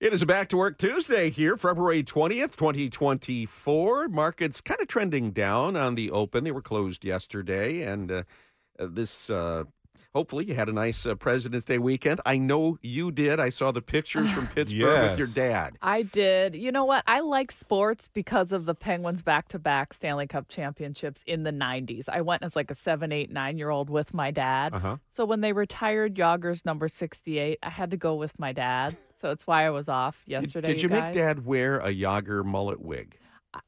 [0.00, 4.08] It is a back to work Tuesday here, February 20th, 2024.
[4.08, 6.42] Markets kind of trending down on the open.
[6.42, 8.22] They were closed yesterday, and uh,
[8.78, 9.64] uh, this uh,
[10.14, 12.18] hopefully you had a nice uh, President's Day weekend.
[12.24, 13.40] I know you did.
[13.40, 15.76] I saw the pictures from Pittsburgh with your dad.
[15.82, 16.54] I did.
[16.54, 17.04] You know what?
[17.06, 21.52] I like sports because of the Penguins back to back Stanley Cup championships in the
[21.52, 22.08] 90s.
[22.08, 24.72] I went as like a seven, eight, nine year old with my dad.
[24.72, 24.96] Uh-huh.
[25.10, 28.96] So when they retired Jagr's number 68, I had to go with my dad.
[29.20, 30.68] So that's why I was off yesterday.
[30.68, 33.18] Did you you make dad wear a Jagr mullet wig?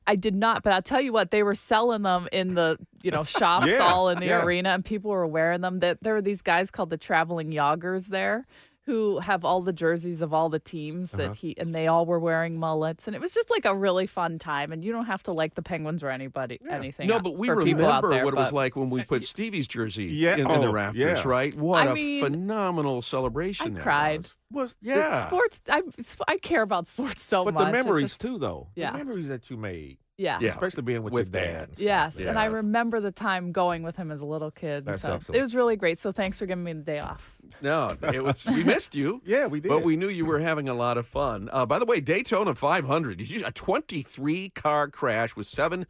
[0.06, 3.10] I did not, but I'll tell you what, they were selling them in the, you
[3.10, 4.42] know, shops Yeah, all in the yeah.
[4.42, 5.80] arena and people were wearing them.
[5.80, 8.46] That there were these guys called the traveling Jagrs there
[8.86, 11.34] who have all the jerseys of all the teams that Uh-huh.
[11.34, 14.38] he and they all were wearing mullets and it was just like a really fun
[14.40, 17.06] time and you don't have to like the Penguins or anybody anything.
[17.06, 19.22] No, but we for people out remember there, what it was like when we put
[19.24, 21.28] Stevie's jersey Yeah, in, in the oh, rafters, yeah.
[21.28, 21.54] right?
[21.54, 24.18] What I a mean, phenomenal celebration I that cried.
[24.18, 24.34] was.
[24.50, 25.26] Well, Yeah.
[25.26, 25.82] Sports I
[26.28, 27.62] I care about sports so but much.
[27.62, 28.68] But the memories just- too, though.
[28.74, 28.90] Yeah.
[28.92, 30.38] The memories that you made, yeah.
[30.40, 30.50] Yeah.
[30.50, 31.50] especially being with, With your dad.
[31.52, 31.62] dad.
[31.64, 31.84] and stuff.
[31.84, 34.84] Yes, and I remember the time going with him as a little kid.
[34.86, 35.38] That's so excellent.
[35.38, 35.98] it was really great.
[35.98, 37.36] So thanks for giving me the day off.
[37.60, 38.46] No, it was.
[38.46, 39.20] We missed you.
[39.26, 39.68] Yeah, we did.
[39.68, 41.48] But we knew you were having a lot of fun.
[41.52, 45.86] Uh, by the way, Daytona 500, did you- a 23 car crash with seven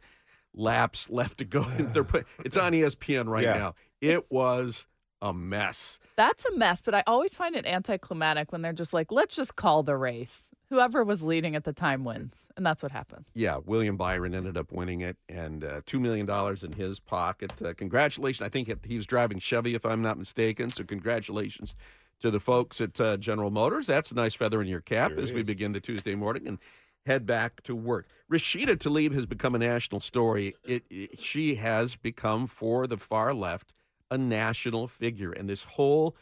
[0.53, 1.61] laps left to go.
[1.79, 3.53] They're put, it's on ESPN right Yeah.
[3.57, 3.75] now.
[4.01, 4.87] It was
[5.21, 5.99] a mess.
[6.15, 9.55] That's a mess, but I always find it anticlimactic when they're just like, let's just
[9.55, 10.49] call the race.
[10.73, 12.47] Whoever was leading at the time wins.
[12.57, 13.25] And that's what happened.
[13.35, 16.27] Yeah, William Byron ended up winning it and uh, $2 million
[16.63, 17.51] in his pocket.
[17.63, 18.41] Uh, congratulations.
[18.43, 20.69] I think he was driving Chevy, if I'm not mistaken.
[20.69, 21.75] So, congratulations
[22.21, 23.85] to the folks at uh, General Motors.
[23.85, 26.57] That's a nice feather in your cap Sure as we begin the Tuesday morning and
[27.05, 28.07] head back to work.
[28.31, 30.55] Rashida Tlaib has become a national story.
[30.63, 33.73] It, it- she has become, for the far left,
[34.09, 35.31] a national figure.
[35.33, 36.15] And this whole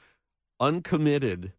[0.60, 1.54] uncommitted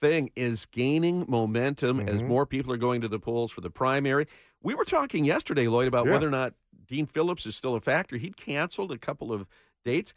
[0.00, 2.28] thing is gaining momentum as Mhm.
[2.28, 4.26] more people are going to the polls for the primary.
[4.62, 6.12] We were talking yesterday, Lloyd, about Yeah.
[6.12, 6.54] whether or not
[6.86, 8.16] Dean Phillips is still a factor.
[8.16, 9.46] He'd canceled a couple of
[9.84, 10.14] dates.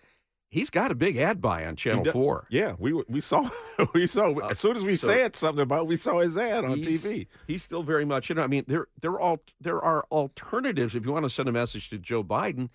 [0.51, 2.47] He's got a big ad buy on Channel 4.
[2.49, 3.49] Yeah, we we saw
[3.93, 6.35] we saw Uh, as soon as we so- said something about, it, we saw his
[6.35, 7.27] ad on He's- TV.
[7.45, 10.95] He's still very much, you know, I mean, there there are all there are alternatives
[10.95, 12.69] if you want to send a message to Joe Biden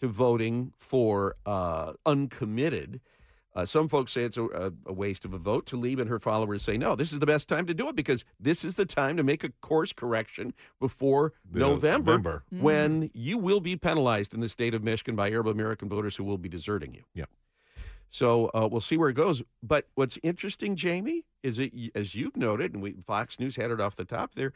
[0.00, 3.00] to voting for uh, uncommitted.
[3.56, 5.64] Uh, some folks say it's a, a, a waste of a vote.
[5.66, 6.94] to leave, and her followers say no.
[6.94, 9.42] This is the best time to do it because this is the time to make
[9.42, 12.44] a course correction before The- November, November.
[12.50, 16.24] when you will be penalized in the state of Michigan by Arab American voters who
[16.24, 17.02] will be deserting you.
[17.14, 17.30] Yep.
[18.10, 19.42] So uh, we'll see where it goes.
[19.62, 23.80] But what's interesting, Jamie, is that as you've noted, and we, Fox News had it
[23.80, 24.52] off the top there,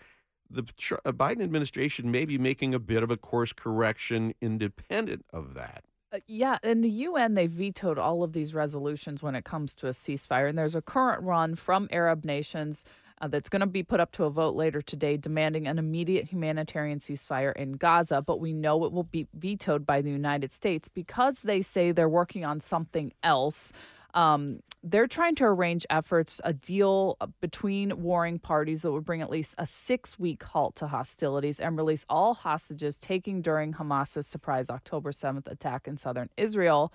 [0.49, 0.63] the
[1.05, 5.85] uh, Biden administration may be making a bit of a course correction independent of that.
[6.13, 9.87] Uh, yeah, in the UN, they vetoed all of these resolutions when it comes to
[9.87, 10.49] a ceasefire.
[10.49, 12.85] And there's a current run from Arab nations
[13.21, 16.27] uh, that's going to be put up to a vote later today demanding an immediate
[16.27, 18.23] humanitarian ceasefire in Gaza.
[18.23, 22.09] But we know it will be vetoed by the United States because they say they're
[22.09, 23.73] working on something else.
[24.13, 29.21] Um, they're trying to arrange efforts, a deal uh, between warring parties that would bring
[29.21, 34.27] at least a six week halt to hostilities and release all hostages taken during Hamas's
[34.27, 36.93] surprise October 7th attack in southern Israel.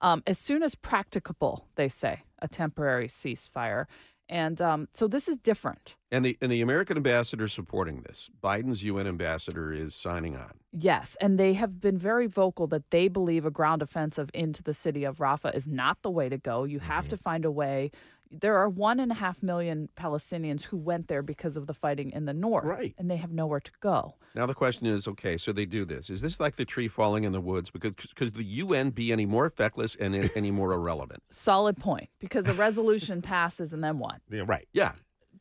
[0.00, 3.86] Um, as soon as practicable, they say, a temporary ceasefire.
[4.28, 5.96] And um, so this is different.
[6.10, 10.52] And the and the American ambassador supporting this, Biden's UN ambassador is signing on.
[10.72, 14.74] Yes, and they have been very vocal that they believe a ground offensive into the
[14.74, 16.64] city of Rafah is not the way to go.
[16.64, 17.90] You have to find a way.
[18.30, 22.10] There are one and a half million Palestinians who went there because of the fighting
[22.10, 22.94] in the north, Right.
[22.98, 24.14] And they have nowhere to go.
[24.34, 26.10] Now the question is, okay, so they do this.
[26.10, 27.70] Is this like the tree falling in the woods?
[27.70, 31.22] Because could the UN be any more feckless and a- any more irrelevant?
[31.30, 34.20] Solid point, because a resolution passes and then what?
[34.30, 34.68] Yeah, right.
[34.72, 34.92] Yeah,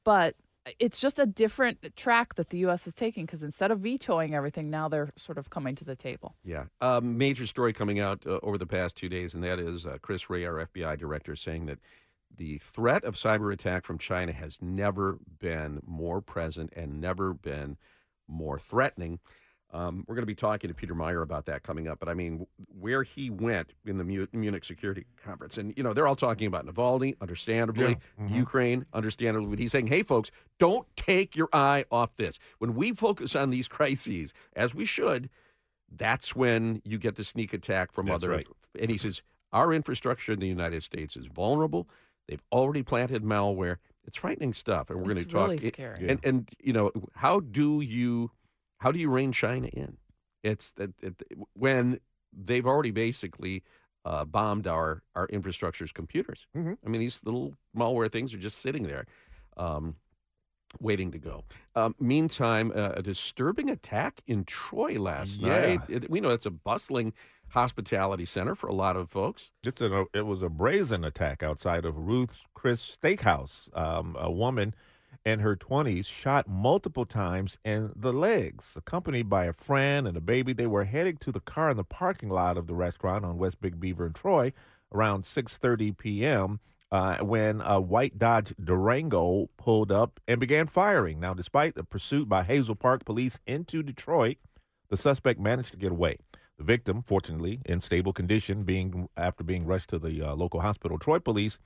[0.04, 0.36] But
[0.80, 2.88] it's just a different track that the U.S.
[2.88, 6.36] is taking because instead of vetoing everything, now they're sort of coming to the table.
[6.44, 6.66] Yeah.
[6.82, 9.98] Um, major story coming out uh, over the past two days, and that is uh,
[10.02, 11.80] Chris Wray, our FBI director, saying that
[12.36, 17.78] the threat of cyber attack from China has never been more present and never been
[18.28, 19.20] more threatening.
[19.74, 22.00] Um, we're going to be talking to Peter Meyer about that coming up.
[22.00, 22.48] But I mean,
[22.80, 26.66] where he went in the Munich Security Conference, and you know, they're all talking about
[26.66, 27.98] Navalny, understandably,
[28.30, 29.50] Ukraine, understandably.
[29.50, 32.40] But he's saying, "Hey, folks, don't take your eye off this.
[32.60, 35.30] When we focus on these crises, as we should,
[35.92, 38.48] that's when you get the sneak attack from That's other." right.
[38.80, 41.90] And he says, "Our infrastructure in the United States is vulnerable.
[42.28, 43.78] They've already planted malware.
[44.06, 45.50] It's frightening stuff, and we're going to talk.
[45.50, 46.10] really it- scary.
[46.10, 48.32] And and you know, how do you
[48.80, 49.98] how do you rein China in?
[50.44, 51.22] It's that it,
[51.54, 52.00] when
[52.32, 53.64] they've already basically
[54.06, 56.48] uh, bombed our our infrastructure's computers.
[56.56, 56.78] Mhm.
[56.86, 59.06] I mean, these little malware things are just sitting there.
[59.58, 59.96] Um,
[60.80, 61.44] waiting to go.
[61.76, 65.50] Um, meantime, uh, a disturbing attack in Troy last Yeah.
[65.78, 65.80] night.
[65.90, 67.14] It- we know it's a bustling
[67.50, 69.52] hospitality center for a lot of folks.
[69.64, 73.76] Just a, it was a brazen attack outside of Ruth's Chris Steakhouse.
[73.78, 74.76] Um, a woman
[75.26, 80.22] in her 20s shot multiple times in the legs, accompanied by a friend and a
[80.22, 80.54] baby.
[80.54, 83.62] They were heading to the car in the parking lot of the restaurant on West
[83.62, 84.52] Big Beaver in Troy
[84.94, 86.60] around 6:30 p.m.
[86.90, 91.20] Uh, when a white Dodge Durango pulled up and began firing.
[91.20, 94.38] Now, despite the pursuit by Hazel Park police into Detroit,
[94.90, 96.16] the suspect managed to get away.
[96.58, 100.98] The victim, fortunately, in stable condition, being after being rushed to the uh, local hospital.
[100.98, 101.60] Troy police,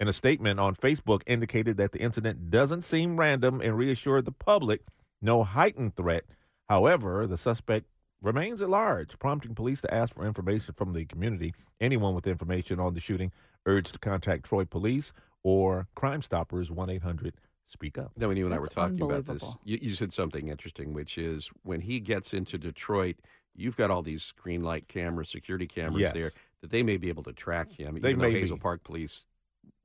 [0.00, 4.32] in a statement on Facebook, indicated that the incident doesn't seem random and reassured the
[4.32, 4.82] public
[5.20, 6.24] no heightened threat.
[6.68, 7.86] However, the suspect
[8.22, 11.52] remains at large, prompting police to ask for information from the community.
[11.80, 13.32] Anyone with information on the shooting
[13.68, 15.12] urged to contact Troy Police
[15.44, 17.34] or Crime Stoppers 1 800
[17.64, 18.12] Speak Up.
[18.16, 21.18] Now, when you and I were talking about this, you, you said something interesting, which
[21.18, 23.16] is when he gets into Detroit,
[23.54, 26.12] you've got all these green light cameras, security cameras Yes.
[26.14, 26.30] there
[26.62, 28.00] that they may be able to track him.
[28.00, 28.62] They even though may Hazel be.
[28.62, 29.26] Park Police.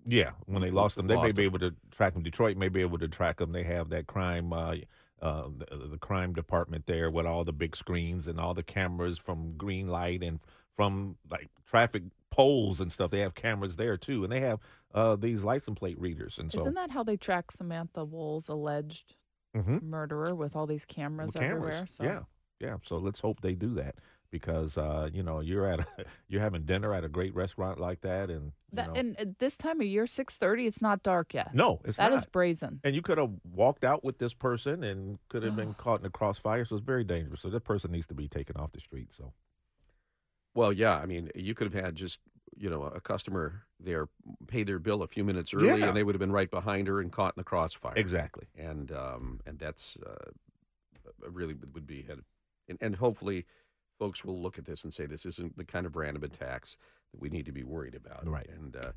[0.05, 2.23] Yeah, when they lost them, they may Lost be able to track them.
[2.23, 3.51] Detroit may be able to track them.
[3.51, 4.75] They have that crime, uh,
[5.21, 9.17] uh, the, the crime department there with all the big screens and all the cameras
[9.17, 10.39] from green light and
[10.75, 13.11] from like traffic poles and stuff.
[13.11, 14.59] They have cameras there too, and they have
[14.93, 16.37] uh, these license plate readers.
[16.39, 19.15] And so, Isn't that how they track Samantha Woll's alleged
[19.55, 19.83] Mhm.
[19.83, 21.51] murderer with all these cameras, cameras.
[21.53, 21.85] everywhere?
[21.87, 22.19] So Yeah,
[22.59, 22.77] yeah.
[22.83, 23.95] So let's hope they do that
[24.31, 25.85] because uh, you know you're at a,
[26.27, 29.37] you're having dinner at a great restaurant like that, and you That, know, and at
[29.37, 31.53] this time of year, six thirty, it's not dark yet.
[31.53, 32.17] no, it's that not.
[32.19, 32.79] is brazen.
[32.83, 36.03] And you could have walked out with this person and could have been caught in
[36.03, 36.65] the crossfire.
[36.65, 37.41] So it's very dangerous.
[37.41, 39.11] So that person needs to be taken off the street.
[39.11, 39.33] So
[40.55, 42.19] Well, yeah, I mean, you could have had just
[42.55, 44.07] you know a customer there
[44.47, 45.87] pay their bill a few minutes early, Yeah.
[45.87, 47.93] and they would have been right behind her and caught in the crossfire.
[47.95, 48.47] exactly.
[48.57, 50.29] and um, and that's uh,
[51.29, 52.05] really would would be,
[52.67, 53.45] and, and hopefully,
[53.99, 56.77] folks will look at this and say this isn't the kind of random attacks
[57.11, 58.27] that we need to be worried about.
[58.27, 58.47] Right.
[58.49, 58.91] and uh,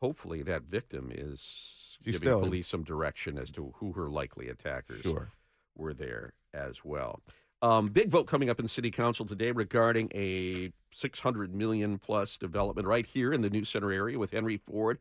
[0.00, 4.48] hopefully that victim is She's giving still- police some direction as to who her likely
[4.48, 5.30] attackers Sure.
[5.76, 7.20] were there as well.
[7.60, 12.86] Um, big vote coming up in City Council today regarding a 600 million plus development
[12.86, 14.98] right here in the New Center area with Henry Ford.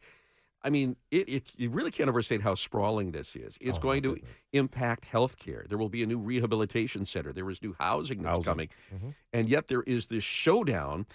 [0.64, 3.60] I mean, it, it you really can't overstate how sprawling this is.
[3.62, 4.18] It's Oh, going to
[4.54, 5.68] impact healthcare.
[5.68, 7.32] There will be a new rehabilitation center.
[7.32, 8.44] There is new housing that's Housing.
[8.44, 9.14] coming, Mhm.
[9.34, 11.06] and yet there is this showdown.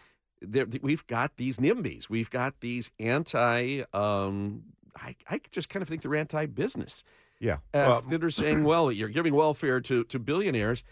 [0.41, 2.09] There, we've got these NIMBYs.
[2.09, 3.83] We've got these anti.
[3.93, 4.63] Um,
[4.95, 7.03] I, I just kind of think they're anti-business
[7.41, 7.55] Yeah.
[7.55, 10.85] uh, Well, that are saying, well, you're giving welfare to, to billionaires.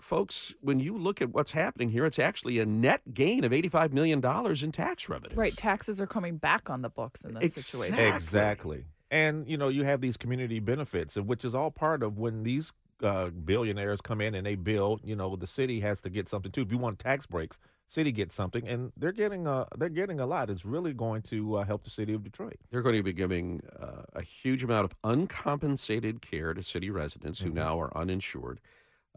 [0.00, 3.92] Folks, when you look at what's happening here, it's actually a net gain of $85
[3.92, 4.18] million
[4.64, 5.36] in tax revenue.
[5.36, 7.94] Right, taxes are coming back on the books in this situation.
[7.94, 8.16] Exactly.
[8.16, 8.84] exactly.
[9.10, 12.72] And you know you have these community benefits, which is all part of when these
[13.02, 15.00] uh, billionaires come in and they build.
[15.04, 16.60] You know the city has to get something too.
[16.62, 17.56] If you want tax breaks,
[17.86, 20.50] city gets something, and they're getting a they're getting a lot.
[20.50, 22.56] It's really going to uh, help the city of Detroit.
[22.70, 27.40] They're going to be giving uh, a huge amount of uncompensated care to city residents
[27.40, 27.54] who Mhm.
[27.54, 28.60] now are uninsured.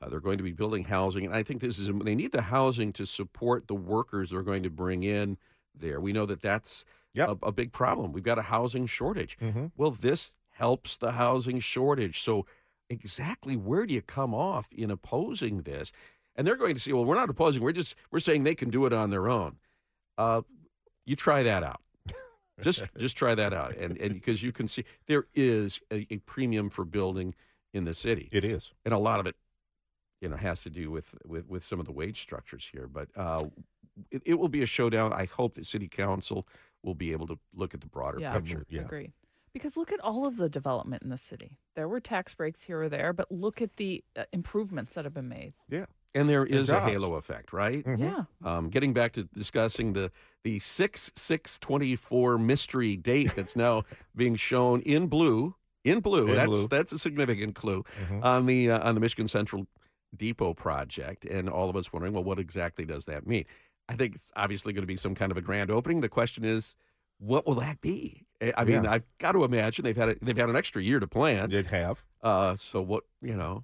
[0.01, 2.41] Uh, they're going to be building housing, and I think this is they need the
[2.43, 5.37] housing to support the workers they're going to bring in
[5.75, 5.99] there.
[6.01, 6.83] We know that that's
[7.13, 7.27] Yep.
[7.43, 8.13] a, a big problem.
[8.13, 9.37] We've got a housing shortage.
[9.41, 9.65] Mm-hmm.
[9.75, 12.21] Well, this helps the housing shortage.
[12.21, 12.45] So,
[12.89, 15.91] exactly where do you come off in opposing this?
[16.35, 17.61] And they're going to say, "Well, we're not opposing.
[17.61, 19.57] We're just we're saying they can do it on their own."
[20.17, 20.41] Uh,
[21.05, 21.81] you try that out.
[22.61, 26.17] just just try that out, and and because you can see there is a, a
[26.19, 27.35] premium for building
[27.73, 28.71] in the city, It is.
[28.85, 29.35] and a lot of it,
[30.21, 32.87] you know, has to do with with, with some of the wage structures here.
[32.87, 33.45] But uh,
[34.11, 35.11] it, it will be a showdown.
[35.11, 36.47] I hope that city council
[36.83, 38.33] will be able to look at the broader Yeah.
[38.33, 38.65] picture.
[38.69, 38.81] Yeah.
[38.81, 39.11] agree.
[39.53, 41.59] Because look at all of the development in the city.
[41.75, 45.13] There were tax breaks here or there, but look at the uh, improvements that have
[45.13, 45.53] been made.
[45.69, 45.87] Yeah.
[46.15, 47.83] And there is a halo effect, right?
[47.85, 47.99] Mhm.
[47.99, 48.23] Yeah.
[48.43, 50.11] Um, getting back to discussing the
[50.43, 53.83] the six six twenty four mystery date that's now
[54.15, 55.55] being shown in blue.
[55.83, 56.67] In blue, In that's blue.
[56.67, 58.23] that's a significant clue Mhm.
[58.23, 59.65] on the uh, on the Michigan Central
[60.15, 63.45] Depot project, and all of us wondering, well, what exactly does that mean?
[63.89, 66.01] I think it's obviously going to be some kind of a grand opening.
[66.01, 66.75] The question is,
[67.19, 68.25] what will that be?
[68.41, 68.91] I I mean, Yeah.
[68.93, 71.49] I've got to imagine they've had a, they've had an extra year to plan.
[71.49, 72.03] Did have.
[72.21, 73.63] Uh, so what you know?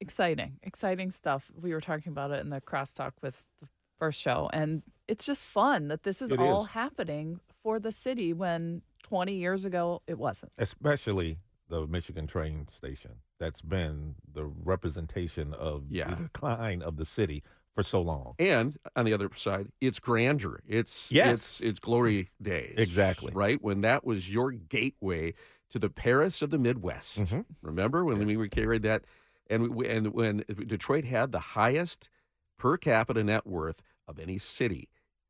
[0.00, 1.50] Exciting, exciting stuff.
[1.58, 3.68] We were talking about it in the crosstalk with the
[3.98, 6.70] first show, and it's just fun that this is It all is.
[6.70, 10.52] happening for the city when 20 years ago it wasn't.
[10.58, 13.12] especially the Michigan train station.
[13.38, 16.10] That's been the representation of Yeah.
[16.14, 17.42] the decline of the city
[17.74, 18.34] for so long.
[18.38, 20.60] And on the other side, it's grandeur.
[20.66, 21.32] It's Yes.
[21.32, 22.74] it's it's glory days.
[22.78, 23.32] Exactly.
[23.34, 23.60] Right?
[23.62, 25.34] When that was your gateway
[25.68, 27.24] to the Paris of the Midwest.
[27.24, 27.44] Mhm.
[27.60, 29.04] Remember when we were carried that
[29.48, 32.08] and we, and when Detroit had the highest
[32.56, 34.88] per capita net worth of any city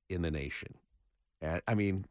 [0.08, 0.74] in the nation.
[1.40, 2.06] And, I mean,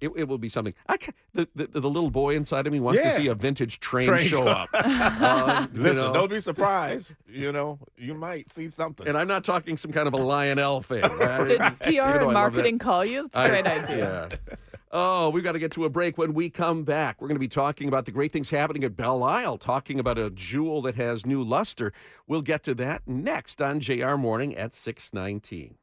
[0.00, 0.74] it, it will be something.
[0.88, 3.80] I ca- the, the the little boy inside of me wants to see a vintage
[3.80, 4.48] train, Train show show.
[4.48, 4.68] up.
[5.20, 7.12] Um, Listen, know, don't be surprised.
[7.28, 9.06] You know, you might see something.
[9.06, 11.02] and I'm not talking some kind of a Lionel thing.
[11.02, 11.46] right?
[11.46, 13.28] Did PR though I and marketing call you?
[13.32, 14.28] That's a great idea.
[14.30, 14.54] Yeah.
[14.92, 16.18] Oh, we've got to get to a break.
[16.18, 18.96] When we come back, we're going to be talking about the great things happening at
[18.96, 21.92] Belle Isle, talking about a jewel that has new luster.
[22.26, 25.76] We'll get to that next on JR Morning at 619.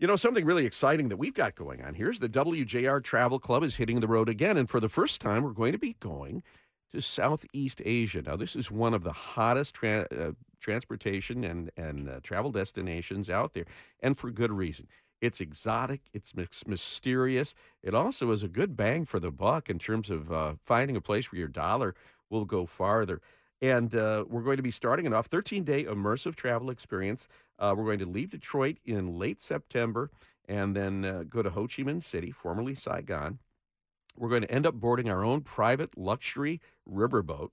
[0.00, 3.38] You know, something really exciting that we've got going on here is the WJR Travel
[3.38, 4.56] Club is hitting the road again.
[4.56, 6.42] And for the first time, we're going to be going
[6.90, 8.22] to Southeast Asia.
[8.22, 13.28] Now, this is one of the hottest tra- uh, transportation and, and uh, travel destinations
[13.28, 13.66] out there,
[14.02, 14.88] and for good reason.
[15.20, 17.54] It's exotic, it's mys- mysterious.
[17.82, 21.02] It also is a good bang for the buck in terms of uh, finding a
[21.02, 21.94] place where your dollar
[22.30, 23.20] will go farther.
[23.62, 27.28] And uh, we're going to be starting it off 13 day immersive travel experience.
[27.58, 30.10] Uh, we're going to leave Detroit in late September
[30.48, 33.38] and then uh, go to Ho Chi Minh City, formerly Saigon.
[34.16, 37.50] We're going to end up boarding our own private luxury riverboat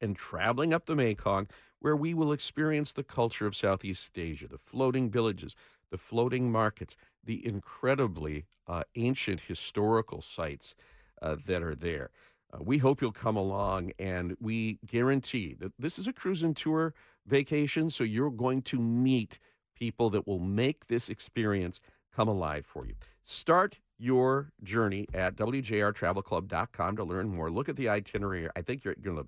[0.00, 4.58] and traveling up the Mekong, where we will experience the culture of Southeast Asia, the
[4.58, 5.54] floating villages,
[5.90, 10.74] the floating markets, the incredibly uh, ancient historical sites
[11.22, 12.10] uh, that are there.
[12.54, 16.56] Uh, we hope you'll come along, and we guarantee that this is a cruise and
[16.56, 16.94] tour
[17.26, 19.38] vacation, so you're going to meet
[19.74, 21.80] people that will make this experience
[22.14, 22.94] come alive for you.
[23.22, 27.50] Start your journey at wjrtravelclub.com to learn more.
[27.50, 28.48] Look at the itinerary.
[28.54, 29.26] I think you're going to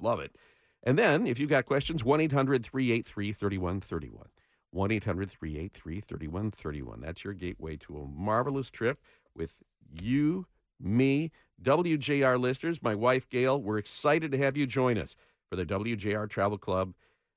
[0.00, 0.36] love it.
[0.82, 4.28] And then, if you've got questions, 1 800 383 3131.
[4.70, 7.00] 1 800 383 3131.
[7.00, 8.98] That's your gateway to a marvelous trip
[9.34, 9.58] with
[9.90, 10.46] you,
[10.80, 11.30] me,
[11.62, 13.60] WJR listeners, my wife Gail.
[13.60, 15.14] We're excited to have you join us
[15.48, 16.94] for the WJR Travel Club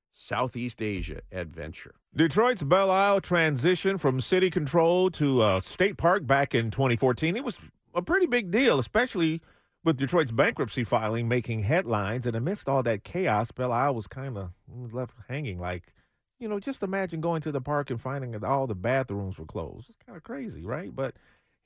[0.10, 1.96] Southeast Asia Adventure.
[2.15, 7.36] Detroit's Belle Isle transition from city control to uh, state park back in 2014.
[7.36, 7.58] It was
[7.94, 9.41] a pretty big deal, especially
[9.84, 12.25] with Detroit's bankruptcy filing making headlines.
[12.25, 14.51] And amidst all that chaos, Belle Isle was kind of
[14.94, 15.60] left hanging.
[15.60, 15.94] Like,
[16.39, 19.46] you know, just imagine going to the park and finding that all the bathrooms were
[19.46, 19.89] closed.
[19.89, 20.96] It's kind of crazy, right?
[20.96, 21.15] But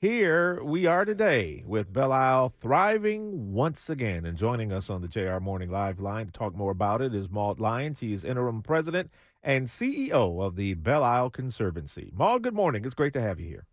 [0.00, 4.24] here we are today with Belle Isle thriving once again.
[4.24, 7.28] And joining us on the JR Morning Live line to talk more about it is
[7.28, 7.94] Maud Lyon.
[7.98, 9.10] He is interim president
[9.42, 12.10] and CEO of the Belle Isle Conservancy.
[12.14, 12.84] Maud, good morning.
[12.86, 13.66] It's great to have you here.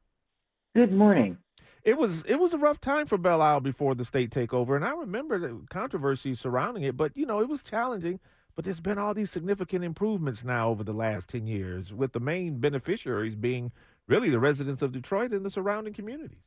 [0.75, 1.37] Good morning.
[1.83, 4.83] It was it was a rough time for Belle Isle before the state takeover, and
[4.83, 6.97] I remember the controversy surrounding it.
[6.97, 8.19] But you know, it was challenging.
[8.53, 12.19] But there's been all these significant improvements now over the last ten years, with the
[12.19, 13.71] main beneficiaries being
[14.07, 16.43] really the residents of Detroit and the surrounding communities.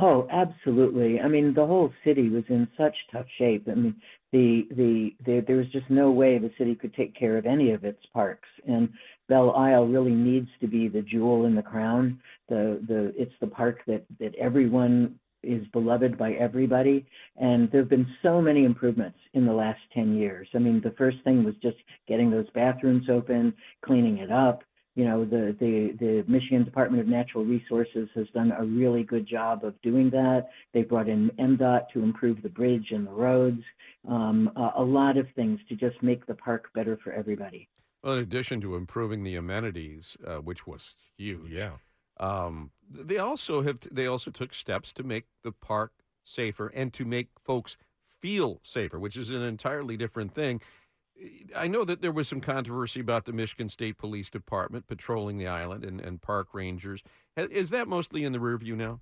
[0.00, 1.20] Oh, absolutely.
[1.20, 3.66] I mean, the whole city was in such tough shape.
[3.70, 3.96] I mean,
[4.32, 7.72] the the, the there was just no way the city could take care of any
[7.72, 8.90] of its parks, and
[9.28, 12.20] Belle Isle really needs to be the jewel in the crown.
[12.48, 17.90] The the it's the park that that everyone is beloved by everybody, and there have
[17.90, 20.48] been so many improvements in the last ten years.
[20.54, 21.76] I mean, the first thing was just
[22.06, 23.54] getting those bathrooms open,
[23.84, 24.62] cleaning it up,
[24.98, 29.28] you know the, the the Michigan Department of Natural Resources has done a really good
[29.28, 30.48] job of doing that.
[30.74, 33.62] They brought in MDOT to improve the bridge and the roads,
[34.08, 37.68] um, a, a lot of things to just make the park better for everybody.
[38.02, 41.74] Well, in addition to improving the amenities, uh, which was huge, Yeah.
[42.18, 45.92] um, they also have they also took steps to make the park
[46.24, 47.76] safer and to make folks
[48.08, 50.60] feel safer, which is an entirely different thing.
[51.56, 55.46] I know that there was some controversy about the Michigan State Police Department patrolling the
[55.46, 57.02] island and, and park rangers.
[57.36, 59.00] Is that mostly in the rear view now?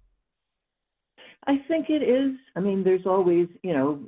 [1.46, 2.35] I think it is.
[2.56, 4.00] I mean, there's always you know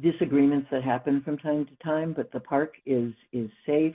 [0.00, 3.94] disagreements that happen from time to time, but the park is is safe.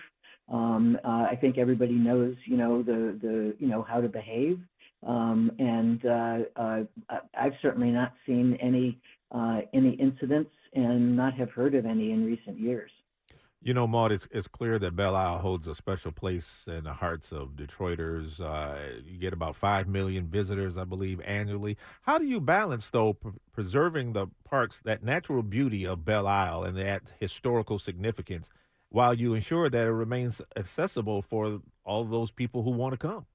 [0.49, 4.59] Um, uh, I think everybody knows, you know, the the you know how to behave,
[5.05, 6.83] um, and uh, uh,
[7.37, 8.99] I've certainly not seen any
[9.31, 12.91] uh, any incidents and not have heard of any in recent years.
[13.59, 16.93] You know, Maud, it's, it's clear that Belle Isle holds a special place in the
[16.93, 18.39] hearts of Detroiters.
[18.39, 21.75] Uh, you get about 5 million visitors, I believe, annually.
[22.03, 26.63] How do you balance, though, pre- preserving the park's, that natural beauty of Belle Isle
[26.63, 28.49] and that historical significance
[28.89, 33.25] while you ensure that it remains accessible for all those people who want to come?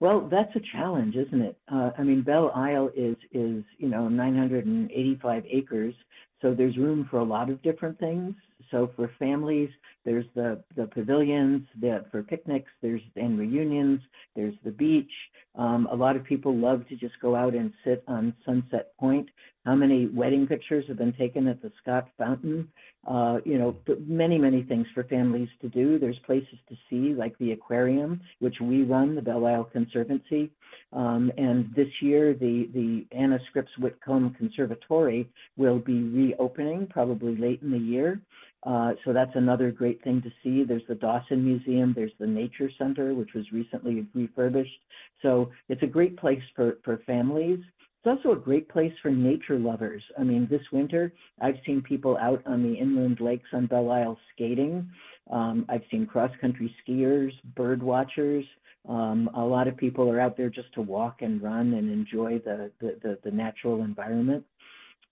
[0.00, 1.56] Well, that's a challenge, isn't it?
[1.72, 5.94] Uh, I mean, Belle Isle is is you know 985 acres,
[6.40, 8.34] so there's room for a lot of different things.
[8.70, 9.70] So for families,
[10.08, 14.00] there's the, the pavilions the, for picnics, there's and reunions,
[14.34, 15.10] there's the beach.
[15.54, 19.28] Um, a lot of people love to just go out and sit on Sunset Point.
[19.66, 22.68] How many wedding pictures have been taken at the Scott Fountain?
[23.06, 25.98] Uh, you know, many, many things for families to do.
[25.98, 30.50] There's places to see, like the aquarium, which we run, the Belle Isle Conservancy.
[30.94, 37.60] Um, and this year, the, the Anna Scripps Whitcomb Conservatory will be reopening probably late
[37.60, 38.22] in the year.
[38.64, 40.64] Uh, so that's another great thing to see.
[40.64, 44.80] There's the Dossin Museum, there's the Nature Center, which was recently refurbished.
[45.22, 47.60] So it's a great place for, for families.
[48.04, 50.02] It's also a great place for nature lovers.
[50.18, 54.18] I mean, this winter, I've seen people out on the inland lakes on Belle Isle
[54.32, 54.88] skating.
[55.30, 58.44] Um, I've seen cross country skiers, bird watchers.
[58.88, 62.38] Um, a lot of people are out there just to walk and run and enjoy
[62.38, 64.44] the, the, the, the natural environment.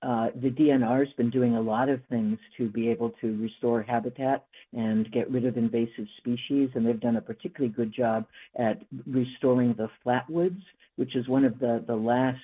[0.02, 3.82] Uh, the DNR has been doing a lot of things to be able to restore
[3.82, 8.26] habitat and get rid of invasive species, and they've done a particularly good job
[8.58, 10.60] at restoring the flatwoods,
[10.96, 12.38] which is one of the, the last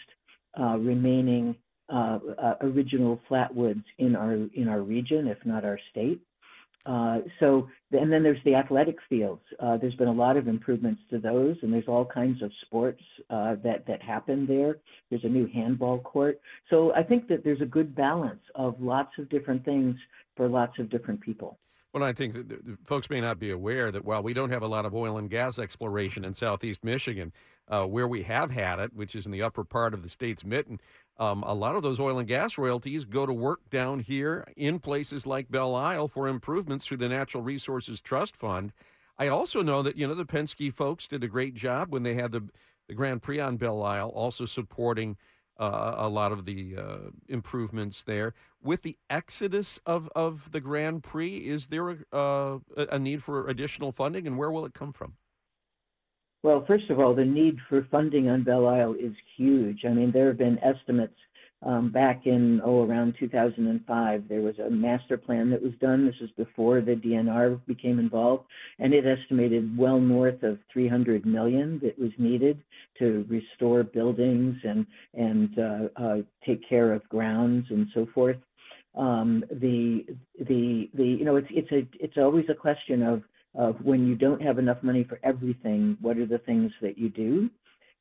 [0.59, 1.55] uh, remaining
[1.93, 6.23] uh, uh original flatwoods in our in our region, if not our state.
[6.85, 9.43] Uh, so, and then there's the athletic fields.
[9.61, 13.03] Uh, there's been a lot of improvements to those, and there's all kinds of sports
[13.31, 14.79] uh, that that happen there.
[15.09, 16.41] There's a new handball court.
[16.71, 19.97] So I think that there's a good balance of lots of different things
[20.37, 21.59] for lots of different people.
[21.93, 24.67] Well, I think that folks may not be aware that while we don't have a
[24.67, 27.33] lot of oil and gas exploration in southeast Michigan,
[27.69, 30.45] uh, where we have had it, which is in the upper part of the state's
[30.45, 30.81] mitten,
[31.19, 34.79] um, a lot of those oil and gas royalties go to work down here in
[34.79, 38.73] places like Belle Isle for improvements through the Natural Resources Trust Fund.
[39.19, 42.15] I also know that you know the Penske folks did a great job when they
[42.15, 42.49] had the
[42.89, 45.17] the Grand Prix on Belle Isle, also supporting
[45.59, 48.35] uh, a lot of the uh, improvements there.
[48.63, 53.49] With the exodus of, of the Grand Prix, is there a, uh, a need for
[53.49, 55.15] additional funding, and where will it come from?
[56.43, 59.85] Well, first of all, the need for funding on Belle Isle is huge.
[59.85, 61.15] I mean, there have been estimates
[61.65, 66.15] um, back in oh around 2005 there was a master plan that was done this
[66.21, 68.45] was before the dnr became involved
[68.79, 72.61] and it estimated well north of 300 million that was needed
[72.99, 78.37] to restore buildings and and uh, uh, take care of grounds and so forth
[78.97, 80.05] um, the
[80.41, 83.23] the the you know it's it's a it's always a question of
[83.55, 87.09] of when you don't have enough money for everything, what are the things that you
[87.09, 87.51] do?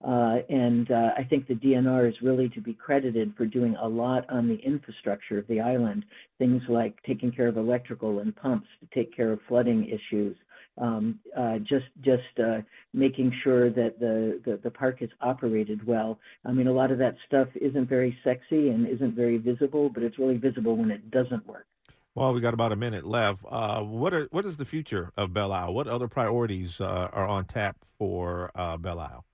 [0.03, 3.87] Uh, and uh, I think the DNR is really to be credited for doing a
[3.87, 6.05] lot on the infrastructure of the island,
[6.39, 10.35] things like taking care of electrical and pumps to take care of flooding issues,
[10.79, 12.61] um, uh, just just uh,
[12.93, 16.17] making sure that the, the, the park is operated well.
[16.45, 20.01] I mean, a lot of that stuff isn't very sexy and isn't very visible, but
[20.01, 21.67] it's really visible when it doesn't work.
[22.13, 23.45] Well, we got about a minute left.
[23.49, 25.73] Uh, what are what is the future of Belle Isle?
[25.73, 29.25] What other priorities uh, are on tap for uh, Belle Isle?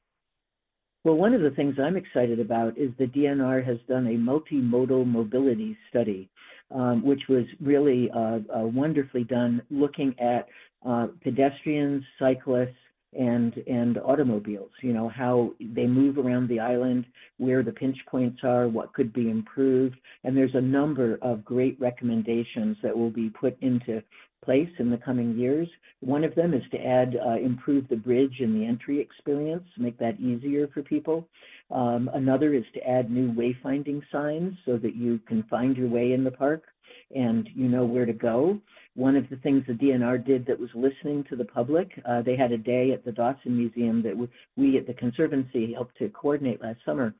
[1.03, 5.07] Well, one of the things I'm excited about is the DNR has done a multimodal
[5.07, 6.29] mobility study,
[6.69, 10.47] um, which was really uh, uh, wonderfully done, looking at
[10.85, 12.75] uh, pedestrians, cyclists,
[13.13, 17.05] and and automobiles you know how they move around the island
[17.37, 19.95] where the pinch points are what could be improved.
[20.23, 24.01] And there's a number of great recommendations that will be put into
[24.43, 25.67] place in the coming years.
[25.99, 29.97] One of them is to add uh, improve the bridge and the entry experience make
[29.99, 31.27] that easier for people.
[31.69, 36.13] Um, another is to add new wayfinding signs so that you can find your way
[36.13, 36.63] in the park
[37.15, 38.59] and you know where to go
[38.97, 41.91] one of the things the DNR did that was listening to the public.
[42.03, 44.17] Uh, they had a day at the Dossin Museum that
[44.55, 47.13] we at the Conservancy helped to coordinate last summer.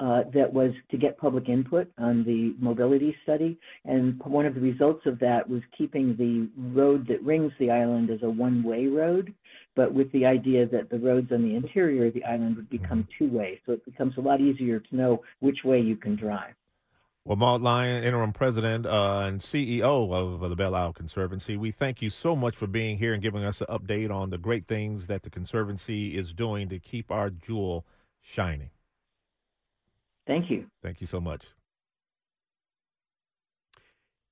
[0.00, 3.58] Uh, that was to get public input on the mobility study.
[3.84, 8.08] And one of the results of that was keeping the road that rings the island
[8.08, 9.34] as a one way road,
[9.76, 13.06] but with the idea that the roads on the interior of the island would become
[13.18, 13.60] two way.
[13.66, 16.54] So it becomes a lot easier to know which way you can drive.
[17.24, 22.00] Well, Maud Lyon, interim president uh, and CEO of, the Belle Isle Conservancy, we thank
[22.00, 25.06] you so much for being here and giving us an update on the great things
[25.06, 27.84] that the Conservancy is doing to keep our jewel
[28.22, 28.70] shining.
[30.26, 30.66] Thank you.
[30.82, 31.48] Thank you so much.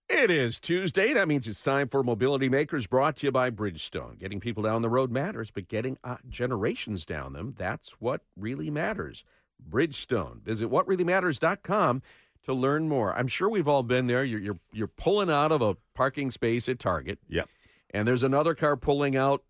[0.08, 1.12] It is Tuesday.
[1.12, 4.18] That means it's time for Mobility Makers brought to you by Bridgestone.
[4.18, 8.70] Getting people down the road matters, but getting uh, generations down them, that's what really
[8.70, 9.24] matters.
[9.70, 10.40] Bridgestone.
[10.42, 12.00] Visit whatreallymatters.com
[12.48, 13.16] to learn more.
[13.16, 14.24] I'm sure we've all been there.
[14.24, 17.18] You're you're, you're pulling out of a parking space at Target.
[17.28, 17.48] Yep.
[17.90, 19.42] And there's another car pulling out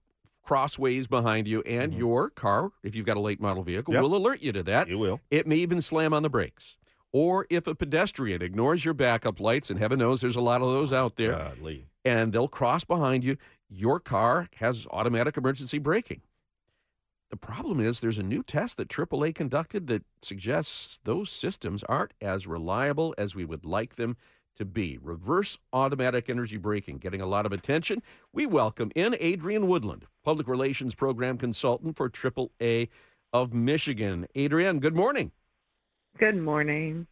[0.44, 2.00] crossways behind you, and mm-hmm.
[2.00, 4.02] your car, if you've got a late model vehicle, yep.
[4.02, 4.88] will alert you to that.
[4.88, 5.20] It will.
[5.30, 6.76] It may even slam on the brakes.
[7.12, 10.68] Or if a pedestrian ignores your backup lights, and heaven knows there's a lot of
[10.68, 11.86] those out there, Godly.
[12.04, 13.36] and they'll cross behind you.
[13.70, 16.22] Your car has automatic emergency braking.
[17.30, 22.14] The problem is there's a new test that AAA conducted that suggests those systems aren't
[22.20, 24.16] as reliable as we would like them
[24.56, 24.98] to be.
[25.00, 28.02] Reverse automatic energy braking getting a lot of attention.
[28.32, 32.88] We welcome in Adrienne Woodland, public relations program consultant for AAA
[33.32, 34.26] of Michigan.
[34.36, 35.32] Adrienne, good morning.
[36.18, 37.06] Good morning.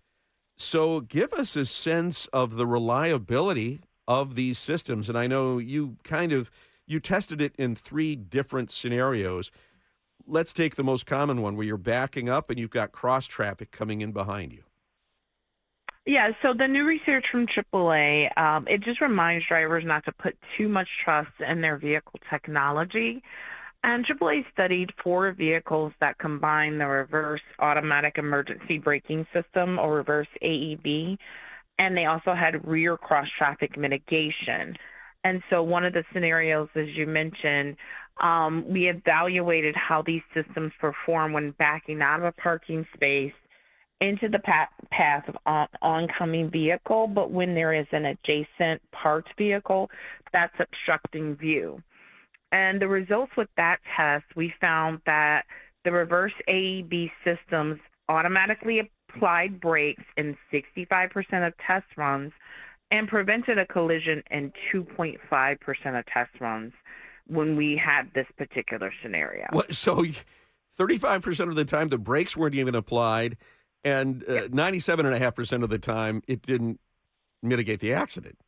[0.57, 5.97] So, give us a sense of the reliability of these systems and I know you
[6.05, 6.51] kind of
[6.87, 9.51] you tested it in three different scenarios
[10.27, 13.71] let's take the most common one where you're backing up and you've got cross traffic
[13.71, 14.63] coming in behind you.
[16.07, 20.37] Yeah, so the new research from AAA, um, it just reminds drivers not to put
[20.57, 23.23] too much trust in their vehicle technology.
[23.83, 30.29] And AAA studied four vehicles that combine the reverse automatic emergency braking system, or reverse
[30.43, 31.19] AEB,
[31.79, 34.77] and they also had rear cross traffic mitigation.
[35.25, 37.77] And so, one of the scenarios, as you mentioned,
[38.21, 43.33] um, we evaluated how these systems perform when backing out of a parking space
[44.01, 44.39] into the
[44.91, 49.91] path of on- oncoming vehicle, but when there is an adjacent parked vehicle,
[50.33, 51.83] that's obstructing view.
[52.53, 55.45] And the results with that test, we found that
[55.85, 62.33] the reverse AEB systems automatically applied brakes in 65% of test runs
[62.91, 65.19] and prevented a collision in 2.5%
[65.99, 66.73] of test runs
[67.27, 69.47] when we had this particular scenario.
[69.51, 70.05] What, so
[70.79, 73.37] 35% of the time the brakes weren't even applied,
[73.85, 76.81] and uh, 97.5% of the time it didn't
[77.43, 78.39] mitigate the accident.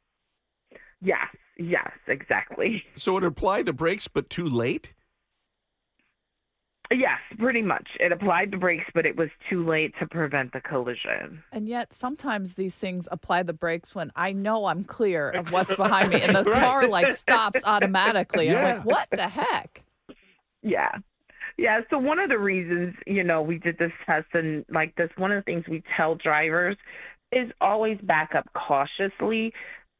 [1.00, 2.82] Yes, yes, exactly.
[2.96, 4.94] So it applied the brakes, but too late?
[6.90, 7.86] Yes, pretty much.
[8.00, 11.42] It applied the brakes, but it was too late to prevent the collision.
[11.52, 15.74] And yet, sometimes these things apply the brakes when I know I'm clear of what's
[15.74, 16.62] behind me, and the right.
[16.62, 18.46] car like stops automatically.
[18.46, 18.56] Yeah.
[18.56, 19.82] I'm like, what the heck?
[20.62, 20.90] Yeah.
[21.58, 25.10] Yeah, so one of the reasons, you know, we did this test and like this,
[25.16, 26.76] one of the things we tell drivers
[27.32, 29.52] is always back up cautiously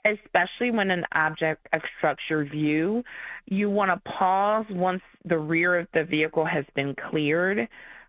[0.08, 3.02] especially when an object obstructs your view,
[3.46, 7.68] you want to pause once the rear of the vehicle has been cleared,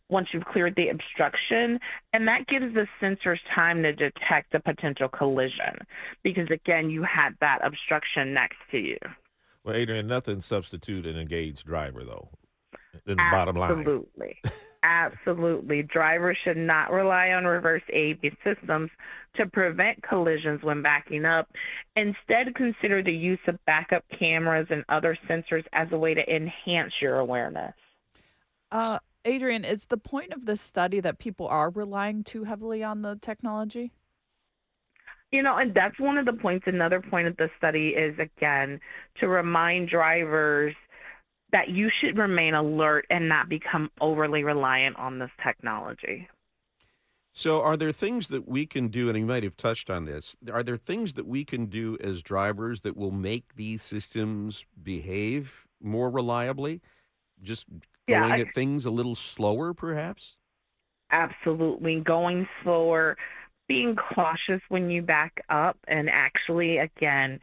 [0.09, 1.79] once you've cleared the obstruction,
[2.13, 5.77] and that gives the sensors time to detect a potential collision
[6.23, 8.97] because, again, you had that obstruction next to you.
[9.63, 12.29] Well, Adrienne, nothing substitute an engaged driver, though.
[13.05, 13.71] In the bottom line.
[13.71, 14.41] Absolutely.
[14.82, 15.84] Absolutely.
[15.84, 18.89] Drivers should not rely on reverse AEB systems
[19.36, 21.50] to prevent collisions when backing up.
[21.96, 26.94] Instead, consider the use of backup cameras and other sensors as a way to enhance
[27.02, 27.74] your awareness.
[28.72, 33.02] Uh, Adrienne, is the point of this study that people are relying too heavily on
[33.02, 33.92] the technology?
[35.32, 36.65] You know, and that's one of the points.
[36.68, 38.80] Another point of the study is, again,
[39.20, 40.74] to remind drivers–
[41.51, 46.27] that you should remain alert and not become overly reliant on this technology.
[47.31, 50.35] So, are there things that we can do, and you might have touched on this,
[50.51, 55.67] are there things that we can do as drivers that will make these systems behave
[55.81, 56.81] more reliably?
[57.41, 57.67] Just
[58.07, 60.38] going I, at things a little slower, perhaps?
[61.12, 62.01] Absolutely.
[62.01, 63.15] Going slower,
[63.67, 67.39] being cautious when you back up, and actually, again,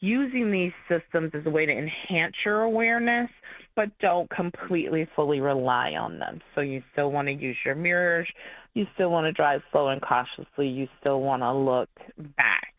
[0.00, 3.30] using these systems as a way to enhance your awareness,
[3.74, 6.40] but don't completely fully rely on them.
[6.54, 8.28] So you still want to use your mirrors,
[8.74, 11.88] you still want to drive slow and cautiously, you still want to look
[12.36, 12.72] back.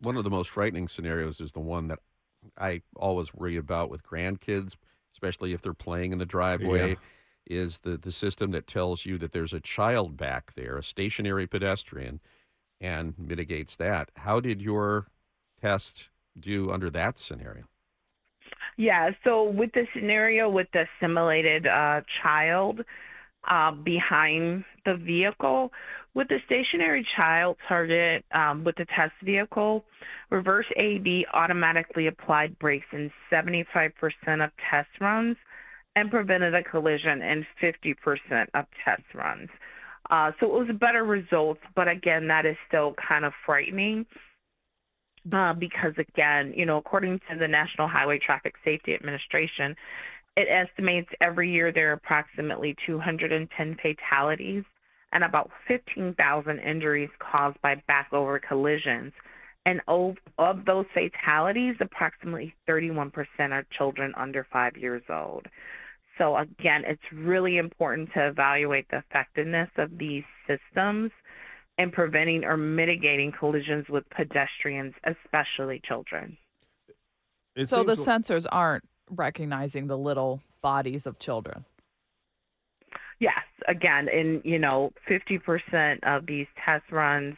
[0.00, 2.00] One of the most frightening scenarios is the one that
[2.58, 4.76] I always worry about with grandkids,
[5.14, 6.90] especially if they're playing in the driveway.
[6.90, 6.96] Yeah.
[7.48, 11.46] Is the, the system that tells you that there's a child back there, a stationary
[11.46, 12.18] pedestrian,
[12.80, 14.10] and mitigates that.
[14.16, 15.06] How did your
[15.60, 17.64] test do under that scenario?
[18.76, 22.80] Yeah, so with the scenario with the simulated uh, child
[23.48, 25.72] uh, behind the vehicle,
[26.14, 29.84] with the stationary child target um, with the test vehicle,
[30.30, 33.90] reverse AEB automatically applied brakes in 75%
[34.44, 35.36] of test runs
[35.94, 37.94] and prevented a collision in 50%
[38.54, 39.48] of test runs.
[40.10, 44.06] Uh, so it was a better results, but again, that is still kind of frightening
[45.32, 49.74] uh, because again, you know, according to the National Highway Traffic Safety Administration,
[50.36, 54.64] it estimates every year there are approximately 210 fatalities
[55.12, 59.12] and about 15,000 injuries caused by backover collisions.
[59.64, 63.10] And of, of those fatalities, approximately 31%
[63.50, 65.46] are children under five years old.
[66.18, 71.10] So, again, it's really important to evaluate the effectiveness of these systems
[71.78, 76.36] and preventing or mitigating collisions with pedestrians, especially children.
[77.54, 81.64] It so the seems- sensors aren't recognizing the little bodies of children.
[83.18, 87.36] Yes, again, in you know, 50% of these test runs,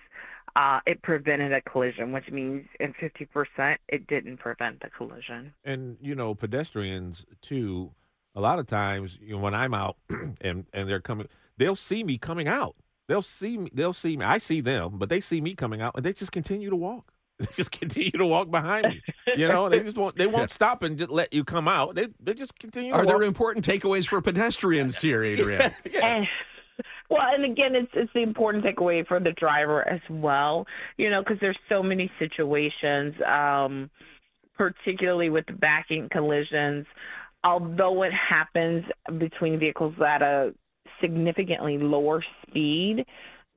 [0.56, 5.52] uh, it prevented a collision, which means in 50% it didn't prevent the collision.
[5.64, 7.92] and you know pedestrians too
[8.34, 9.96] a lot of times you know when i'm out
[10.40, 11.26] and and they're coming
[11.58, 12.74] they'll see me coming out
[13.08, 15.92] they'll see me they'll see me i see them but they see me coming out
[15.96, 19.00] and they just continue to walk they just continue to walk behind me
[19.36, 22.08] you know they just won't they won't stop and just let you come out they
[22.20, 23.26] they just continue Are to there walk.
[23.26, 25.72] important takeaways for pedestrians here, Adrienne?
[26.02, 26.26] And,
[27.10, 30.66] well, and again, it's it's the important takeaway for the driver as well.
[30.96, 33.90] You know, because there's so many situations, um,
[34.56, 36.86] particularly with the backing collisions.
[37.44, 38.84] Although it happens
[39.18, 40.52] between vehicles at a
[41.00, 43.04] significantly lower speed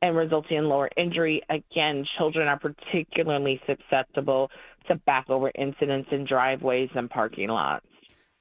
[0.02, 4.50] and resulting in lower injury, again, children are particularly susceptible
[4.88, 7.86] to back over incidents in driveways and parking lots.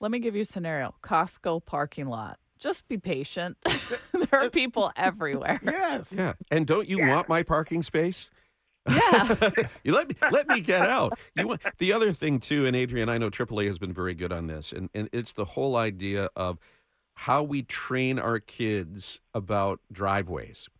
[0.00, 2.38] Let me give you a scenario Costco parking lot.
[2.58, 3.58] Just be patient.
[4.12, 5.60] there are people everywhere.
[5.62, 6.34] yes yeah.
[6.50, 8.30] And don't you want my parking space?
[8.88, 9.36] Yeah.
[9.84, 11.18] you let me let me get out.
[11.36, 14.32] You want, the other thing too, and Adrienne, I know AAA has been very good
[14.32, 16.58] on this, and, and it's the whole idea of
[17.20, 20.70] how we train our kids about driveways.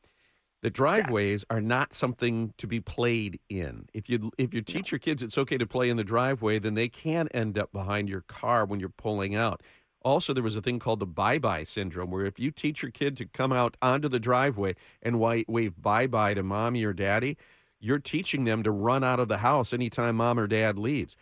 [0.62, 3.85] The driveways are not something to be played in.
[3.92, 6.72] If you if you teach your kids it's okay to play in the driveway, then
[6.72, 9.62] they can end up behind your car when you're pulling out.
[10.00, 12.90] Also, there was a thing called the bye bye syndrome, where if you teach your
[12.90, 17.37] kid to come out onto the driveway and wave bye bye to mommy or daddy,
[17.81, 21.16] you're teaching them to run out of the house anytime mom or dad leaves.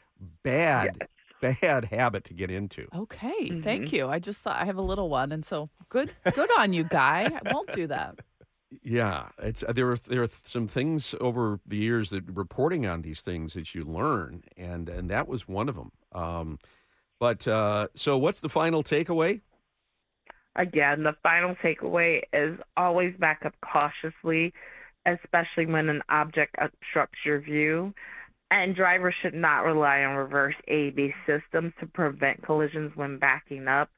[0.44, 1.08] Bad,
[1.40, 2.86] bad habit to get into.
[2.94, 3.60] Okay.
[3.60, 4.08] Thank you.
[4.08, 6.12] I just thought I have a little one, and so good.
[6.34, 7.30] Good on you, guy.
[7.44, 8.18] I won't do that.
[8.82, 13.00] Yeah, it's uh, there are there are some things over the years that reporting on
[13.00, 15.92] these things that you learn, and and that was one of them.
[16.12, 16.58] Um,
[17.18, 19.40] but uh, so, what's the final takeaway?
[20.54, 24.52] Again, the final takeaway is always back up cautiously,
[25.06, 27.94] especially when an object obstructs your view.
[28.50, 33.90] And drivers should not rely on reverse AEB systems to prevent collisions when backing up.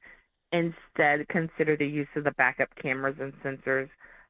[0.53, 3.89] Instead, consider the use of the backup cameras and sensors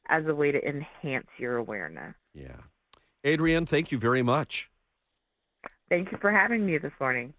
[0.09, 2.15] as a way to enhance your awareness.
[2.35, 2.59] Yeah,
[3.25, 4.71] Adrienne, thank you very much.
[5.89, 7.33] Thank you for having me this morning.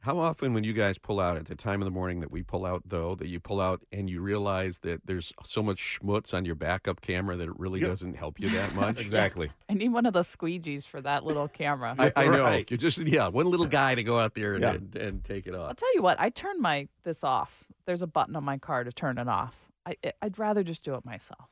[0.00, 2.44] How often, when you guys pull out at the time of the morning that we
[2.44, 6.32] pull out, though, that you pull out and you realize that there's so much schmutz
[6.32, 7.88] on your backup camera that it really Yep.
[7.90, 9.00] doesn't help you that much?
[9.00, 11.96] exactly I need one of the squeegees for that little camera.
[11.98, 12.44] I, I know.
[12.44, 12.70] Right.
[12.70, 14.74] You just yeah, one little guy to go out there and, Yeah.
[14.74, 15.70] and, and take it off.
[15.70, 16.20] I'll tell you what.
[16.20, 17.64] I turn my this off.
[17.86, 19.56] There's a button on my car to turn it off.
[19.84, 21.48] I I'd rather just do it myself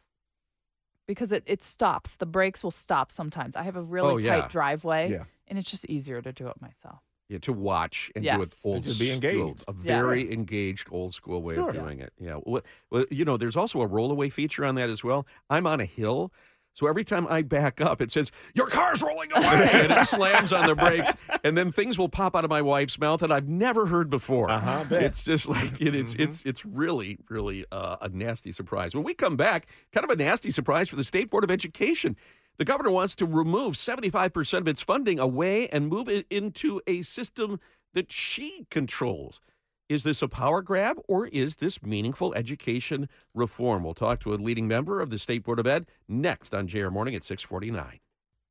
[1.08, 2.14] because it it stops.
[2.14, 3.56] The brakes will stop sometimes.
[3.56, 4.42] I have a really Oh, yeah.
[4.42, 5.24] tight driveway, Yeah.
[5.48, 7.00] and it's just easier to do it myself.
[7.28, 9.64] Yeah, to watch and do it old And to be school, engaged.
[9.66, 9.96] a Yeah.
[9.96, 11.70] very engaged old school way Sure.
[11.70, 11.80] of Yeah.
[11.80, 12.12] doing it.
[12.20, 12.40] Yeah.
[12.44, 15.26] Well, well, you know, there's also a rollaway feature on that as well.
[15.48, 16.32] I'm on a hill.
[16.74, 19.44] So every time I back up, it says, Your car's rolling away.
[19.72, 21.12] and it slams on the brakes.
[21.44, 24.50] And then things will pop out of my wife's mouth that I've never heard before.
[24.50, 28.94] Uh-huh, It's just like it, it's it's it's really, really uh, a nasty surprise.
[28.94, 32.16] When we come back, kind of a nasty surprise for the State Board of Education.
[32.56, 37.02] The governor wants to remove 75% of its funding away and move it into a
[37.02, 37.58] system
[37.94, 39.40] that she controls.
[39.88, 43.82] Is this a power grab or is this meaningful education reform?
[43.84, 46.88] We'll talk to a leading member of the State Board of Ed next on JR
[46.90, 47.98] Morning at 649.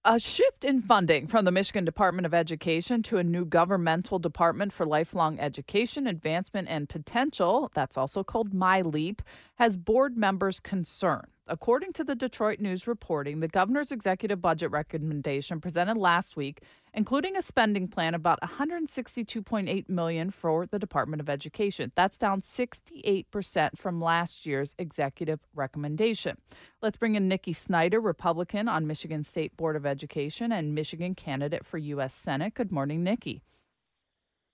[0.06, 4.74] A shift in funding from the Michigan Department of Education to a new governmental department
[4.74, 9.22] for lifelong education, advancement, and potential, that's also called MiLEAP,
[9.56, 11.33] has board members concerned.
[11.46, 16.62] According to the Detroit News reporting, the governor's executive budget recommendation presented last week,
[16.94, 21.92] including a spending plan about 162.8 million for the Department of Education.
[21.96, 26.38] That's down 68% from last year's executive recommendation.
[26.82, 31.66] Let's bring in Nikki Snyder, Republican on Michigan State Board of Education and Michigan candidate
[31.66, 32.14] for U.S.
[32.14, 32.54] Senate.
[32.54, 33.42] Good morning, Nikki.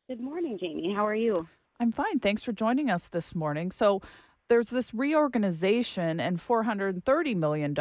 [0.09, 0.91] Good morning, Jamie.
[0.91, 1.47] How are you?
[1.79, 2.19] I'm fine.
[2.19, 3.69] Thanks for joining us this morning.
[3.69, 4.01] So,
[4.49, 7.75] there's this reorganization, and $430 million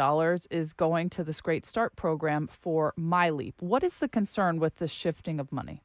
[0.49, 3.55] is going to this Great Start program for MiLEAP.
[3.59, 5.83] What is the concern with this shifting of money?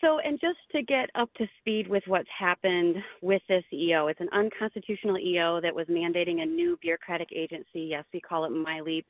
[0.00, 4.20] So, and just to get up to speed with what's happened with this EO, it's
[4.20, 7.80] an unconstitutional EO that was mandating a new bureaucratic agency.
[7.90, 9.04] Yes, we call it MiLEAP.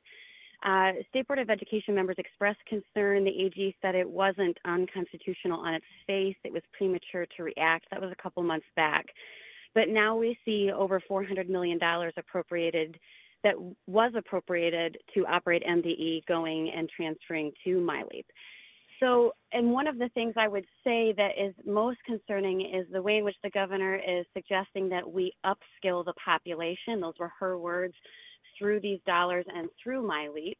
[0.63, 3.23] Uh, State Board of Education members expressed concern.
[3.23, 7.85] The AG said it wasn't unconstitutional on its face, it was premature to react.
[7.91, 9.05] That was a couple months back.
[9.75, 11.79] But now we see over $400 million
[12.17, 12.99] appropriated
[13.43, 13.53] that
[13.87, 18.25] was appropriated to operate MDE going and transferring to MiLEAP.
[18.99, 23.01] So, and one of the things I would say that is most concerning is the
[23.01, 26.99] way in which the governor is suggesting that we upskill the population.
[26.99, 27.93] Those were her words
[28.57, 30.57] through these dollars and through MyLeap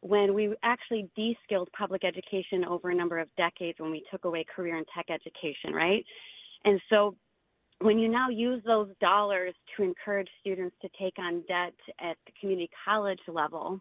[0.00, 4.44] when we actually de-skilled public education over a number of decades when we took away
[4.54, 6.04] career and tech education, right?
[6.64, 7.14] And so
[7.80, 12.32] when you now use those dollars to encourage students to take on debt at the
[12.40, 13.80] community college level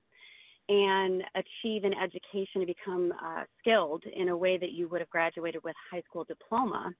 [0.69, 5.09] and achieve an education to become uh, skilled in a way that you would have
[5.09, 6.91] graduated with high school diploma,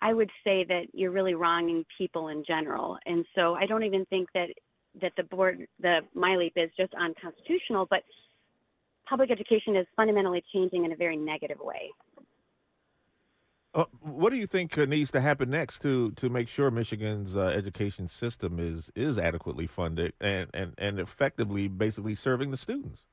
[0.00, 2.98] I would say that you're really wronging people in general.
[3.06, 4.48] And so I don't even think that
[5.00, 8.02] that the board, the MiLEAP is just unconstitutional, but
[9.08, 11.90] public education is fundamentally changing in a very negative way.
[13.74, 17.36] Uh, what do you think uh, needs to happen next to to make sure Michigan's
[17.36, 23.04] uh, education system is is adequately funded and, and, and effectively basically serving the students?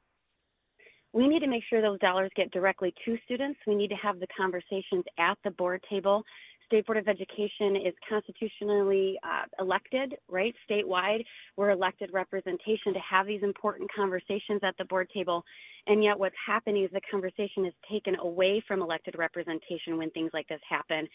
[1.13, 3.60] We need to make sure those dollars get directly to students.
[3.65, 6.24] We need to have the conversations at the board table
[6.69, 11.23] State Board of Education is constitutionally uh, elected, right, statewide.
[11.58, 15.43] We're elected representation to have these important conversations at the board table.
[15.88, 20.29] And yet, what's happening is the conversation is taken away from elected representation when things
[20.32, 21.08] like this happen,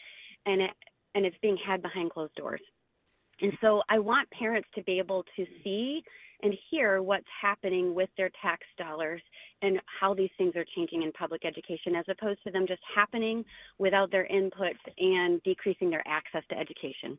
[0.44, 0.70] and it,
[1.14, 2.60] and it's being had behind closed doors.
[3.40, 6.02] And so, I want parents to be able to see
[6.42, 9.22] and hear what's happening with their tax dollars
[9.62, 13.44] and how these things are changing in public education as opposed to them just happening
[13.78, 17.18] without their input and decreasing their access to education.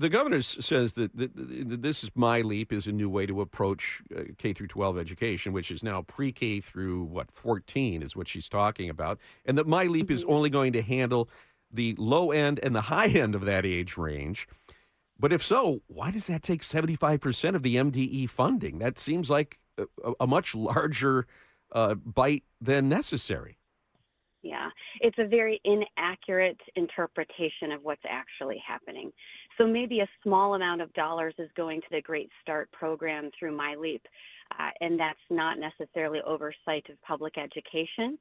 [0.00, 4.52] The governor says that, this is MiLEAP is a new way to approach uh, K
[4.52, 9.18] through 12 education, which is now pre-K through what 14 is what she's talking about,
[9.44, 10.12] and that MiLEAP mm-hmm.
[10.12, 11.28] is only going to handle
[11.72, 14.46] the low end and the high end of that age range.
[15.18, 18.78] But if so, why does that take 75% of the MDE funding?
[18.78, 21.26] That seems like a, a much larger
[21.72, 23.58] uh, bite than necessary.
[24.42, 24.68] Yeah,
[25.00, 29.10] it's a very inaccurate interpretation of what's actually happening.
[29.58, 33.56] So maybe a small amount of dollars is going to the Great Start program through
[33.58, 34.00] MiLEAP,
[34.58, 38.16] uh, and that's not necessarily oversight of public education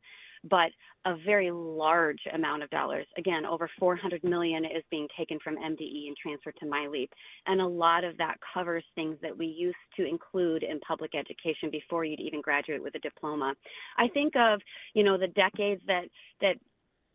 [0.49, 0.71] but
[1.05, 3.05] a very large amount of dollars.
[3.17, 7.09] Again, over 400 million is being taken from MDE and transferred to MiLEAP,
[7.45, 11.69] and a lot of that covers things that we used to include in public education
[11.71, 13.53] before you'd even graduate with a diploma.
[13.97, 14.59] I think of,
[14.93, 16.05] you know, the decades that
[16.41, 16.55] that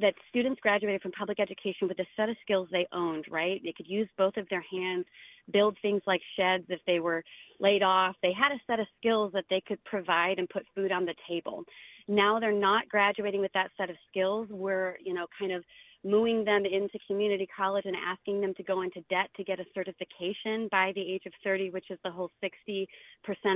[0.00, 3.60] that students graduated from public education with a set of skills they owned, right?
[3.64, 5.06] They could use both of their hands,
[5.52, 7.22] build things like sheds if they were
[7.60, 8.16] laid off.
[8.22, 11.14] They had a set of skills that they could provide and put food on the
[11.28, 11.64] table.
[12.08, 14.48] Now they're not graduating with that set of skills.
[14.50, 15.64] We're, you know, kind of
[16.04, 19.64] mooing them into community college and asking them to go into debt to get a
[19.74, 22.88] certification by the age of 30, which is the whole 60%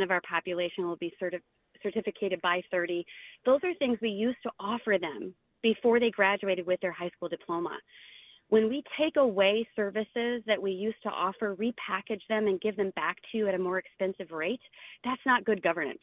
[0.03, 1.41] of our population will be certi-
[1.83, 3.05] certificated by 30.
[3.45, 7.29] Those are things we used to offer them before they graduated with their high school
[7.29, 7.77] diploma.
[8.49, 12.93] When we take away services that we used to offer, repackage them, and give them
[12.95, 14.61] back to you at a more expensive rate,
[15.03, 15.99] that's not good governance.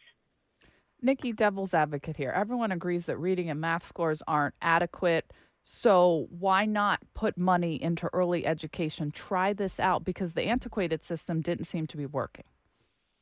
[1.04, 2.32] Nikki, devil's advocate here.
[2.32, 5.32] Everyone agrees that reading and math scores aren't adequate.
[5.64, 9.12] So why not put money into early education?
[9.12, 12.46] Try this out because the antiquated system didn't seem to be working.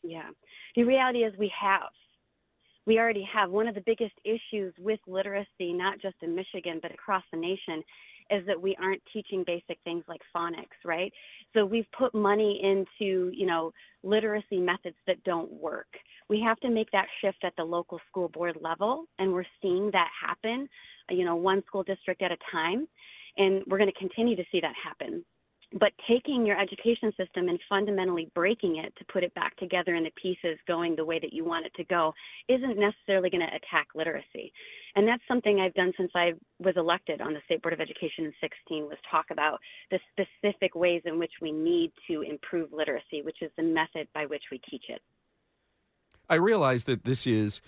[0.04, 0.30] Yeah.
[0.76, 1.89] The reality is we have.
[2.86, 3.50] We already have.
[3.50, 7.84] One of the biggest issues with literacy, not just in Michigan, but across the nation,
[8.32, 11.12] is that we aren't teaching basic things like phonics, right?
[11.54, 13.72] So we've put money into, you know,
[14.04, 15.88] literacy methods that don't work
[16.32, 19.91] we have to make that shift at the local school board level, and we're seeing
[19.91, 20.67] that happen,
[21.12, 22.88] uh, you know, one school district at a time,
[23.36, 25.26] and we're going to continue to see that happen.
[25.78, 30.04] But taking your education system and fundamentally breaking it to put it back together in
[30.04, 32.13] the pieces going the way that you want it to go
[32.48, 34.54] isn't necessarily going to attack literacy.
[34.96, 38.26] And that's something I've done since I was elected on the State Board of Education
[38.26, 39.60] in 16 was talk about
[39.91, 44.26] the specific ways in which we need to improve literacy, which is the method by
[44.26, 45.02] which we teach it.
[46.32, 47.62] I realize that this is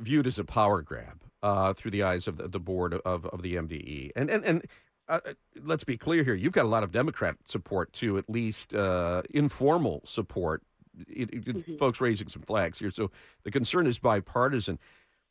[0.00, 3.42] viewed as a power grab uh, through the eyes of the, the board of, of
[3.42, 4.10] the MDE.
[4.16, 4.66] And, and, and
[5.08, 5.20] uh,
[5.62, 9.22] let's be clear here you've got a lot of Democrat support, too, at least uh,
[9.30, 10.62] informal support.
[11.08, 11.76] It, it, mm-hmm.
[11.76, 12.90] Folks raising some flags here.
[12.90, 13.12] So
[13.44, 14.80] the concern is bipartisan.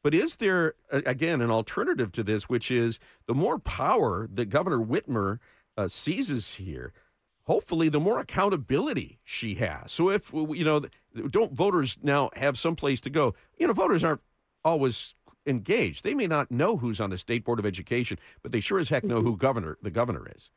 [0.01, 4.79] But is there, again, an alternative to this, which is the more power that Governor
[4.79, 5.39] Whitmer
[5.77, 6.93] uh, seizes here,
[7.51, 9.91] hopefully the more accountability she has.
[9.91, 10.85] So if you know,
[11.29, 13.35] don't voters now have some place to go?
[13.57, 14.21] You know, voters aren't
[14.63, 16.05] always engaged.
[16.05, 18.87] They may not know who's on the state board of education, but they sure as
[18.87, 19.41] heck know who mm-hmm.
[19.47, 20.49] governor the governor is.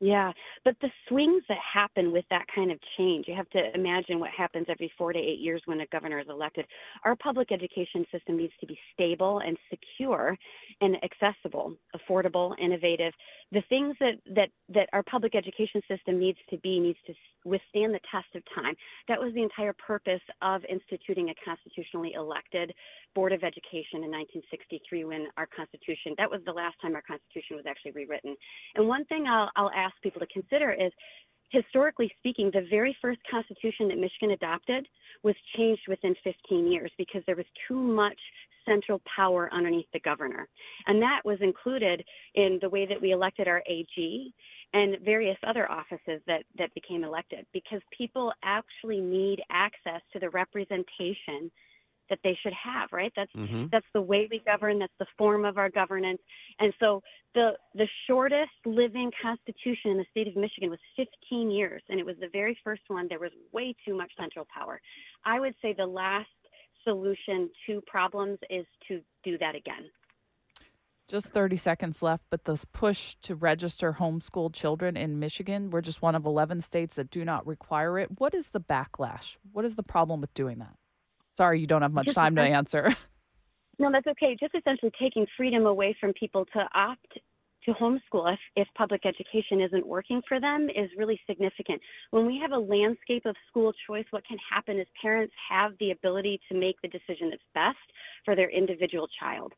[0.00, 0.32] Yeah,
[0.64, 4.30] but the swings that happen with that kind of change, you have to imagine what
[4.36, 6.66] happens every four to eight years when a governor is elected.
[7.04, 10.36] Our public education system needs to be stable and secure
[10.80, 13.14] and accessible, affordable, innovative.
[13.52, 17.14] The things that, that, that our public education system needs to be needs to
[17.44, 18.74] withstand the test of time.
[19.08, 22.72] That was the entire purpose of instituting a constitutionally elected
[23.14, 27.56] Board of Education in 1963 when our Constitution, that was the last time our Constitution
[27.56, 28.34] was actually rewritten.
[28.74, 30.92] And one thing I'll, I'll ask people to consider is
[31.50, 34.86] historically speaking, the very first constitution that Michigan adopted
[35.22, 38.18] was changed within 15 years because there was too much
[38.66, 40.48] central power underneath the governor.
[40.86, 42.04] And that was included
[42.34, 44.34] in the way that we elected our AG
[44.72, 50.30] and various other offices that, that became elected because people actually need access to the
[50.30, 51.50] representation
[52.10, 53.12] that they should have, right?
[53.16, 53.66] That's mm-hmm.
[53.72, 56.20] that's the way we govern, that's the form of our governance.
[56.58, 57.02] And so
[57.34, 62.06] the the shortest living constitution in the state of Michigan was 15 years and it
[62.06, 64.80] was the very first one there was way too much central power.
[65.24, 66.28] I would say the last
[66.84, 69.90] solution to problems is to do that again.
[71.06, 76.00] Just 30 seconds left, but this push to register homeschooled children in Michigan, we're just
[76.00, 78.18] one of 11 states that do not require it.
[78.18, 79.36] What is the backlash?
[79.52, 80.76] What is the problem with doing that?
[81.34, 82.94] Sorry, you don't have much time to answer.
[83.78, 84.36] No, that's okay.
[84.38, 87.18] Just essentially taking freedom away from people to opt
[87.66, 91.80] to homeschool if, if public education isn't working for them is really significant.
[92.10, 95.90] When we have a landscape of school choice, what can happen is parents have the
[95.90, 97.76] ability to make the decision that's best
[98.24, 99.52] for their individual child.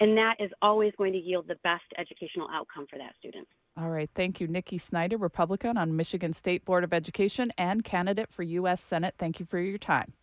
[0.00, 3.48] And that is always going to yield the best educational outcome for that student.
[3.76, 4.10] All right.
[4.14, 4.48] Thank you.
[4.48, 8.80] Nikki Snyder, Republican on Michigan State Board of Education and candidate for U.S.
[8.80, 9.14] Senate.
[9.18, 10.14] Thank you for your time.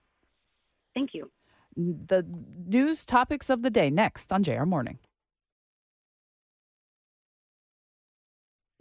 [0.93, 1.31] Thank you.
[1.77, 2.25] The
[2.65, 4.99] news topics of the day next on JR Morning.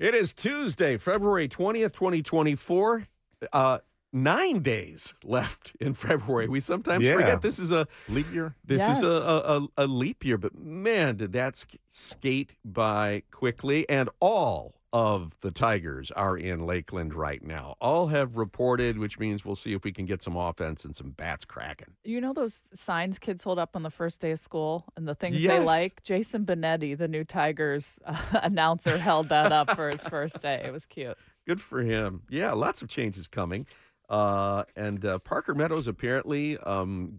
[0.05, 3.09] It is Tuesday, February 20th, 2024.
[3.51, 3.79] Uh,
[4.13, 6.47] nine days left in February.
[6.47, 7.15] We sometimes yeah.
[7.15, 8.55] forget this is a leap year.
[8.63, 8.99] This yes.
[8.99, 13.89] is a, a, a, leap year, but man, did that skate by quickly.
[13.89, 17.75] And all of the Tigers are in Lakeland right now.
[17.81, 21.11] All have reported, which means we'll see if we can get some offense and some
[21.11, 21.95] bats cracking.
[22.05, 25.17] You know those signs kids hold up on the first day of school and the
[25.17, 25.59] things yes.
[25.59, 26.05] they like?
[26.05, 30.63] Jason Benetti, the new Tigers uh, announcer, held that up for his first day.
[30.65, 31.19] It was cute.
[31.45, 32.23] Good for him.
[32.31, 33.67] Yeah, lots of changes coming.
[34.09, 37.19] Uh, and uh, Parker Meadows apparently um,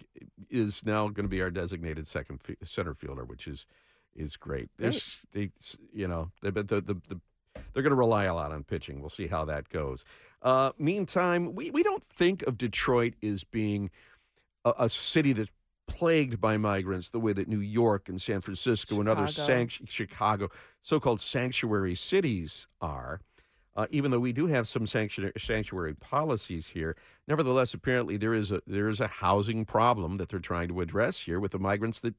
[0.50, 3.66] is now going to be our designated second f- center fielder, which is
[4.16, 4.70] is great.
[4.78, 5.52] There's, they,
[5.94, 7.20] you know, the, the, the, the
[7.74, 9.00] they're going to rely a lot on pitching.
[9.00, 10.06] We'll see how that goes.
[10.42, 13.90] Uh, meantime, we, we don't think of Detroit as being
[14.64, 15.52] a, a, city that's
[15.88, 19.00] plagued by migrants the way that New York and San Francisco Chicago.
[19.00, 20.50] and other sanct- Chicago,
[20.82, 23.22] so-called sanctuary cities are.
[23.76, 26.96] Uh, even though we do have some sanctuary, sanctuary policies here,
[27.28, 31.20] nevertheless, apparently there is a there is a housing problem that they're trying to address
[31.20, 32.16] here with the migrants that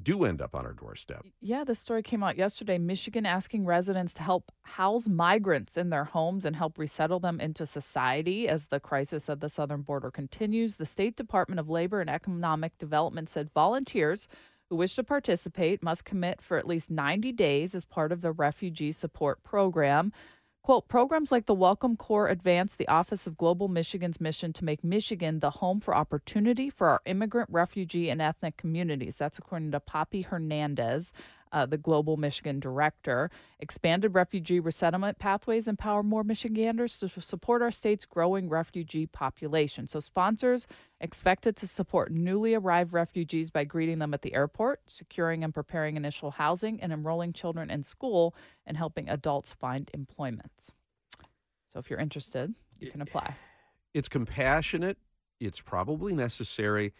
[0.00, 1.24] do end up on our doorstep.
[1.40, 2.78] Yeah, the story came out yesterday.
[2.78, 7.66] Michigan asking residents to help house migrants in their homes and help resettle them into
[7.66, 10.76] society as the crisis at the southern border continues.
[10.76, 14.28] The State Department of Labor and Economic Development said volunteers
[14.68, 18.32] who wish to participate must commit for at least 90 days as part of the
[18.32, 20.12] refugee support program.
[20.62, 24.84] Quote, programs like the Welcome Corps advance the Office of Global Michigan's mission to make
[24.84, 29.16] Michigan the home for opportunity for our immigrant, refugee, and ethnic communities.
[29.16, 31.14] That's according to Poppy Hernandez,
[31.52, 33.30] uh, the Global Michigan Director.
[33.58, 39.86] Expanded refugee resettlement pathways empower more Michiganders to support our state's growing refugee population.
[39.86, 40.66] So, sponsors
[41.00, 45.96] expected to support newly arrived refugees by greeting them at the airport, securing and preparing
[45.96, 48.34] initial housing, and enrolling children in school
[48.66, 50.70] and helping adults find employment.
[51.68, 53.36] So, if you're interested, you can apply.
[53.92, 54.98] It's compassionate,
[55.40, 56.92] it's probably necessary,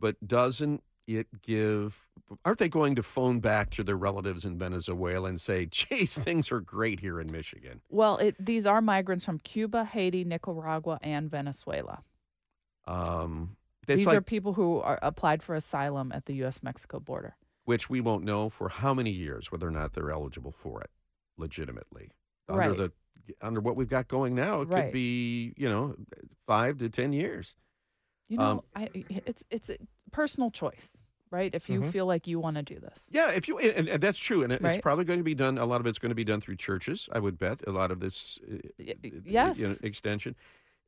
[0.00, 2.08] but doesn't it give
[2.44, 6.50] aren't they going to phone back to their relatives in Venezuela and say, "Geez, things
[6.52, 7.80] are great here in Michigan"?
[7.88, 12.02] Well, it, these are migrants from Cuba, Haiti, Nicaragua, and Venezuela.
[12.86, 16.62] Um, these like, are people who are applied for asylum at the U.S.
[16.62, 20.52] Mexico border, which we won't know for how many years whether or not they're eligible
[20.52, 20.90] for it
[21.36, 22.10] legitimately
[22.48, 22.76] under right.
[22.78, 22.92] the
[23.40, 24.62] under what we've got going now.
[24.62, 24.84] It right.
[24.84, 25.94] could be you know
[26.46, 27.56] five to ten years.
[28.32, 29.76] You know, um, I, it's it's a
[30.10, 30.96] personal choice,
[31.30, 31.54] right?
[31.54, 31.90] If you mm-hmm.
[31.90, 33.28] feel like you want to do this, yeah.
[33.28, 34.74] If you and, and that's true, and right?
[34.74, 35.58] it's probably going to be done.
[35.58, 37.10] A lot of it's going to be done through churches.
[37.12, 38.38] I would bet a lot of this.
[38.50, 39.58] Uh, yes.
[39.58, 40.34] You know, extension.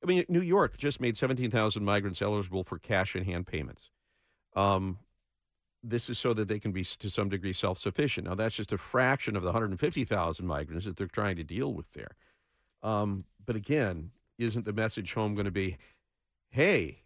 [0.03, 3.91] I mean, New York just made seventeen thousand migrants eligible for cash in hand payments.
[4.57, 5.01] Um,
[5.83, 8.27] this is so that they can be to some degree self sufficient.
[8.27, 11.93] Now, that's just a fraction of the 150,000 migrants that they're trying to deal with
[11.93, 12.17] there.
[12.83, 15.77] Um, but again, isn't the message home going to be,
[16.49, 17.03] hey,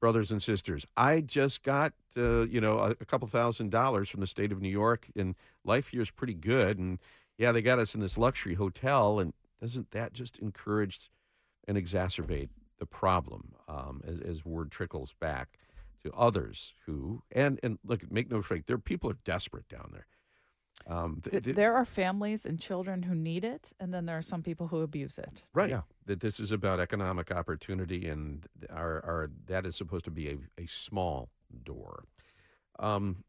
[0.00, 4.20] brothers and sisters, I just got uh, you know a, a couple thousand dollars from
[4.20, 5.34] the state of New York, and
[5.64, 6.98] life here is pretty good, and
[7.38, 11.10] yeah, they got us in this luxury hotel, and doesn't that just encourage
[11.68, 12.48] and exacerbate
[12.78, 15.58] the problem um, as, as word trickles back
[16.02, 20.06] to others who and and look, make no mistake, there people are desperate down there.
[20.86, 24.16] Um, th- Th- th- there are families and children who need it, and then there
[24.18, 25.42] are some people who abuse it.
[25.54, 25.82] right Yeah.
[26.06, 30.36] that this is about economic opportunity and our, our that is supposed to be a,
[30.62, 31.28] a small
[31.64, 32.04] door
[32.78, 33.24] um,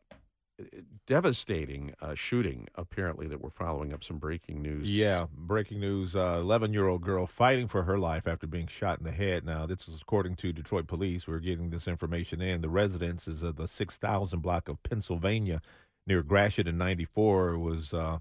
[1.07, 6.15] devastating uh, shooting apparently that we're following up some breaking news Yeah, breaking news.
[6.15, 9.45] 11 year old girl fighting for her life after being shot in the head.
[9.45, 11.27] Now, this is according to Detroit police.
[11.27, 12.61] We're getting this information in.
[12.61, 15.61] The residence is of the 6000 block of Pennsylvania
[16.05, 17.57] near Gratiot in 94.
[17.57, 18.19] Was uh,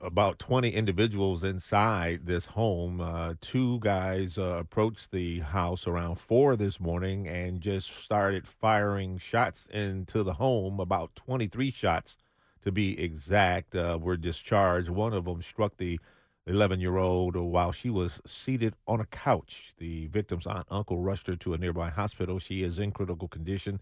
[0.00, 3.00] about 20 individuals inside this home.
[3.00, 9.18] Uh, two guys uh, approached the house around four this morning and just started firing
[9.18, 12.16] shots into the home, about 23 shots
[12.62, 14.88] to be exact, uh, were discharged.
[14.88, 16.00] One of them struck the
[16.46, 19.74] 11 year old while she was seated on a couch.
[19.78, 22.38] The victim's aunt uncle rushed her to a nearby hospital.
[22.38, 23.80] She is in critical condition.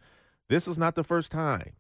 [0.49, 1.75] This is not the first time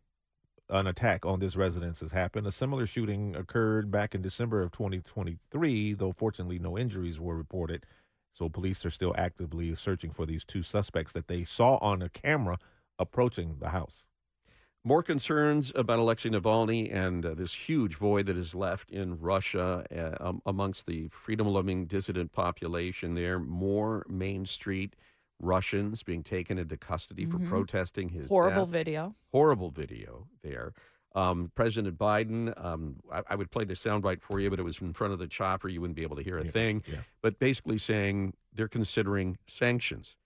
[0.68, 2.46] an attack on this residence has happened.
[2.46, 7.86] A similar shooting occurred back in December of 2023, though fortunately no injuries were reported.
[8.32, 12.08] So police are still actively searching for these two suspects that they saw on a
[12.08, 12.58] camera
[12.98, 14.06] approaching the house.
[14.84, 19.84] More concerns about Alexei Navalny and uh, this huge void that is left in Russia
[19.90, 23.40] uh, um, amongst the freedom loving dissident population there.
[23.40, 24.94] More Main Street
[25.38, 27.48] Russians being taken into custody for Mhm.
[27.48, 28.72] protesting his Horrible death.
[28.72, 29.14] video.
[29.32, 30.72] Horrible video there.
[31.14, 34.80] Um, President Biden, um, I, I would play the soundbite for you, but it was
[34.80, 35.68] in front of the chopper.
[35.68, 36.82] You wouldn't be able to hear a Yeah, thing.
[36.86, 37.00] yeah.
[37.22, 40.16] But basically saying they're considering sanctions.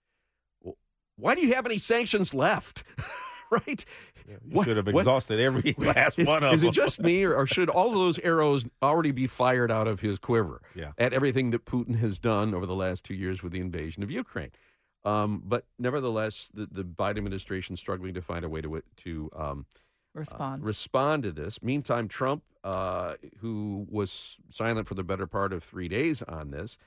[0.61, 0.77] Well,
[1.15, 2.83] why do you have any sanctions left?
[3.51, 3.85] right?
[4.27, 6.69] You What- should have what- exhausted every last is, one of is them.
[6.69, 9.87] Is it just me, or, or should all of those arrows already be fired out
[9.87, 10.91] of his quiver Yeah.
[10.97, 14.11] at everything that Putin has done over the last two years with the invasion of
[14.11, 14.51] Ukraine?
[15.03, 19.65] Um, but nevertheless, the, the Biden administration struggling to find a way to to um,
[20.13, 20.63] Respond.
[20.63, 21.63] respond to this.
[21.63, 26.77] Meantime, Trump, uh, who was silent for the better part of three days on this,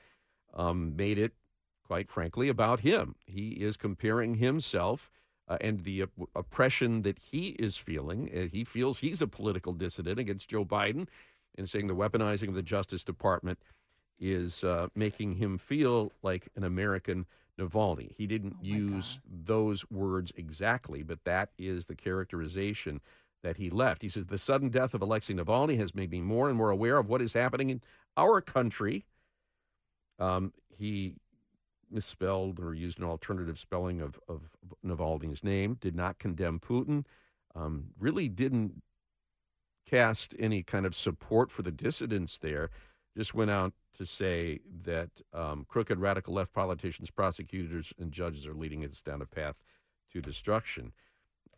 [0.53, 1.33] um, made it,
[1.83, 3.15] quite frankly, about him.
[3.25, 5.09] He is comparing himself
[5.47, 8.29] uh, and the op- oppression that he is feeling.
[8.33, 11.07] Uh, he feels he's a political dissident against Joe Biden
[11.57, 13.59] and saying the weaponizing of the Justice Department
[14.19, 17.25] is uh, making him feel like an American
[17.59, 18.13] Navalny.
[18.17, 23.01] He didn't Oh, use those words exactly, but that is the characterization
[23.43, 24.01] that he left.
[24.01, 26.97] He says the sudden death of Alexei Navalny has made me more and more aware
[26.97, 27.81] of what is happening in
[28.17, 29.05] our country.
[30.19, 31.15] Um, he
[31.91, 34.49] misspelled or used an alternative spelling of, of
[34.83, 37.05] Navalny's name, did not condemn Putin,
[37.53, 38.81] um, really didn't
[39.85, 42.69] cast any kind of support for the dissidents there,
[43.15, 48.53] just went out to say that um, crooked radical left politicians, prosecutors, and judges are
[48.53, 49.61] leading us down a path
[50.11, 50.91] to destruction.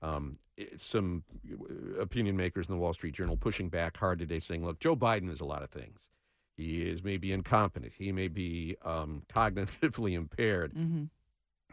[0.02, 4.40] Um, it- some uh, opinion makers in the Wall Street Journal pushing back hard today,
[4.40, 6.10] saying, "Look, Joe Biden is a lot of things.
[6.56, 7.94] He is maybe incompetent.
[7.98, 10.74] He may be um, cognitively impaired.
[10.74, 11.04] hmm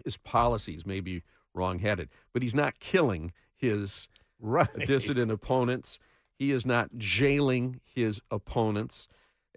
[0.04, 1.22] His policies may be
[1.54, 4.08] wrongheaded, but he's not killing his
[4.40, 4.68] right.
[4.86, 5.98] dissident opponents.
[6.38, 9.06] He is not jailing his opponents.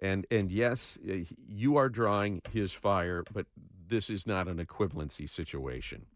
[0.00, 3.46] And and yes, uh, you are drawing his fire, but
[3.86, 6.06] this is not an equivalency situation.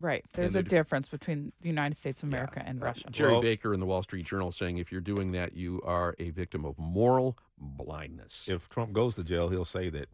[0.00, 0.24] Right.
[0.32, 2.36] There's the a def- difference between the United States of Yeah.
[2.38, 3.10] America and Uh, Russia.
[3.10, 6.14] Jerry Well- Baker in the Wall Street Journal saying if you're doing that, you are
[6.18, 8.48] a victim of moral blindness.
[8.48, 10.08] If Trump goes to jail, he'll say that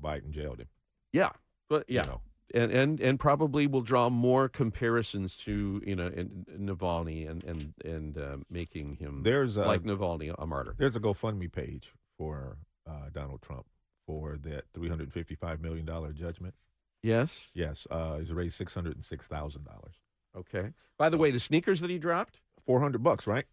[0.00, 0.68] Biden jailed him.
[1.12, 1.30] yeah,
[1.68, 2.20] but you yeah, know.
[2.54, 7.42] and and and probably will draw more comparisons to you know in, in Navalny and
[7.44, 10.74] and and uh, making him There's a, like Navalny a martyr.
[10.76, 13.64] there's a GoFundMe page for uh, Donald Trump
[14.06, 16.54] for that $355 million judgment.
[17.02, 17.50] Yes.
[17.54, 19.56] Yes, uh, he's raised $606,000.
[20.36, 20.74] Okay.
[20.98, 23.46] By the way, the sneakers that he dropped, 400 bucks, right?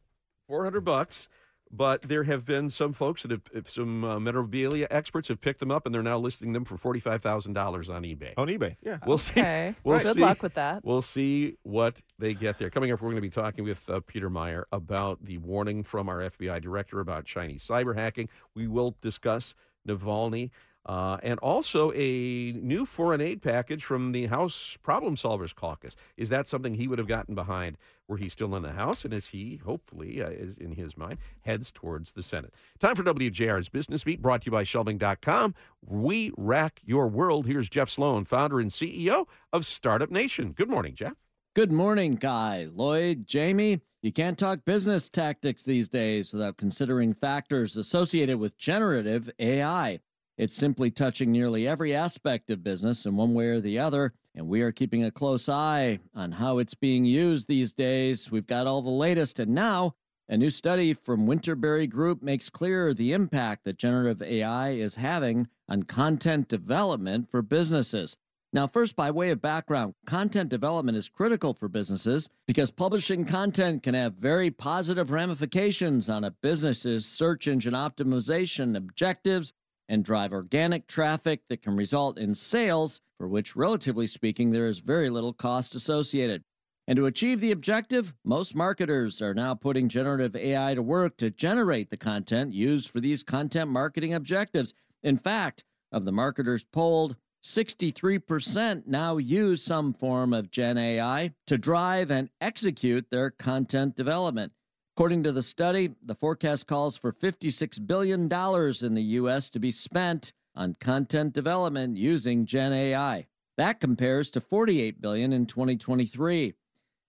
[0.48, 1.28] four hundred bucks.
[1.72, 5.60] But there have been some folks that have, if some uh, memorabilia experts have picked
[5.60, 8.34] them up, and they're now listing them for forty five thousand dollars on eBay.
[8.38, 8.78] On eBay.
[8.82, 9.00] Yeah.
[9.06, 9.42] We'll see.
[9.84, 10.22] We'll Good see.
[10.22, 10.84] luck with that.
[10.86, 12.70] We'll see what they get there.
[12.70, 16.08] Coming up, we're going to be talking with uh, Peter Meijer about the warning from
[16.10, 18.30] our FBI director about Chinese cyber hacking.
[18.56, 19.54] We will discuss
[19.88, 20.52] Navalny.
[20.88, 25.96] Uh, and also a new foreign aid package from the House Problem Solvers Caucus.
[26.16, 27.78] Is that something he would have gotten behind
[28.08, 29.04] were he still in the House?
[29.04, 32.54] And as he, hopefully, uh, is in his mind, heads towards the Senate.
[32.80, 35.56] Time for WJR's Business Beat, brought to you by Shelving.com.
[35.86, 37.48] We rack your world.
[37.48, 40.54] Here's Jeff Sloan, founder and CEO of Startup Nation.
[40.54, 41.16] Good morning, Jeff.
[41.54, 43.82] Good morning, Guy, Lloyd, Jamie.
[44.04, 50.00] You can't talk business tactics these days without considering factors associated with generative AI.
[50.38, 54.48] It's simply touching nearly every aspect of business in one way or the other, and
[54.48, 58.30] we are keeping a close eye on how it's being used these days.
[58.30, 59.96] We've got all the latest, and now
[60.30, 65.48] a new study from Winterberry Group makes clear the impact that generative AI is having
[65.68, 68.16] on content development for businesses.
[68.54, 73.82] Now, first, by way of background, content development is critical for businesses because publishing content
[73.82, 79.52] can have very positive ramifications on a business's search engine optimization objectives
[79.90, 84.80] and drive organic traffic that can result in sales, for which, relatively speaking, there is
[84.80, 86.44] very little cost associated.
[86.88, 91.30] And to achieve the objective, most marketers are now putting generative AI to work to
[91.30, 94.74] generate the content used for these content marketing objectives.
[95.04, 101.58] In fact, of the marketers polled, 63% now use some form of Gen AI to
[101.58, 104.54] drive and execute their content development.
[104.98, 109.48] According to the study, the forecast calls for $56 billion in the U.S.
[109.52, 113.28] to be spent on content development using Gen AI.
[113.58, 116.56] That compares to 48 billion in 2023.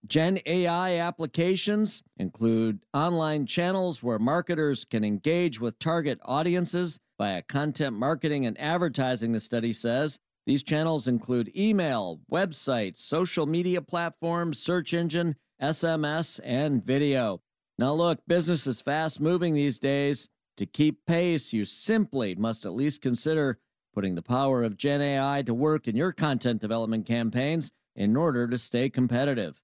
[0.07, 7.97] Gen AI applications include online channels where marketers can engage with target audiences via content
[7.97, 10.19] marketing and advertising, the study says.
[10.45, 17.41] These channels include email, websites, social media platforms, search engine, SMS, and video.
[17.79, 20.29] Now, look, business is fast moving these days.
[20.57, 23.61] To keep pace, you simply must at least consider
[23.95, 28.49] putting the power of Gen AI to work in your content development campaigns in order
[28.49, 29.61] to stay competitive.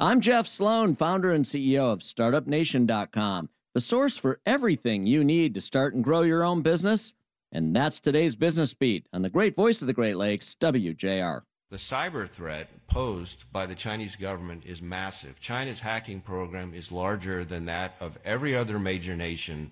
[0.00, 5.60] I'm Jeff Sloan, founder and CEO of StartupNation.com, the source for everything you need to
[5.60, 7.14] start and grow your own business.
[7.52, 11.42] And that's today's Business Beat on the great voice of the Great Lakes, WJR.
[11.72, 15.40] The cyber threat posed by the Chinese government is massive.
[15.40, 19.70] China's hacking program is larger than that of every other major nation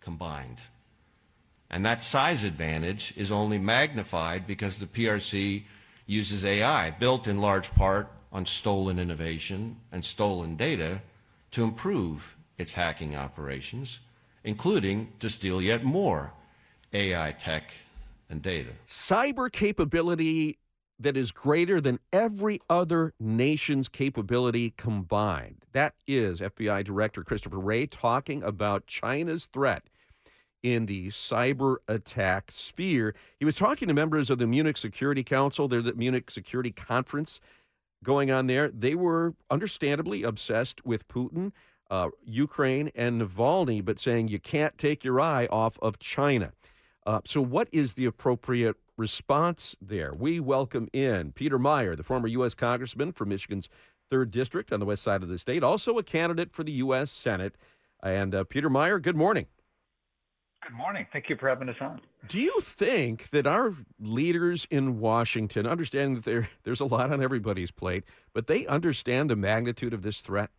[0.00, 0.56] combined.
[1.68, 5.64] And that size advantage is only magnified because the PRC
[6.06, 11.02] uses AI, built in large part on stolen innovation and stolen data,
[11.50, 13.98] to improve its hacking operations,
[14.44, 16.32] including to steal yet more
[16.94, 17.74] AI tech
[18.30, 18.70] and data.
[18.86, 20.56] Cyber capability
[20.98, 25.64] that is greater than every other nation's capability combined.
[25.72, 29.88] That is FBI Director Christopher Wray talking about China's threat
[30.62, 33.14] in the cyber attack sphere.
[33.38, 37.38] He was talking to members of the Munich Security Council, There's the Munich Security Conference
[38.02, 38.68] going on there.
[38.68, 41.52] They were understandably obsessed with Putin,
[41.90, 46.52] uh, Ukraine, and Navalny, but saying you can't take your eye off of China.
[47.06, 50.14] Uh, so, what is the appropriate response there?
[50.14, 52.54] We welcome in Peter Meijer, the former U.S.
[52.54, 53.68] Congressman from Michigan's
[54.10, 57.10] 3rd District on the west side of the state, also a candidate for the U.S.
[57.10, 57.56] Senate.
[58.02, 59.46] And uh, Peter Meijer, good morning.
[60.62, 61.06] Good morning.
[61.12, 62.00] Thank you for having us on.
[62.26, 67.22] Do you think that our leaders in Washington, understanding that there, there's a lot on
[67.22, 70.50] everybody's plate, but they understand the magnitude of this threat?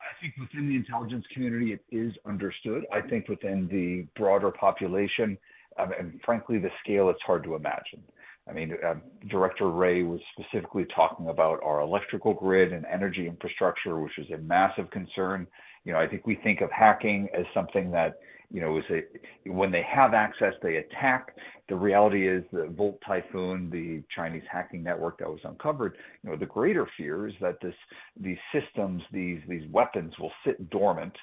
[0.00, 2.84] I think within the intelligence community, it is understood.
[2.92, 5.36] I think within the broader population,
[5.78, 8.02] um, and frankly, the scale, it's hard to imagine.
[8.48, 8.94] I mean, uh,
[9.28, 14.38] Director Wray was specifically talking about our electrical grid and energy infrastructure, which is a
[14.38, 15.46] massive concern.
[15.84, 18.14] You know, I think we think of hacking as something that
[18.52, 21.36] you know, is a, when they have access, they attack.
[21.68, 26.36] The reality is the Volt Typhoon, the Chinese hacking network that was uncovered, you know,
[26.36, 27.74] the greater fear is that this,
[28.18, 31.14] these systems, these, these weapons will sit dormant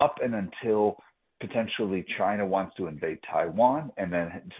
[0.00, 0.96] up and until
[1.40, 4.50] potentially China wants to invade Taiwan and then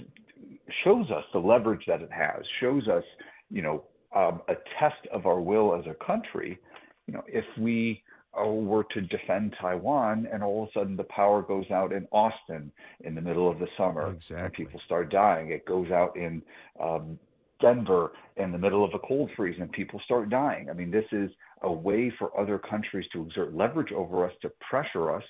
[0.84, 3.04] shows us the leverage that it has, shows us,
[3.50, 6.58] you know, um, a test of our will as a country.
[7.06, 8.02] You know, if we
[8.34, 12.06] oh, were to defend Taiwan, and all of a sudden the power goes out in
[12.12, 12.70] Austin
[13.00, 14.10] in the middle of the summer.
[14.12, 14.44] Exactly.
[14.44, 15.50] And people start dying.
[15.50, 16.42] It goes out in
[16.80, 17.18] um,
[17.60, 20.70] Denver in the middle of a cold freeze, and people start dying.
[20.70, 21.30] I mean, this is
[21.62, 25.24] a way for other countries to exert leverage over us to pressure us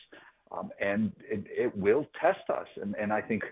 [0.51, 2.67] Um, and it, it, will test us.
[2.81, 3.43] And, and I think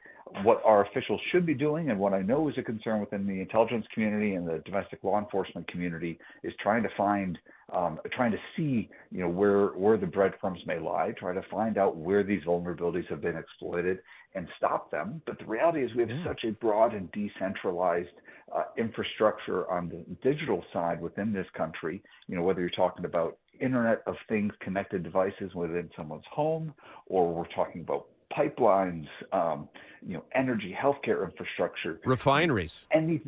[0.43, 3.41] what our officials should be doing, and what I know is a concern within the
[3.41, 7.39] intelligence community and the domestic law enforcement community, is trying to find,
[7.73, 11.77] um, trying to see, you know, where where the breadcrumbs may lie, try to find
[11.77, 13.99] out where these vulnerabilities have been exploited,
[14.35, 15.21] and stop them.
[15.27, 16.25] But the reality is, we have yeah.
[16.25, 18.09] such a broad and decentralized
[18.55, 22.03] uh, infrastructure on the digital side within this country.
[22.27, 26.75] You know, whether you're talking about Internet of Things connected devices within someone's home,
[27.07, 29.69] or we're talking about pipelines, um,
[30.07, 33.21] you know, energy, healthcare infrastructure, refineries, and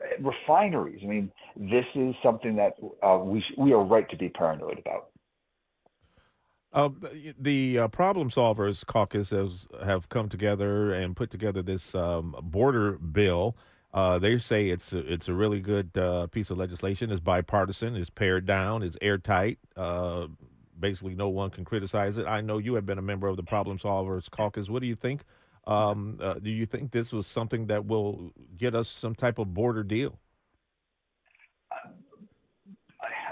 [0.00, 1.00] uh, refineries.
[1.02, 5.08] I mean, this is something that uh, we we are right to be paranoid about.
[6.72, 6.88] Uh,
[7.38, 12.92] the uh, Problem Solvers Caucus has have come together and put together this um, border
[12.92, 13.56] bill
[13.92, 17.10] uh, they say it's a, it's a really good uh, piece of legislation.
[17.10, 17.96] It's bipartisan.
[17.96, 18.82] It's pared down.
[18.82, 19.58] It's airtight.
[19.76, 20.28] Uh,
[20.78, 22.26] basically, no one can criticize it.
[22.26, 24.70] I know you have been a member of the Problem Solvers Caucus.
[24.70, 25.24] What do you think?
[25.66, 29.54] Um, uh, do you think this was something that will get us some type of
[29.54, 30.18] border deal?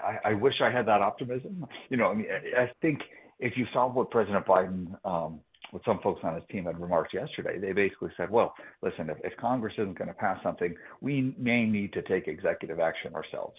[0.03, 1.67] I, I wish I had that optimism.
[1.89, 3.01] You know, I mean, I, I think
[3.39, 5.41] if you saw what President Biden um,
[5.71, 7.59] what some folks on his team had remarked yesterday.
[7.59, 11.65] They basically said, well, listen, if, if Congress isn't going to pass something, we may
[11.65, 13.57] need to take executive action ourselves.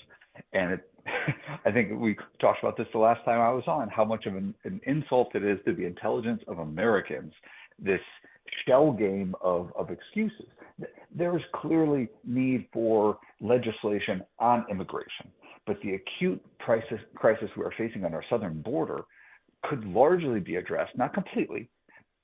[0.53, 0.89] And it,
[1.65, 4.35] I think we talked about this the last time I was on, how much of
[4.35, 7.33] an, an insult it is to the intelligence of Americans,
[7.79, 8.01] this
[8.67, 10.47] shell game of, of excuses.
[11.15, 15.27] There is clearly need for legislation on immigration,
[15.67, 19.01] but the acute crisis, crisis we are facing on our southern border
[19.63, 21.69] could largely be addressed, not completely,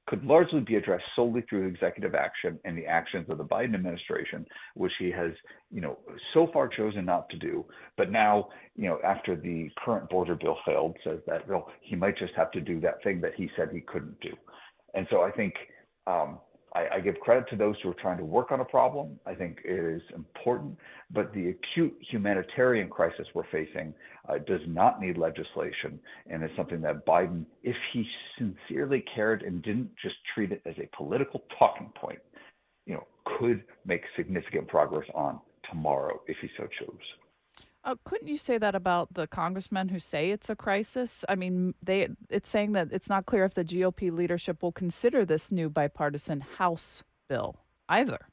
[0.07, 4.45] could largely be addressed solely through executive action and the actions of the Biden administration,
[4.73, 5.31] which he has,
[5.69, 5.99] you know,
[6.33, 7.65] so far chosen not to do.
[7.97, 12.17] But now, you know, after the current border bill failed, says that well, he might
[12.17, 14.33] just have to do that thing that he said he couldn't do.
[14.93, 15.53] And so I think
[16.07, 16.39] um,
[16.77, 19.19] I, I, give credit to those who are trying to work on a problem.
[19.25, 20.77] I think it is important,
[21.11, 23.93] but the acute humanitarian crisis we're facing
[24.29, 25.99] uh, does not need legislation,
[26.29, 28.05] and is something that Biden, if he
[28.37, 32.19] sincerely cared and didn't just treat it as a political talking point,
[32.85, 33.07] you know,
[33.39, 37.26] could make significant progress on tomorrow if he so chose.
[37.87, 41.23] Uh, couldn't you say that about the congressmen who say it's a crisis?
[41.29, 45.23] I mean, they it's saying that it's not clear if the GOP leadership will consider
[45.23, 47.55] this new bipartisan House bill
[47.87, 48.27] either.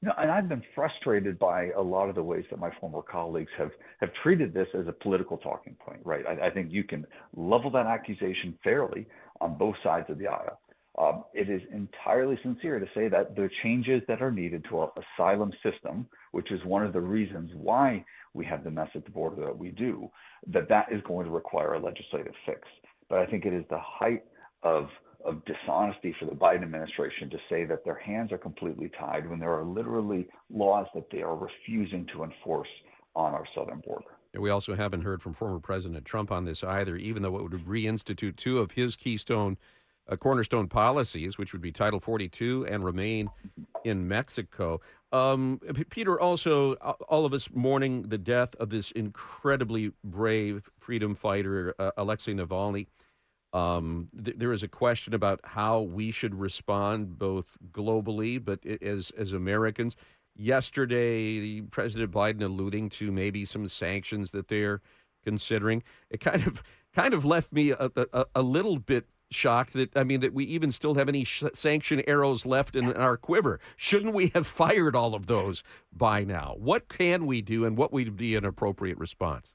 [0.00, 3.50] No, and I've been frustrated by a lot of the ways that my former colleagues
[3.58, 6.02] have have treated this as a political talking point.
[6.04, 6.24] Right?
[6.24, 9.08] I, I think you can level that accusation fairly
[9.40, 10.60] on both sides of the aisle.
[10.98, 14.92] Um, it is entirely sincere to say that the changes that are needed to our
[14.96, 18.04] asylum system, which is one of the reasons why
[18.36, 20.08] we have the mess at the border that we do,
[20.48, 22.60] that that is going to require a legislative fix.
[23.08, 24.24] But I think it is the height
[24.62, 24.88] of
[25.24, 29.40] of dishonesty for the Biden administration to say that their hands are completely tied when
[29.40, 32.68] there are literally laws that they are refusing to enforce
[33.16, 34.04] on our southern border.
[34.38, 37.52] We also haven't heard from former President Trump on this either, even though it would
[37.52, 39.56] reinstitute two of his keystone
[40.08, 43.30] uh, cornerstone policies, which would be Title 42 and remain
[43.84, 44.80] in Mexico.
[45.12, 51.74] Um, Peter, also, all of us mourning the death of this incredibly brave freedom fighter,
[51.78, 52.86] uh, Alexei Navalny.
[53.52, 59.10] Um, th- there is a question about how we should respond, both globally, but as
[59.16, 59.96] as Americans.
[60.38, 64.82] Yesterday, President Biden alluding to maybe some sanctions that they're
[65.24, 65.82] considering.
[66.10, 66.62] It kind of
[66.94, 70.44] kind of left me a, a, a little bit shocked that I mean that we
[70.44, 73.60] even still have any sh- sanction arrows left in our quiver.
[73.76, 75.62] Shouldn't we have fired all of those
[75.92, 76.56] by now?
[76.58, 79.54] What can we do, and what would be an appropriate response?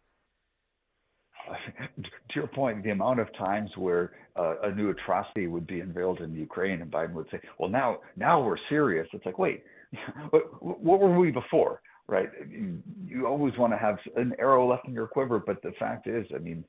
[2.32, 6.22] To your point, the amount of times where uh, a new atrocity would be unveiled
[6.22, 9.66] in Ukraine, and Biden would say, "Well, now, now we're serious." It's like, wait,
[10.30, 11.82] what, what were we before?
[12.08, 12.30] Right?
[12.50, 16.26] You, always want to have an arrow left in your quiver, but the fact is,
[16.34, 16.64] I mean.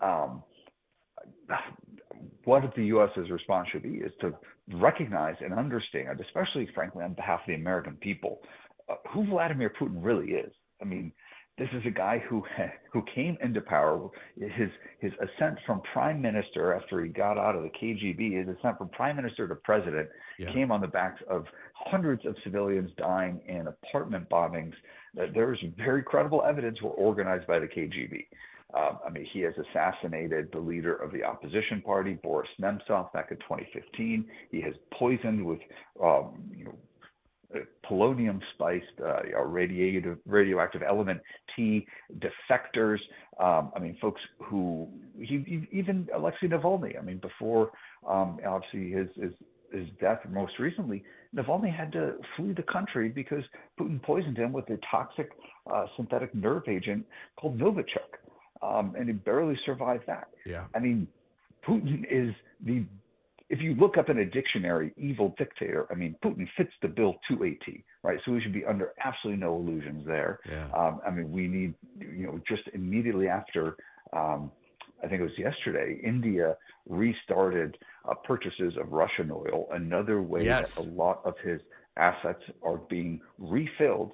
[0.00, 0.44] Um,
[2.44, 4.32] what the U.S.'s response should be is to
[4.74, 8.40] recognize and understand, especially frankly on behalf of the American people,
[8.88, 10.52] uh, who Vladimir Putin really is.
[10.80, 11.12] I mean,
[11.58, 12.42] this is a guy who
[12.92, 14.08] who came into power.
[14.36, 18.78] His his ascent from prime minister after he got out of the KGB, his ascent
[18.78, 20.08] from prime minister to president,
[20.38, 20.52] yeah.
[20.52, 21.44] came on the backs of
[21.74, 24.74] hundreds of civilians dying in apartment bombings.
[25.14, 28.26] That there's very credible evidence were organized by the KGB.
[28.74, 33.30] Um, I mean, he has assassinated the leader of the opposition party, Boris Nemtsov, back
[33.30, 34.26] in 2015.
[34.50, 35.60] He has poisoned with,
[36.02, 36.74] um, you know,
[37.88, 41.20] polonium spiced uh, radiative radioactive element
[41.56, 41.86] T
[42.18, 42.98] defectors.
[43.40, 44.88] Um, I mean, folks who
[45.18, 46.98] he, even Alexei Navalny.
[46.98, 47.70] I mean, before
[48.06, 49.32] um, obviously his, his
[49.72, 51.04] his death most recently,
[51.34, 53.44] Navalny had to flee the country because
[53.78, 55.30] Putin poisoned him with a toxic
[55.72, 57.04] uh, synthetic nerve agent
[57.38, 58.16] called Novichok,
[58.62, 60.28] um, and he barely survived that.
[60.44, 60.64] Yeah.
[60.74, 61.08] I mean,
[61.66, 62.34] Putin is
[62.64, 62.84] the
[63.50, 67.14] if you look up in a dictionary, evil dictator, I mean, Putin fits the bill
[67.30, 68.18] to a T, right?
[68.24, 70.40] So we should be under absolutely no illusions there.
[70.48, 70.68] Yeah.
[70.76, 73.76] Um, I mean, we need, you know, just immediately after,
[74.12, 74.52] um,
[75.02, 76.56] I think it was yesterday, India
[76.88, 80.74] restarted uh, purchases of Russian oil, another way yes.
[80.74, 81.60] that a lot of his
[81.96, 84.12] assets are being refilled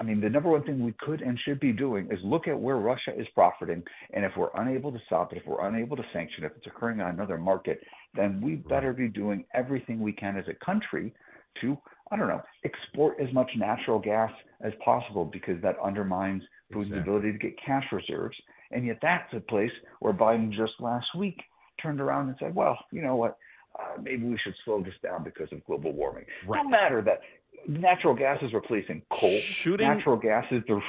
[0.00, 2.58] I mean, the number one thing we could and should be doing is look at
[2.58, 3.82] where Russia is profiting.
[4.12, 7.00] And if we're unable to stop it, if we're unable to sanction if it's occurring
[7.00, 7.80] on another market,
[8.14, 11.14] then we better be doing everything we can as a country
[11.60, 11.76] to,
[12.10, 17.00] I don't know, export as much natural gas as possible because that undermines Putin's exactly.
[17.00, 18.36] ability to get cash reserves.
[18.70, 21.40] And yet that's a place where Biden just last week
[21.82, 23.36] turned around and said, well, you know what?
[23.78, 26.24] Uh, maybe we should slow this down because of global warming.
[26.46, 26.62] Right.
[26.62, 27.20] No matter that
[27.66, 29.38] natural gas is replacing coal.
[29.40, 30.80] Shooting natural gas is the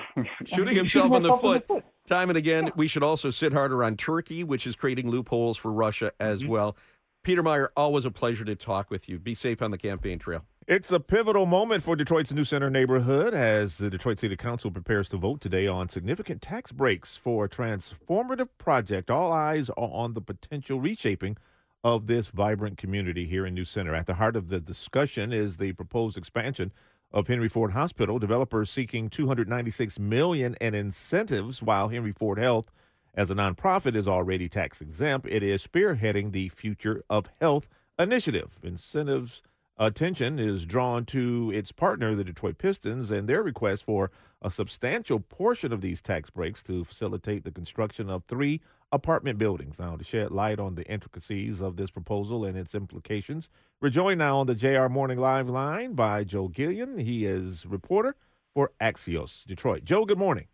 [0.45, 1.85] shooting himself in the, foot, the foot.
[2.07, 2.67] Time and again.
[2.67, 2.71] Yeah.
[2.75, 6.51] We should also sit harder on Turkey, which is creating loopholes for Russia as mm-hmm.
[6.51, 6.77] well.
[7.23, 9.19] Peter Meijer, always a pleasure to talk with you.
[9.19, 10.45] Be safe on the campaign trail.
[10.67, 15.09] It's a pivotal moment for Detroit's New Center neighborhood as the Detroit City Council prepares
[15.09, 19.09] to vote today on significant tax breaks for a transformative project.
[19.09, 21.37] All eyes are on the potential reshaping
[21.83, 23.95] of this vibrant community here in New Center.
[23.95, 26.71] At the heart of the discussion is the proposed expansion
[27.11, 28.19] of Henry Ford Hospital.
[28.19, 32.71] Developers seeking 296 million in incentives, while Henry Ford Health,
[33.13, 35.27] as a nonprofit, is already tax exempt.
[35.29, 38.59] It is spearheading the Future of Health initiative.
[38.61, 39.41] Incentives
[39.77, 44.11] attention is drawn to its partner, the Detroit Pistons, and their request for
[44.41, 48.61] a substantial portion of these tax breaks to facilitate the construction of three
[48.91, 49.79] apartment buildings.
[49.79, 53.49] Now, to shed light on the intricacies of this proposal and its implications,
[53.81, 56.97] we're joined now on the JR Morning Live line by Joe Guillen.
[56.97, 58.15] He is reporter
[58.53, 59.83] for Axios Detroit.
[59.83, 60.47] Joe, good morning.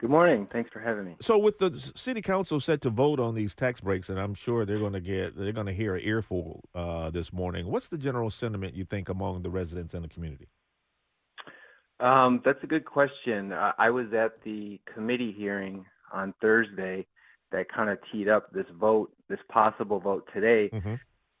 [0.00, 0.46] Good morning.
[0.52, 1.16] Thanks for having me.
[1.20, 4.64] So, with the city council set to vote on these tax breaks, and I'm sure
[4.64, 7.66] they're going to get they're going to hear an earful uh, this morning.
[7.66, 10.46] What's the general sentiment you think among the residents and the community?
[11.98, 13.52] Um, that's a good question.
[13.52, 17.04] Uh, I was at the committee hearing on Thursday,
[17.52, 20.70] that kind of teed up this vote, this possible vote today.
[20.72, 20.94] Mm-hmm.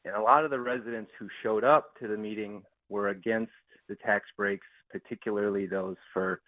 [0.04, 3.52] And a lot of the residents who showed up to the meeting were against
[3.88, 6.40] the tax breaks, particularly those for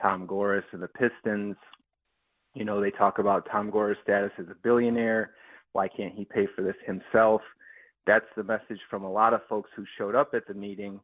[0.00, 1.56] Tom Gores and the Pistons.
[2.54, 5.32] You know, they talk about Tom Gores' status as a billionaire.
[5.72, 7.40] Why can't he pay for this himself?
[8.06, 11.00] That's the message from a lot of folks who showed up at the meeting.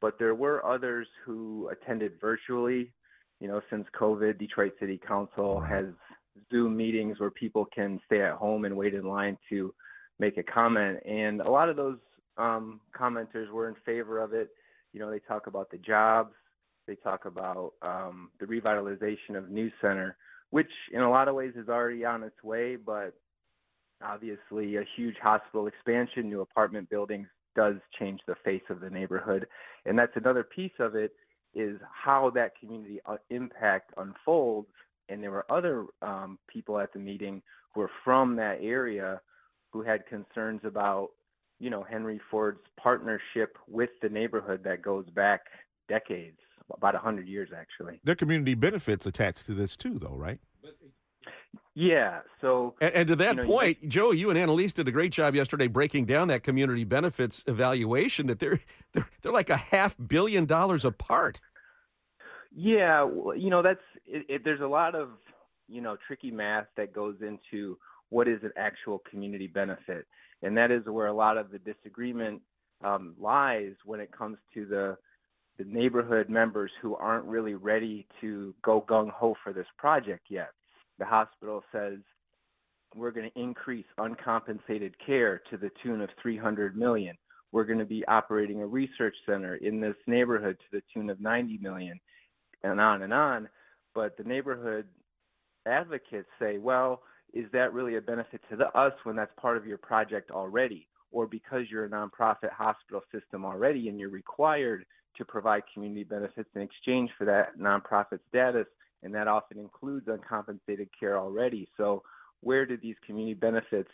[0.00, 2.92] But there were others who attended virtually.
[3.40, 5.86] You know, since COVID, Detroit City Council has
[6.50, 9.74] Zoom meetings where people can stay at home and wait in line to
[10.18, 10.98] make a comment.
[11.06, 11.98] And a lot of those
[12.36, 14.50] um, commenters were in favor of it.
[14.92, 16.34] You know, they talk about the jobs,
[16.86, 20.16] they talk about um, the revitalization of New Center,
[20.50, 23.14] which in a lot of ways is already on its way, but
[24.04, 27.26] obviously a huge hospital expansion, new apartment buildings
[27.56, 29.46] does change the face of the neighborhood.
[29.86, 31.12] And that's another piece of it
[31.54, 34.68] is how that community uh, impact unfolds
[35.08, 37.42] and there were other um, people at the meeting
[37.74, 39.20] who were from that area
[39.72, 41.08] who had concerns about,
[41.58, 45.42] you know, Henry Ford's partnership with the neighborhood that goes back
[45.88, 46.38] decades,
[46.72, 48.00] about a hundred years actually.
[48.04, 50.38] There community benefits attached to this too, though, right?
[51.74, 52.20] Yeah.
[52.40, 54.92] So, and, and to that you know, point, you, Joe, you and Annalise did a
[54.92, 58.28] great job yesterday breaking down that community benefits evaluation.
[58.28, 58.60] That they're
[58.92, 61.40] they're they're like a half billion dollars apart.
[62.54, 65.10] Yeah, you know that's it, it, there's a lot of
[65.68, 67.78] you know tricky math that goes into
[68.10, 70.06] what is an actual community benefit,
[70.42, 72.40] and that is where a lot of the disagreement
[72.82, 74.96] um, lies when it comes to the
[75.58, 80.50] the neighborhood members who aren't really ready to go gung ho for this project yet.
[80.98, 81.98] The hospital says
[82.94, 87.16] we're going to increase uncompensated care to the tune of 300 million.
[87.52, 91.20] We're going to be operating a research center in this neighborhood to the tune of
[91.20, 92.00] 90 million
[92.62, 93.48] and on and on.
[93.94, 94.86] But the neighborhood
[95.66, 99.66] advocates say, well, is that really a benefit to the, us when that's part of
[99.66, 100.86] your project already?
[101.10, 104.84] Or because you're a nonprofit hospital system already and you're required
[105.16, 108.66] to provide community benefits in exchange for that nonprofit status,
[109.02, 111.68] and that often includes uncompensated care already.
[111.76, 112.02] So,
[112.40, 113.90] where do these community benefits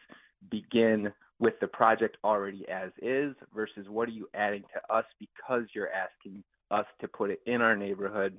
[0.50, 5.64] begin with the project already as is versus what are you adding to us because
[5.74, 8.36] you're asking us to put it in our neighborhood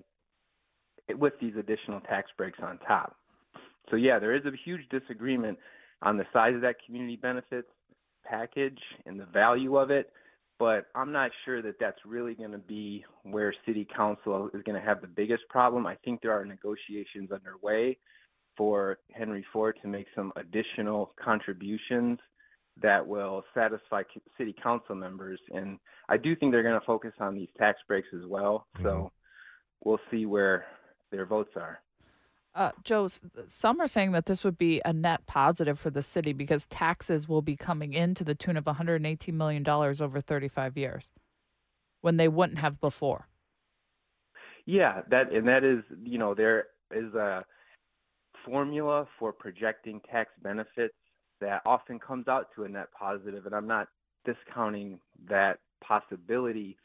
[1.10, 3.16] with these additional tax breaks on top.
[3.89, 5.58] So yeah, there is a huge disagreement
[6.02, 7.68] on the size of that community benefits
[8.26, 10.12] package and the value of it,
[10.60, 14.80] but I'm not sure that that's really going to be where city council is going
[14.80, 15.86] to have the biggest problem.
[15.86, 17.97] I think there are negotiations underway
[18.58, 22.20] for Henry Ford to make some additional contributions
[22.82, 24.04] that will satisfy
[24.38, 25.39] city council members.
[25.52, 25.78] And
[26.10, 28.68] I do think they're going to focus on these tax breaks as well.
[28.78, 28.86] Mm-hmm.
[28.86, 29.12] So
[29.84, 30.66] we'll see where
[31.12, 31.82] their votes are.
[32.53, 33.07] Uh, Joe,
[33.47, 37.28] some are saying that this would be a net positive for the city because taxes
[37.28, 41.12] will be coming in to the tune of $118 million over 35 years
[42.01, 43.28] when they wouldn't have before.
[44.66, 47.45] Yeah, that and that is, you know, there is a
[48.45, 50.93] formula for projecting tax benefits
[51.39, 53.88] that often comes out to a net positive, and I'm not
[54.26, 54.99] discounting
[55.30, 56.78] that possibility,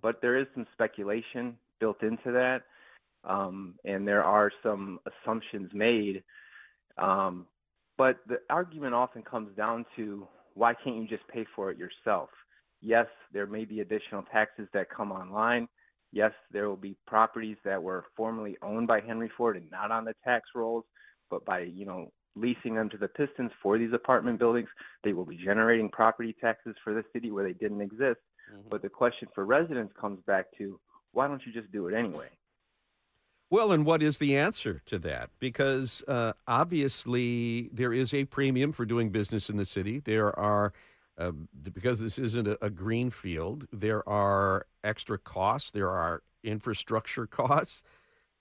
[0.00, 2.62] but there is some speculation built into that,
[3.26, 6.22] um, and there are some assumptions made.
[6.98, 7.46] Um,
[7.96, 12.28] but the argument often comes down to why can't you just pay for it yourself?
[12.80, 15.68] Yes, there may be additional taxes that come online.
[16.12, 20.04] Yes, there will be properties that were formerly owned by Henry Ford and not on
[20.04, 20.84] the tax rolls,
[21.30, 24.68] but by you know leasing them to the Pistons for these apartment buildings.
[25.02, 28.20] They will be generating property taxes for the city where they didn't exist.
[28.52, 28.68] Mm-hmm.
[28.70, 30.78] But the question for residents comes back to
[31.12, 32.28] why don't you just do it anyway?
[33.50, 35.30] Well, and what is the answer to that?
[35.38, 40.00] Because uh, obviously there is a premium for doing business in the city.
[40.00, 40.72] There are,
[41.18, 41.32] uh,
[41.62, 47.82] because this isn't a, a green field, there are extra costs, there are infrastructure costs.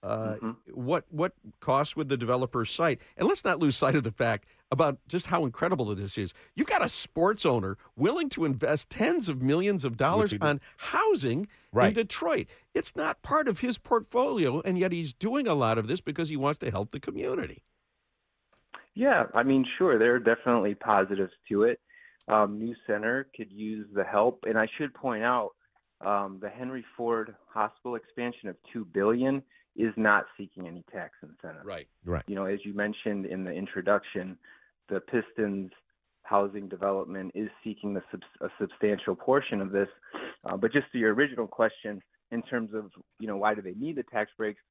[0.01, 0.51] Uh, mm-hmm.
[0.74, 1.32] What what
[1.62, 2.99] cost would the developer cite?
[3.16, 6.34] And let's not lose sight of the fact about just how incredible this is.
[6.55, 11.47] You've got a sports owner willing to invest tens of millions of dollars on housing
[11.71, 11.89] right.
[11.89, 12.47] in Detroit.
[12.74, 16.30] It's not part of his portfolio, and yet he's doing a lot of this because
[16.30, 17.61] he wants to help the community.
[18.95, 21.80] Yeah, I mean, sure, there are definitely positives to it.
[22.28, 25.51] Um, New Center could use the help, and I should point out
[26.01, 29.43] um, the Henry Ford Hospital expansion of two billion
[29.76, 31.65] is not seeking any tax incentive.
[31.65, 31.88] Right.
[32.05, 32.24] Right.
[32.28, 34.38] You know, as you mentioned in the introduction,
[34.89, 35.71] the Pistons
[36.23, 39.89] housing development is seeking a, a substantial portion of this.
[40.45, 43.73] Uh, but just to your original question, in terms of you know why do they
[43.73, 44.61] need the tax breaks?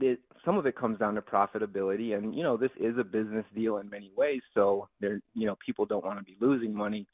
[0.00, 3.44] It, some of it comes down to profitability, and you know this is a business
[3.54, 4.40] deal in many ways.
[4.54, 7.06] So there, you know, people don't want to be losing money.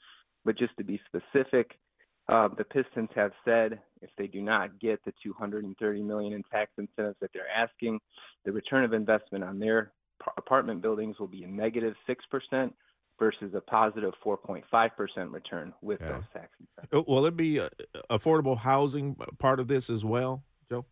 [0.45, 1.79] But just to be specific,
[2.29, 6.71] uh, the Pistons have said if they do not get the 230 million in tax
[6.79, 8.01] incentives that they're asking,
[8.45, 9.93] the return of investment on their
[10.37, 12.75] apartment buildings will be a negative negative six percent
[13.19, 16.13] versus a positive positive 4.5 percent return with yeah.
[16.13, 17.09] those tax incentives.
[17.09, 17.69] Uh, will it be uh,
[18.11, 20.85] affordable housing part of this as well, Joe?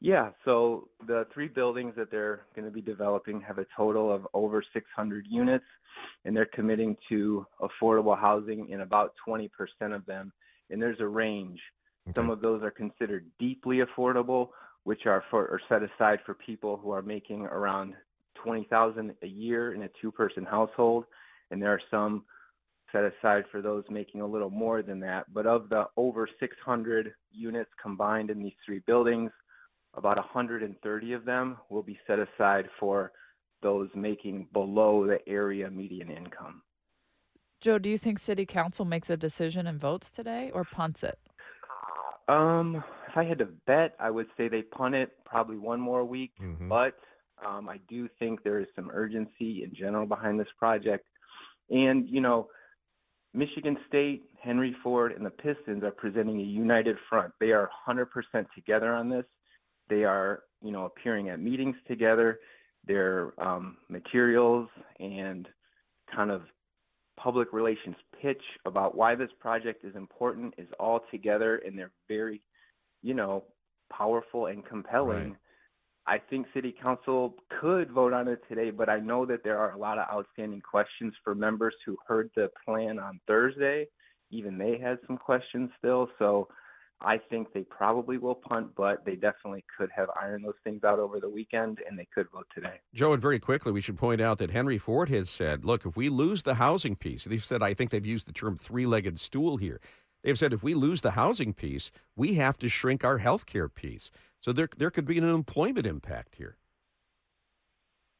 [0.00, 4.26] Yeah, so the three buildings that they're going to be developing have a total of
[4.34, 5.64] over 600 units,
[6.24, 9.48] and they're committing to affordable housing in about 20%
[9.94, 10.32] of them.
[10.70, 11.60] And there's a range.
[12.08, 12.14] Okay.
[12.14, 14.50] Some of those are considered deeply affordable,
[14.84, 17.94] which are for or set aside for people who are making around
[18.46, 21.04] 20,000 a year in a two-person household,
[21.50, 22.24] and there are some
[22.92, 25.24] set aside for those making a little more than that.
[25.34, 29.32] But of the over 600 units combined in these three buildings,
[29.94, 33.10] about 130 of them will be set aside for
[33.62, 36.62] those making below the area median income.
[37.60, 41.18] Joe, do you think City Council makes a decision and votes today, or punts it?
[42.28, 46.04] Um, if I had to bet, I would say they punt it probably one more
[46.04, 46.32] week.
[46.40, 46.68] Mm-hmm.
[46.68, 46.94] But
[47.44, 51.06] um, I do think there is some urgency in general behind this project,
[51.70, 52.48] and you know,
[53.34, 57.32] Michigan State, Henry Ford, and the Pistons are presenting a united front.
[57.38, 58.06] They are 100%
[58.54, 59.24] together on this.
[59.88, 62.40] They are, you know, appearing at meetings together.
[62.86, 64.68] Their um, materials
[65.00, 65.48] and
[66.14, 66.42] kind of
[67.18, 72.40] public relations pitch about why this project is important is all together, and they're very,
[73.02, 73.44] you know,
[73.92, 75.30] powerful and compelling.
[75.30, 75.36] Right.
[76.08, 79.72] I think City Council could vote on it today, but I know that there are
[79.72, 83.88] a lot of outstanding questions for members who heard the plan on Thursday.
[84.30, 86.08] Even they had some questions still.
[86.18, 86.48] So
[87.00, 91.00] I think they probably will punt, but they definitely could have ironed those things out
[91.00, 92.80] over the weekend, and they could vote today.
[92.94, 95.96] Joe, and very quickly, we should point out that Henry Ford has said, look, if
[95.96, 99.18] we lose the housing piece, they've said, I think they've used the term three legged
[99.18, 99.80] stool here.
[100.22, 103.68] They've said if we lose the housing piece, we have to shrink our health care
[103.68, 104.10] piece.
[104.46, 106.56] So there, there could be an employment impact here.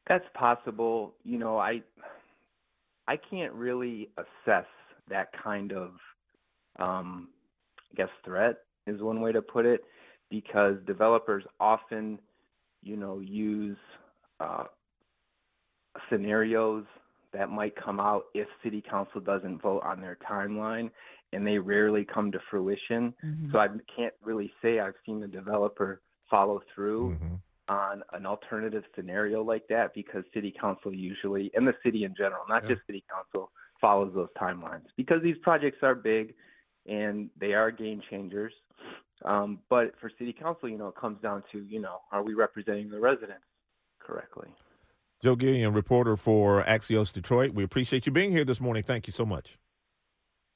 [0.09, 1.15] That's possible.
[1.23, 1.81] You know, I
[3.07, 4.65] I can't really assess
[5.09, 5.91] that kind of,
[6.79, 7.29] um,
[7.93, 8.57] I guess, threat
[8.87, 9.85] is one way to put it,
[10.29, 12.19] because developers often,
[12.83, 13.77] you know, use
[14.41, 14.65] uh,
[16.09, 16.83] scenarios
[17.31, 20.91] that might come out if city council doesn't vote on their timeline
[21.31, 23.13] and they rarely come to fruition.
[23.23, 23.51] Mm-hmm.
[23.53, 27.35] So I can't really say I've seen the developer follow through mm-hmm.
[27.73, 32.41] on an alternative scenario like that because city council usually and the city in general,
[32.49, 32.75] not yeah.
[32.75, 36.33] just city council, follows those timelines because these projects are big
[36.87, 38.53] and they are game changers.
[39.25, 42.33] Um, but for city council, you know, it comes down to, you know, are we
[42.33, 43.45] representing the residents
[43.99, 44.47] correctly?
[45.23, 47.53] Joe Guillen, reporter for Axios Detroit.
[47.53, 48.83] We appreciate you being here this morning.
[48.83, 49.57] Thank you so much.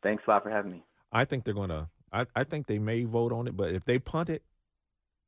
[0.03, 0.83] Thanks a lot for having me.
[1.11, 1.89] I think they're going to.
[2.13, 4.43] I, I think they may vote on it, but if they punt it,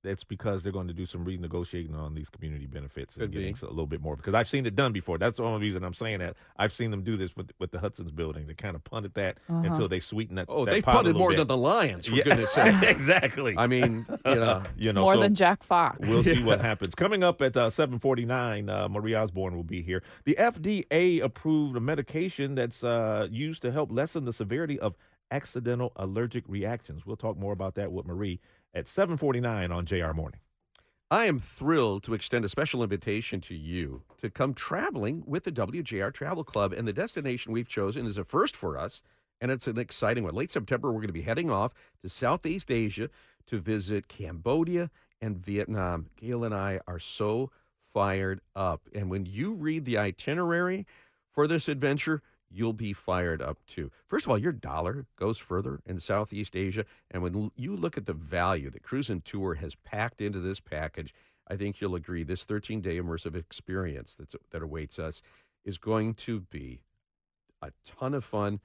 [0.04, 3.54] that's because they're going to do some renegotiating on these community benefits Could and getting
[3.54, 3.60] be.
[3.66, 4.16] a little bit more.
[4.16, 5.18] Because I've seen it done before.
[5.18, 6.36] That's the only reason I'm saying that.
[6.58, 8.48] I've seen them do this with with the Hudson's building.
[8.48, 9.64] They kind of punted that uh-huh.
[9.66, 10.46] until they sweeten that.
[10.50, 11.38] Oh, that they punted more bit.
[11.38, 12.08] than the Lions.
[12.08, 12.24] For yeah.
[12.26, 13.56] goodness sake, exactly.
[13.58, 16.08] I mean, you know, you know, more so than Jack Fox.
[16.08, 16.96] We'll see what happens.
[16.96, 20.04] Coming up at uh, 7:49, uh, Marie Osborne will be here.
[20.26, 24.96] The FDA approved a medication that's uh, used to help lessen the severity of
[25.32, 27.06] accidental allergic reactions.
[27.06, 28.40] We'll talk more about that with Marie
[28.74, 30.40] at 7:49 on JR Morning.
[31.12, 35.52] I am thrilled to extend a special invitation to you to come traveling with the
[35.52, 36.74] WJR Travel Club.
[36.74, 39.02] And the destination we've chosen is a first for us,
[39.40, 40.34] and it's an exciting one.
[40.34, 43.10] Late September, we're going to be heading off to Southeast Asia
[43.46, 44.90] to visit Cambodia
[45.22, 46.08] and Vietnam.
[46.16, 47.52] Gail and I are so
[47.94, 48.90] fired up.
[48.96, 50.88] And when you read the itinerary
[51.32, 53.92] for this adventure, you'll be fired up too.
[54.08, 56.86] First of all, your dollar goes further in Southeast Asia.
[57.10, 60.60] And when you look at the value that Cruise and Tour has packed into this
[60.60, 61.14] package,
[61.48, 65.22] I think you'll agree this 13 day immersive experience that's, that awaits us
[65.66, 66.82] is going to be
[67.62, 68.60] a ton of fun,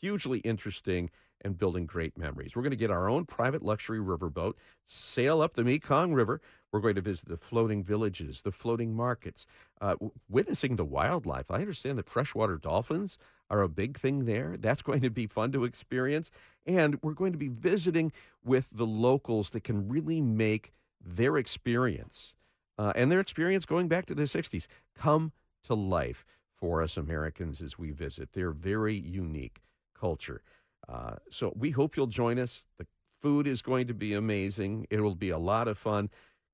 [0.00, 1.10] hugely interesting,
[1.42, 2.54] and building great memories.
[2.54, 6.40] We're going to get our own private luxury riverboat, sail up the Mekong River.
[6.72, 9.46] We're going to visit the floating villages, the floating markets,
[9.80, 9.96] uh,
[10.28, 11.50] witnessing the wildlife.
[11.50, 13.18] I understand that freshwater dolphins
[13.48, 14.56] are a big thing there.
[14.58, 16.30] That's going to be fun to experience.
[16.66, 18.12] And we're going to be visiting
[18.44, 20.72] with the locals that can really make
[21.02, 22.34] their experience
[22.80, 24.66] uh, and their experience going back to the 60s
[24.96, 25.32] come
[25.66, 26.24] to life
[26.54, 29.60] for us Americans as we visit their very unique
[29.98, 30.42] culture.
[30.88, 32.66] Uh, so we hope you'll join us.
[32.78, 32.86] The
[33.20, 34.86] food is going to be amazing.
[34.90, 36.10] It will be a lot of fun.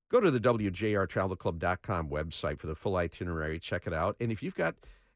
[0.09, 3.59] Go to the WJRTravelClub.com website for the full itinerary.
[3.59, 4.15] Check it out.
[4.19, 4.75] And if you've got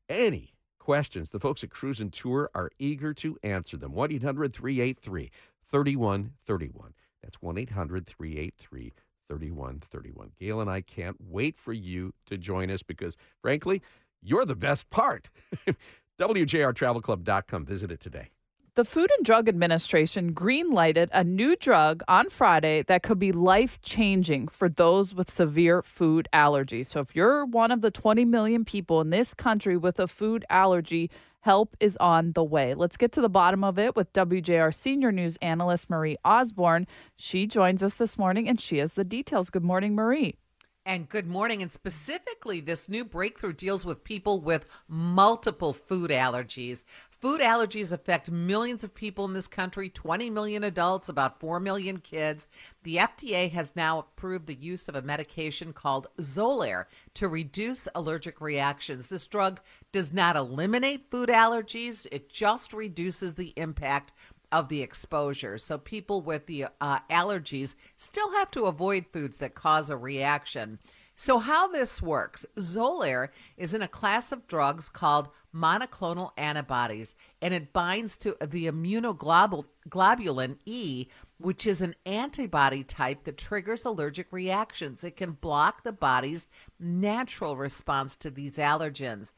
[0.09, 3.93] any questions, the folks at Cruise and Tour are eager to answer them.
[3.93, 5.31] 1 800 383
[5.69, 6.93] 3131.
[7.23, 8.93] That's 1 800 383
[9.29, 10.31] 3131.
[10.39, 13.81] Gail and I can't wait for you to join us because, frankly,
[14.21, 15.29] you're the best part.
[16.19, 17.65] WJRTravelClub.com.
[17.65, 18.31] Visit it today.
[18.73, 23.81] The Food and Drug Administration greenlighted a new drug on Friday that could be life
[23.81, 26.85] changing for those with severe food allergies.
[26.85, 30.45] So, if you're one of the 20 million people in this country with a food
[30.49, 31.11] allergy,
[31.41, 32.73] help is on the way.
[32.73, 36.87] Let's get to the bottom of it with WJR senior news analyst Marie Osborne.
[37.17, 39.49] She joins us this morning and she has the details.
[39.49, 40.37] Good morning, Marie.
[40.83, 41.61] And good morning.
[41.61, 46.83] And specifically, this new breakthrough deals with people with multiple food allergies.
[47.11, 51.97] Food allergies affect millions of people in this country 20 million adults, about 4 million
[51.97, 52.47] kids.
[52.81, 58.41] The FDA has now approved the use of a medication called Xolair to reduce allergic
[58.41, 59.05] reactions.
[59.05, 59.61] This drug
[59.91, 64.13] does not eliminate food allergies, it just reduces the impact
[64.51, 65.57] of the exposure.
[65.57, 70.79] So people with the uh, allergies still have to avoid foods that cause a reaction.
[71.13, 77.53] So, how this works Xolair is in a class of drugs called monoclonal antibodies, and
[77.53, 85.03] it binds to the immunoglobulin E, which is an antibody type that triggers allergic reactions.
[85.03, 86.47] It can block the body's
[86.79, 89.33] natural response to these allergens.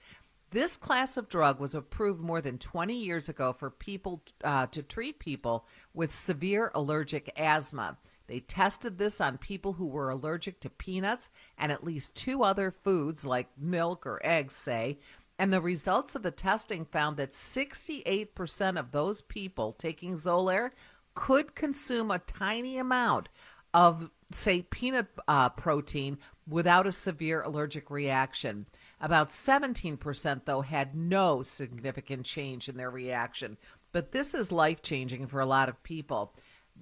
[0.54, 4.84] This class of drug was approved more than 20 years ago for people uh, to
[4.84, 7.98] treat people with severe allergic asthma.
[8.28, 12.70] They tested this on people who were allergic to peanuts and at least two other
[12.70, 15.00] foods like milk or eggs, say.
[15.40, 20.70] And the results of the testing found that 68% of those people taking Xolair
[21.16, 23.28] could consume a tiny amount
[23.74, 28.68] of, say, peanut uh, protein without a severe allergic reaction.
[29.04, 33.58] About 17%, though, had no significant change in their reaction.
[33.92, 36.34] But this is life changing for a lot of people.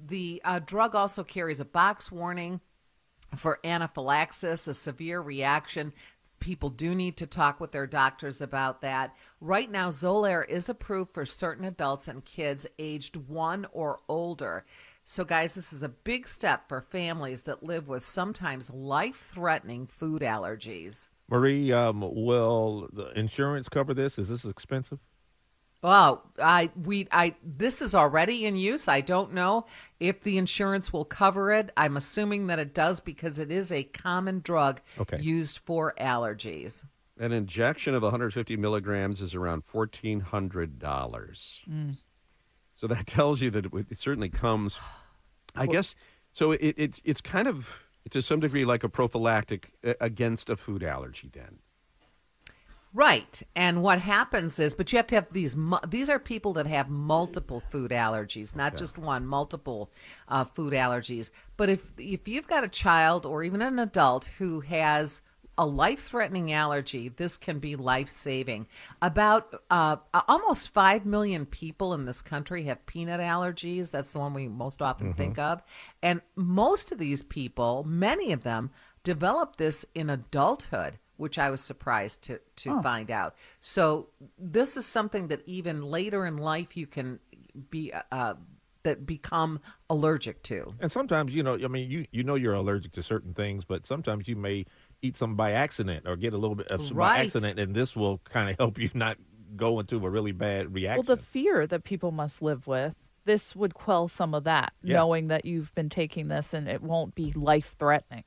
[0.07, 2.61] The uh, drug also carries a box warning
[3.35, 5.93] for anaphylaxis, a severe reaction
[6.41, 9.15] people do need to talk with their doctors about that.
[9.39, 14.65] Right now, Xolair is approved for certain adults and kids aged one or older.
[15.05, 19.87] So, guys, this is a big step for families that live with sometimes life threatening
[19.87, 21.07] food allergies.
[21.31, 24.19] Marie, um, will the insurance cover this?
[24.19, 24.99] Is this expensive?
[25.81, 28.87] Well, I we I this is already in use.
[28.87, 29.65] I don't know
[29.99, 31.71] if the insurance will cover it.
[31.75, 35.19] I'm assuming that it does because it is a common drug Okay.
[35.19, 36.83] used for allergies.
[37.17, 41.65] An injection of 150 milligrams is around fourteen hundred dollars.
[42.75, 44.79] So that tells you that it, it certainly comes.
[45.55, 45.95] I guess
[46.31, 46.51] so.
[46.51, 51.29] It, it's it's kind of to some degree like a prophylactic against a food allergy.
[51.31, 51.59] Then
[52.93, 53.41] Right.
[53.55, 55.55] And what happens is, but you have to have these.
[55.87, 59.89] These are people that have multiple food allergies, not just one, multiple
[60.27, 61.31] uh, food allergies.
[61.55, 65.21] But if if you've got a child or even an adult who has
[65.61, 68.65] a life-threatening allergy, this can be life-saving.
[68.99, 69.97] About uh,
[70.27, 73.91] almost five million people in this country have peanut allergies.
[73.91, 75.61] That's the one we most often think of,
[76.01, 78.71] and most of these people, many of them,
[79.03, 83.35] develop this in adulthood which I was surprised to to find out.
[83.59, 84.07] So
[84.39, 87.19] this is something that even later in life you can
[87.69, 88.33] be uh,
[88.83, 89.59] that become
[89.89, 90.73] allergic to.
[90.79, 93.85] And sometimes, you know, I mean, you you know you're allergic to certain things, but
[93.85, 94.65] sometimes you may
[95.01, 97.95] eat some by accident or get a little bit of some by accident, and this
[97.95, 99.17] will kind of help you not
[99.55, 101.05] go into a really bad reaction.
[101.05, 102.95] Well, the fear that people must live with,
[103.25, 104.97] this would quell some of that, Yeah.
[104.97, 108.23] knowing that you've been taking this and it won't be life threatening.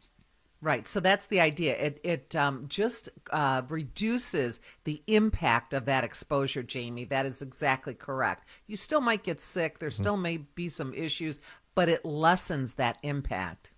[0.60, 0.88] Right.
[0.88, 1.76] So that's the idea.
[1.76, 7.04] It it um, just uh, reduces the impact of that exposure, Jamie.
[7.04, 8.48] That is exactly correct.
[8.66, 9.78] You still might get sick.
[9.78, 11.38] There still may be some issues,
[11.74, 13.72] but it lessens that impact.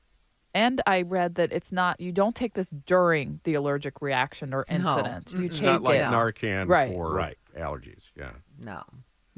[0.56, 4.64] And I read that it's not, you don't take this during the allergic reaction or
[4.70, 4.74] No.
[4.76, 5.34] incident.
[5.38, 6.04] You it's take not like it.
[6.04, 6.90] Narcan Right.
[6.94, 7.36] for Right.
[7.54, 8.10] allergies.
[8.16, 8.30] Yeah.
[8.58, 8.82] No.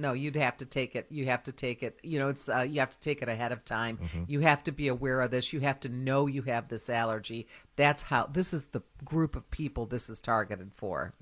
[0.00, 1.08] No, you'd have to take it.
[1.10, 1.98] You have to take it.
[2.04, 3.96] You know, it's uh, you have to take it ahead of time.
[3.96, 4.22] Mm-hmm.
[4.28, 5.52] You have to be aware of this.
[5.52, 7.48] You have to know you have this allergy.
[7.74, 11.14] That's how this is the group of people this is targeted for.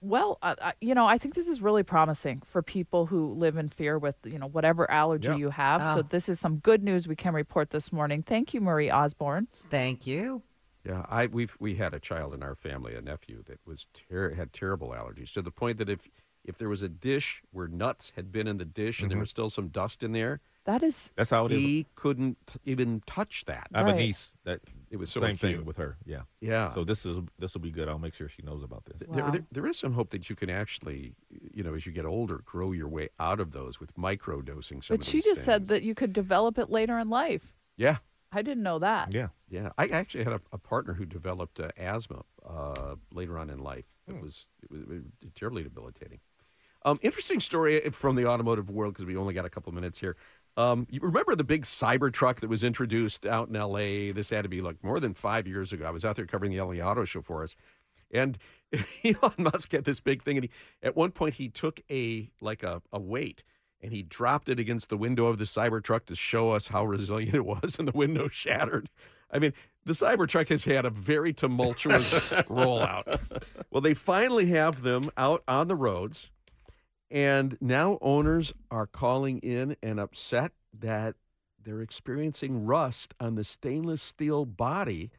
[0.00, 3.68] Well, uh, you know, I think this is really promising for people who live in
[3.68, 5.36] fear with, you know, whatever allergy Yeah.
[5.36, 5.82] you have.
[5.82, 6.02] So Oh.
[6.02, 8.22] this is some good news we can report this morning.
[8.22, 9.48] Thank you, Marie Osborne.
[9.70, 10.42] Thank you.
[10.84, 14.34] Yeah, I we've we had a child in our family, a nephew that was ter-
[14.34, 16.08] had terrible allergies to the point that if
[16.44, 19.28] if there was a dish where nuts had been in the dish and there was
[19.28, 21.58] still some dust in there, That is That's how it is.
[21.58, 23.66] he couldn't even touch that.
[23.74, 25.96] I have a niece that It was so same thing with her.
[26.06, 26.22] Yeah.
[26.40, 26.72] Yeah.
[26.72, 27.88] So this is this will be good.
[27.88, 28.96] I'll make sure she knows about this.
[28.98, 29.30] There, Wow.
[29.30, 31.14] there, there is some hope that you can actually,
[31.52, 34.82] you know, as you get older, grow your way out of those with micro dosing.
[34.88, 37.54] But of she these just said that you could develop it later in life.
[37.76, 37.98] Yeah,
[38.32, 39.12] I didn't know that.
[39.14, 39.28] Yeah.
[39.48, 39.70] yeah.
[39.78, 43.86] I actually had a, a partner who developed uh, asthma uh, later on in life.
[44.06, 46.20] It was it was, it was terribly debilitating.
[46.84, 50.16] Um, interesting story from the automotive world because we only got a couple minutes here.
[50.58, 54.10] Um, you remember the big cyber truck that was introduced out in L.A.
[54.10, 55.86] This had to be like more than five years ago.
[55.86, 57.54] I was out there covering the LA Auto Show for us,
[58.10, 58.36] and
[59.04, 60.50] Elon Musk had this big thing, and he
[60.82, 63.44] at one point he took a like a, a weight
[63.80, 67.34] and he dropped it against the window of the Cybertruck to show us how resilient
[67.34, 68.90] it was, and the window shattered.
[69.30, 69.52] I mean,
[69.84, 73.20] the Cybertruck has had a very tumultuous rollout.
[73.70, 76.30] Well, they finally have them out on the roads,
[77.10, 81.16] and now owners are calling in and upset that
[81.62, 85.10] they're experiencing rust on the stainless steel body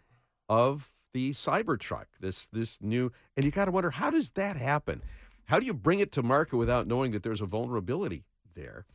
[0.47, 2.05] of the Cybertruck.
[2.19, 5.01] This this new, and you got to wonder how does that happen?
[5.45, 8.23] How do you bring it to market without knowing that there's a vulnerability
[8.55, 8.85] there?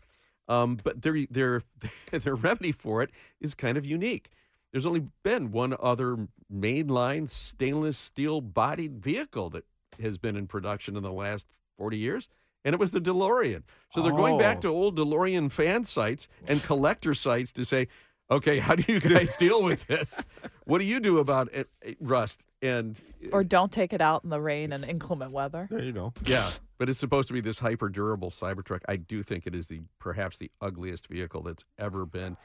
[0.49, 1.63] Um, but their their
[2.11, 3.11] their remedy for it
[3.41, 4.31] is kind of unique.
[4.73, 9.65] There's only been one other mainline stainless steel bodied vehicle that
[10.01, 11.47] has been in production in the last
[11.79, 12.29] 40 years,
[12.65, 13.63] and it was the DeLorean.
[13.93, 14.61] So they're going back Oh.
[14.63, 17.89] to old DeLorean fan sites and collector sites to say,
[18.31, 20.25] okay, how do you guys deal with this?
[20.65, 22.47] What do you do about it, it- rust?
[22.63, 22.97] And
[23.33, 25.69] Or don't take it out in the rain and inclement weather.
[25.71, 26.15] There you go.
[26.25, 28.81] yeah, but it's supposed to be this hyper durable Cybertruck.
[28.89, 32.37] I do think it is the perhaps the ugliest vehicle that's ever been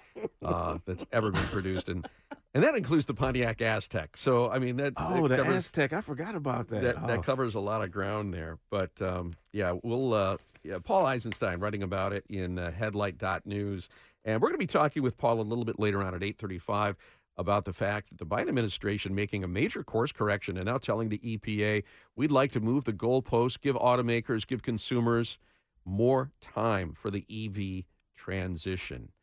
[0.44, 2.06] uh, that's ever been produced, and
[2.54, 4.10] and that includes the Pontiac Aztek.
[4.16, 5.94] So I mean that Oh, that the covers, Aztek.
[5.94, 6.82] I forgot about that.
[6.82, 7.08] that, Oh.
[7.08, 8.58] that covers a lot of ground there.
[8.70, 13.90] But um, yeah, we'll uh, yeah, Paul Eisenstein writing about it in uh, Headlight.news,
[14.26, 16.38] and we're going to be talking with Paul a little bit later on at eight
[16.38, 16.96] thirty-five
[17.38, 21.08] about the fact that the Biden administration making a major course correction and now telling
[21.08, 21.84] the EPA
[22.18, 25.38] we'd like to move the goalposts, give automakers, give consumers
[25.86, 27.86] more time for the EV
[28.18, 29.14] transition.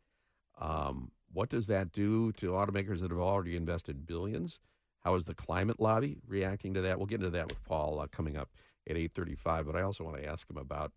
[0.59, 4.59] Um, what does that do to automakers that have already invested billions?
[5.03, 6.97] How is the climate lobby reacting to that?
[6.97, 8.49] We'll get into that with Paul uh, coming up
[8.89, 9.67] at 8:35.
[9.67, 10.93] But I also want to ask him about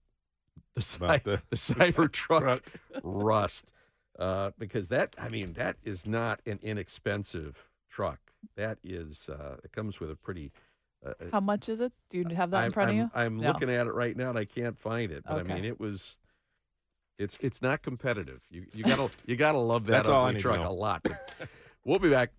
[0.74, 2.62] the About the, the- the Cybertruck Truck.
[3.02, 3.74] rust,
[4.18, 8.32] uh, because that I mean that is not an inexpensive truck.
[8.56, 10.52] That is uh, it comes with a pretty.
[11.04, 11.92] Uh, How much is it?
[12.08, 13.10] Do you have that in I'm, front I'm, of you?
[13.14, 13.48] I'm No.
[13.48, 15.24] looking at it right now and I can't find it.
[15.28, 16.18] But I mean, it was.
[17.20, 18.40] It's it's not competitive.
[18.50, 21.06] You you gotta you gotta love that ugly truck a lot.
[21.82, 22.32] We'll be back.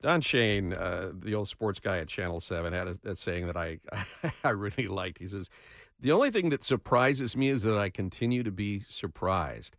[0.00, 3.56] Don Shane, uh, the old sports guy at Channel Seven, had a, a saying that
[3.58, 3.80] I
[4.44, 5.18] I really liked.
[5.18, 5.50] He says,
[6.00, 9.76] "The only thing that surprises me is that I continue to be surprised."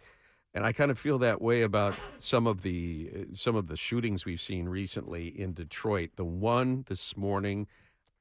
[0.53, 3.78] And I kind of feel that way about some of the uh, some of the
[3.78, 6.11] shootings we've seen recently in Detroit.
[6.18, 7.68] The one this morning,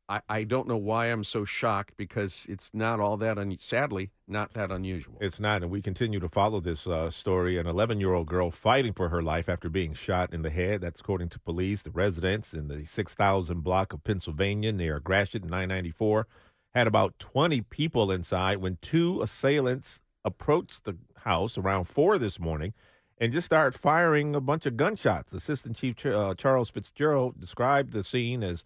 [0.09, 4.11] I, I don't know why I'm so shocked because it's not all that un- sadly
[4.29, 5.17] not that unusual.
[5.21, 7.59] It's not, and we continue to follow this uh, story.
[7.59, 10.83] An 11 year old girl fighting for her life after being shot in the head.
[10.83, 11.83] That's according to police.
[11.83, 16.29] The residents in the 6000 block of Pennsylvania near Gratiot 994
[16.75, 22.75] had about 20 people inside when two assailants approached the house around four this morning
[23.19, 25.33] and just started firing a bunch of gunshots.
[25.33, 28.65] Assistant Chief Ch- uh, Charles Fitzgerald described the scene as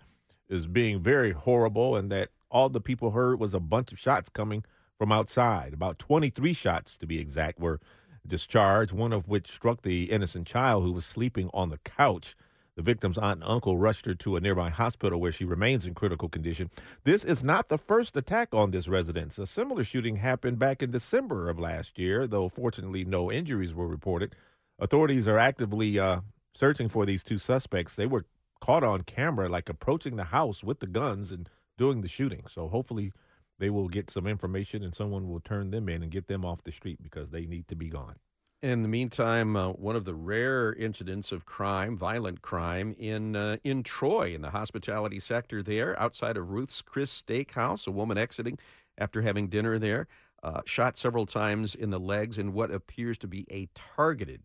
[0.50, 4.28] as being very horrible, and that all the people heard was a bunch of shots
[4.28, 4.62] coming
[4.98, 5.72] from outside.
[5.72, 7.80] About 23 shots, to be exact, were
[8.26, 12.36] discharged, one of which struck the innocent child who was sleeping on the couch.
[12.76, 15.94] The victim's aunt and uncle rushed her to a nearby hospital where she remains in
[15.94, 16.70] critical condition.
[17.04, 19.38] This is not the first attack on this residence.
[19.38, 23.86] A similar shooting happened back in December of last year, though fortunately no injuries were
[23.86, 24.34] reported.
[24.80, 26.20] Authorities are actively uh,
[26.52, 27.94] searching for these two suspects.
[27.94, 28.26] They were
[28.60, 31.48] caught on camera, like approaching the house with the guns and
[31.78, 32.44] doing the shooting.
[32.50, 33.12] So hopefully
[33.60, 36.64] they will get some information and someone will turn them in and get them off
[36.64, 38.16] the street because they need to be gone.
[38.64, 43.58] In the meantime, uh, one of the rare incidents of crime, violent crime, in uh,
[43.62, 48.58] in Troy, in the hospitality sector there, outside of Ruth's Chris Steakhouse, a woman exiting
[48.96, 50.08] after having dinner there,
[50.42, 54.40] uh, shot several times in the legs in what appears to be a targeted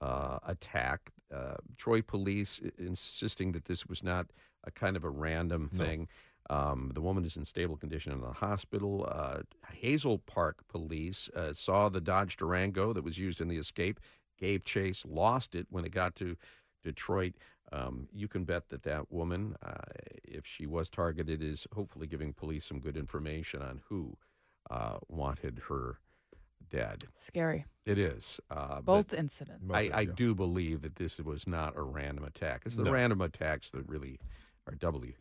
[0.00, 1.12] uh, attack.
[1.32, 4.26] Uh, Troy police insisting that this was not
[4.64, 5.70] a kind of a random
[6.08, 6.08] No.
[6.48, 6.56] Thing.
[6.56, 9.06] Um, the woman is in stable condition in the hospital.
[9.10, 9.40] Uh,
[9.72, 14.00] Hazel Park police uh, saw the Dodge Durango that was used in the escape,
[14.38, 16.36] gave chase, lost it when it got to
[16.84, 17.34] Detroit.
[17.72, 19.72] Um, you can bet that that woman, uh,
[20.24, 24.16] if she was targeted, is hopefully giving police some good information on who
[24.70, 25.98] uh, wanted her
[26.70, 27.04] dead.
[27.16, 27.64] Scary.
[27.86, 28.40] It is.
[28.50, 29.64] Uh, Both incidents.
[29.72, 32.62] I, I do believe that this was not a random attack.
[32.66, 32.92] It's the No.
[32.92, 34.18] random attacks that really
[34.68, 35.16] are doubly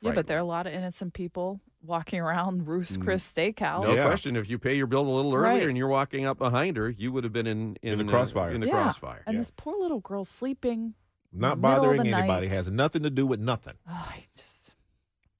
[0.00, 3.04] Yeah, but there are a lot of innocent people walking around Ruth's Mm.
[3.04, 3.82] Chris Steakhouse.
[3.86, 4.36] No question.
[4.36, 5.68] If you pay your bill a little earlier Right.
[5.68, 8.16] and you're walking up behind her, you would have been in in, In the uh,
[8.16, 8.50] crossfire.
[8.50, 8.72] in the yeah.
[8.74, 9.22] crossfire.
[9.26, 10.94] And this poor little girl sleeping.
[11.32, 12.54] in the Not middle of bothering the anybody night.
[12.54, 13.74] has nothing to do with nothing.
[13.88, 14.72] Oh, it just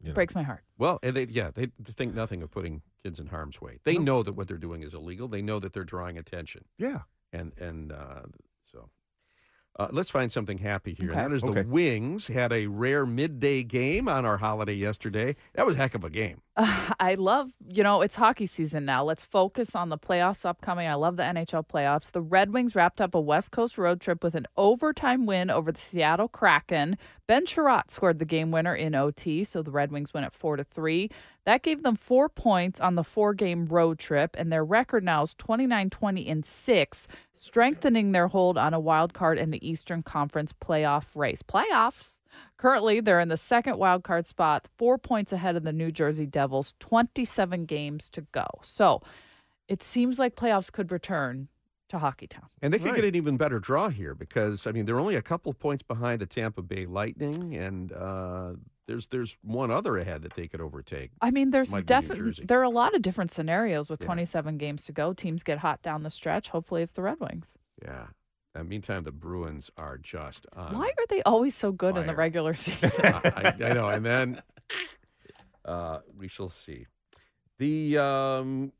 [0.01, 0.15] You know.
[0.15, 0.63] breaks my heart.
[0.79, 3.79] Well, and they yeah they think nothing of putting kids in harm's way.
[3.85, 4.05] They No.
[4.05, 5.27] know that what they're doing is illegal.
[5.29, 6.65] They know that they're drawing attention.
[6.79, 7.03] Yeah.
[7.33, 8.31] and and uh, so
[9.79, 11.11] uh, let's find something happy here.
[11.11, 11.21] Okay.
[11.21, 11.63] And that is Okay.
[11.63, 15.37] the Wings had a rare midday game on our holiday yesterday.
[15.55, 16.41] That was a heck of a game.
[16.57, 19.05] I love, you know, it's hockey season now.
[19.05, 20.89] Let's focus on the playoffs upcoming.
[20.89, 22.11] I love the NHL playoffs.
[22.11, 25.71] The Red Wings wrapped up a West Coast road trip with an overtime win over
[25.71, 26.97] the Seattle Kraken.
[27.27, 30.57] Ben Chiarot scored the game winner in OT, so the Red Wings win at 4
[30.57, 31.11] to 3.
[31.47, 35.33] That gave them 4 points on the four-game road trip and their record now is
[35.35, 41.17] 29-20 and 6, strengthening their hold on a wild card in the Eastern Conference playoff
[41.17, 41.43] race.
[41.43, 42.19] Playoffs
[42.59, 46.27] Currently, they're in the second wild card spot, four points ahead of the New Jersey
[46.27, 48.47] Devils, 27 games to go.
[48.63, 49.01] So
[49.69, 51.49] it seems like playoffs could return
[51.89, 52.47] to Hockeytown.
[52.61, 52.97] And they could Right.
[52.97, 56.21] get an even better draw here because I mean they're only a couple points behind
[56.21, 58.53] the Tampa Bay Lightning, and uh,
[58.87, 61.11] there's there's one other ahead that they could overtake.
[61.21, 64.01] I mean, there's Might be New definitely there are a lot of different scenarios with
[64.01, 64.07] Yeah.
[64.07, 65.13] 27 games to go.
[65.13, 66.51] Teams get hot down the stretch.
[66.51, 67.49] Hopefully, it's the Red Wings.
[67.83, 68.07] Yeah.
[68.55, 70.75] And meantime, the Bruins are just on.
[70.79, 72.91] Why are they always so good in the regular season?
[73.05, 73.89] I, I know.
[73.89, 74.43] And then
[75.65, 76.87] uh, we shall see.
[77.59, 78.73] The um,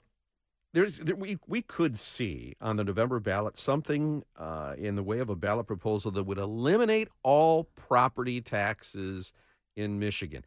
[0.73, 5.19] there's there, we we could see on the November ballot something uh, in the way
[5.19, 9.33] of a ballot proposal that would eliminate all property taxes
[9.77, 10.45] in Michigan,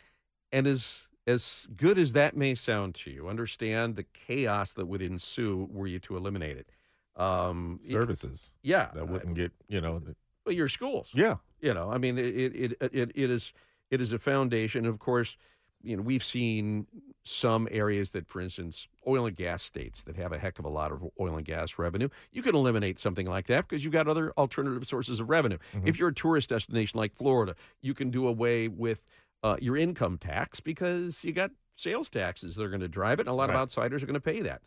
[0.51, 5.01] and as as good as that may sound to you, understand the chaos that would
[5.01, 6.67] ensue were you to eliminate it.
[7.15, 10.15] Um, it- Services yeah, that wouldn't get, you know, the-
[10.45, 11.11] well, your schools.
[11.13, 11.35] yeah.
[11.61, 13.53] You know, I mean, it it it it, it is
[13.91, 14.85] it is a foundation.
[14.85, 15.35] Of course,
[15.83, 16.87] you know, we've seen
[17.23, 20.69] some areas that, for instance, oil and gas states that have a heck of a
[20.69, 22.09] lot of oil and gas revenue.
[22.31, 25.57] You can eliminate something like that because you've got other alternative sources of revenue.
[25.75, 25.87] Mm-hmm.
[25.87, 29.01] If you're a tourist destination like Florida, you can do away with
[29.43, 33.21] uh, your income tax because you got sales taxes that are going to drive it,
[33.21, 33.55] and a lot Right.
[33.55, 34.61] of outsiders are going to pay that.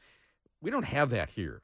[0.60, 1.62] We don't have that here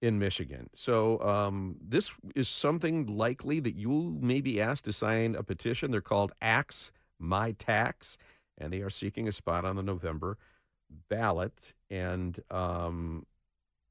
[0.00, 0.68] in Michigan.
[0.74, 5.90] So um, this is something likely that you may be asked to sign a petition.
[5.90, 8.18] They're called Axe My Tax,
[8.62, 10.38] and they are seeking a spot on the November
[11.08, 11.74] ballot.
[11.90, 13.26] And um,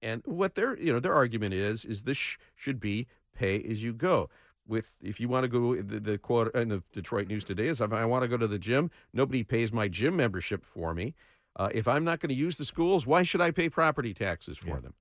[0.02, 3.84] and what their you know their argument is is this sh- should be pay as
[3.84, 4.30] you go.
[4.68, 7.82] With if you want to go the, the quote in the Detroit News today is
[7.82, 11.14] if I want to go to the gym, nobody pays my gym membership for me.
[11.56, 14.58] Uh, if I'm not going to use the schools, why should I pay property taxes
[14.58, 14.94] for them?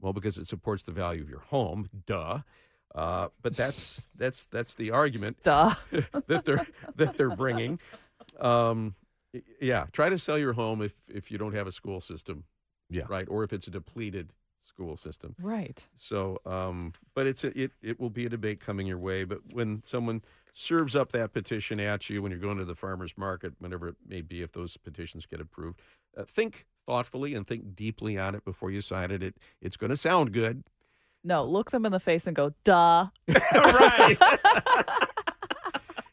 [0.00, 1.88] Well, because it supports the value of your home.
[2.06, 2.40] Duh.
[2.94, 5.74] Uh, but that's that's that's the argument Duh.
[6.26, 7.80] that they're that they're bringing.
[8.38, 8.94] Um,
[9.60, 12.44] yeah, try to sell your home if if you don't have a school system.
[12.88, 13.04] Yeah.
[13.08, 14.30] Right, or if it's a depleted
[14.62, 15.34] school system.
[15.40, 15.86] Right.
[15.94, 19.24] So, um, but it's a, it it will be a debate coming your way.
[19.24, 20.22] But when someone
[20.52, 23.96] serves up that petition at you when you're going to the farmers market, whenever it
[24.06, 25.80] may be, if those petitions get approved,
[26.16, 29.22] uh, think thoughtfully and think deeply on it before you sign it.
[29.22, 30.64] It it's going to sound good.
[31.24, 33.08] No, look them in the face and go, duh.
[33.28, 34.16] right.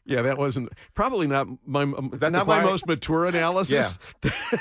[0.06, 3.98] Yeah, that wasn't probably not my um, that the not my most mature analysis.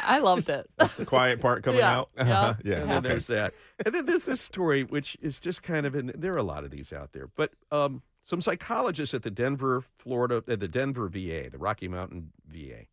[0.06, 0.70] I loved it.
[0.98, 2.10] The quiet part coming Yeah, out.
[2.18, 2.76] yeah, yeah.
[2.76, 3.08] And then okay.
[3.10, 3.54] there's that.
[3.86, 6.64] And then there's this story, which is just kind of, and there are a lot
[6.64, 7.28] of these out there.
[7.36, 12.32] But um, some psychologists at the Denver, Florida, at the Denver VA, the Rocky Mountain
[12.48, 12.86] VA,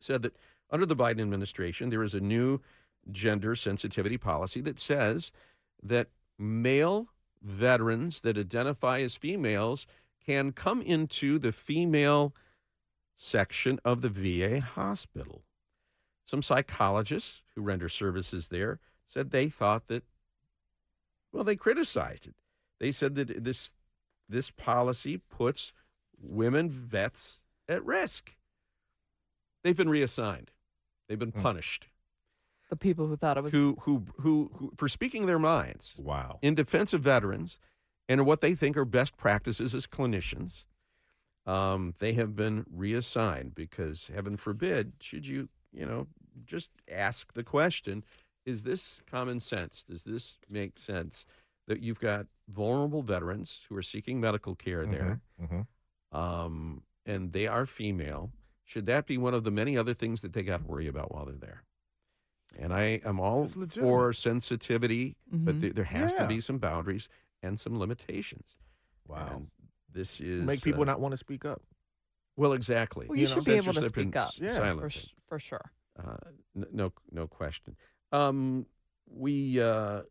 [0.00, 0.36] said that
[0.70, 2.60] under the Biden administration, there is a new
[3.10, 5.30] gender sensitivity policy that says
[5.82, 6.08] that
[6.38, 7.08] male
[7.42, 9.86] veterans that identify as females
[10.28, 12.34] can come into the female
[13.14, 15.42] section of the VA hospital.
[16.22, 20.04] Some psychologists who render services there said they thought that,
[21.32, 22.34] well, they criticized it.
[22.78, 23.72] They said that this
[24.28, 25.72] this policy puts
[26.20, 28.32] women vets at risk.
[29.64, 30.50] They've been reassigned.
[31.08, 31.40] They've been hmm.
[31.40, 31.86] punished.
[32.68, 36.38] The people who thought it was Who, who who who for speaking their minds Wow.
[36.42, 37.58] in defense of veterans
[38.08, 40.64] and what they think are best practices as clinicians.
[41.46, 46.06] Um, they have been reassigned because, heaven forbid, should you, you know,
[46.44, 48.04] just ask the question:
[48.44, 49.82] Is this common sense?
[49.82, 51.24] Does this make sense
[51.66, 55.66] that you've got vulnerable veterans who are seeking medical care there, Mhm.
[56.12, 58.30] um, and they are female?
[58.64, 61.12] Should that be one of the many other things that they got to worry about
[61.12, 61.62] while they're there?
[62.58, 63.46] And I am all
[63.82, 65.60] for sensitivity, but Mhm.
[65.60, 67.08] there, there has to be some boundaries
[67.42, 68.56] and some limitations.
[69.06, 69.28] Wow.
[69.32, 69.46] And
[69.92, 71.62] this is Make people uh, not want to speak up.
[72.36, 73.06] well, exactly.
[73.08, 74.48] Well, you, you know, should be able to speak up s- Yeah.
[74.48, 75.02] for, silencing.
[75.02, 75.70] sh- for sure.
[75.98, 76.16] Uh,
[76.72, 77.76] no, no question.
[78.12, 78.66] Um,
[79.10, 80.02] we uh,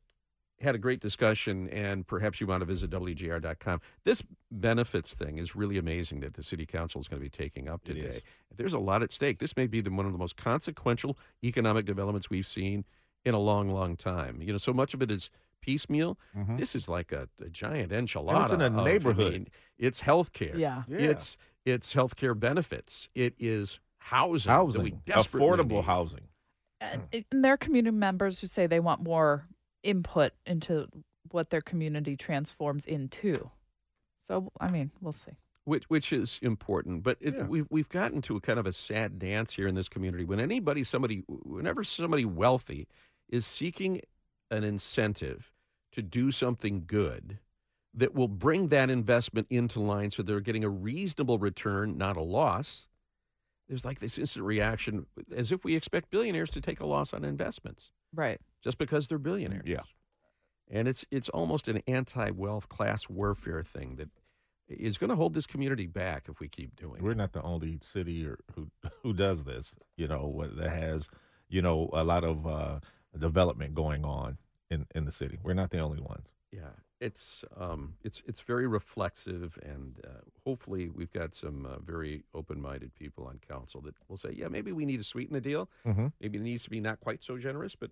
[0.59, 3.79] had a great discussion, and perhaps you want to visit WJR.com.
[4.03, 7.69] This benefits thing is really amazing that the City Council is going to be taking
[7.69, 8.21] up today.
[8.55, 9.39] There's a lot at stake.
[9.39, 12.83] This may be the, one of the most consequential economic developments we've seen
[13.23, 14.41] in a long, long time.
[14.41, 15.29] You know, so much of it is
[15.61, 16.17] piecemeal.
[16.35, 16.57] Mhm.
[16.59, 18.43] This is like a, a giant enchilada.
[18.43, 19.31] It's in a of- I neighborhood.
[19.33, 19.47] mean,
[19.77, 20.57] it's healthcare.
[20.57, 20.83] Yeah.
[20.87, 20.97] Yeah.
[20.97, 23.09] It's it's healthcare benefits.
[23.15, 24.51] It is housing.
[24.51, 25.01] that we Housing.
[25.05, 25.83] desperately Affordable need.
[25.85, 26.27] housing.
[26.79, 29.47] And, and there are community members who say they want more
[29.83, 30.87] input into
[31.31, 33.49] what their community transforms into.
[34.27, 35.31] So, I mean, we'll see.
[35.65, 37.03] which which is important.
[37.03, 37.43] But it, Yeah.
[37.43, 40.23] we've we've gotten to a kind of a sad dance here in this community.
[40.23, 42.87] When anybody, somebody, whenever somebody wealthy
[43.27, 43.99] is seeking
[44.51, 45.51] an incentive
[45.91, 47.39] to do something good
[47.93, 52.21] that will bring that investment into line, so they're getting a reasonable return, not a
[52.21, 52.87] loss.
[53.67, 57.25] There's like this instant reaction, as if we expect billionaires to take a loss on
[57.25, 58.39] investments Right.
[58.63, 59.65] just because they're billionaires.
[59.65, 59.81] Yeah.
[60.69, 64.09] And it's it's almost an anti-wealth class warfare thing that
[64.67, 67.17] is going to hold this community back if we keep doing We're it.
[67.17, 68.69] not the only city or who
[69.03, 69.73] who does this.
[69.95, 71.09] You know, that has
[71.49, 72.79] you know a lot of uh,
[73.17, 74.37] development going on
[74.69, 75.39] in in the city.
[75.43, 76.27] We're not the only ones.
[76.51, 76.69] Yeah,
[77.01, 82.95] it's um, it's it's very reflexive, and uh, hopefully we've got some uh, very open-minded
[82.95, 85.69] people on council that will say, yeah, maybe we need to sweeten the deal.
[85.85, 86.07] Mm-hmm.
[86.21, 87.91] Maybe it needs to be not quite so generous, but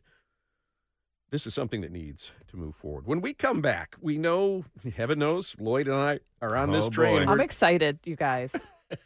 [1.32, 3.06] this is something that needs to move forward.
[3.08, 4.64] When we come back, we know,
[4.96, 7.26] heaven knows, Lloyd and I are on this Oh, train.
[7.26, 7.32] boy.
[7.32, 8.56] I'm excited, you guys.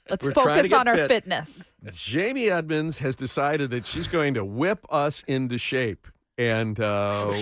[0.09, 1.07] Let's We're focus on our fit.
[1.07, 1.59] fitness.
[1.91, 6.07] Jamie Edmonds has decided that she's going to whip us into shape.
[6.37, 7.33] And uh,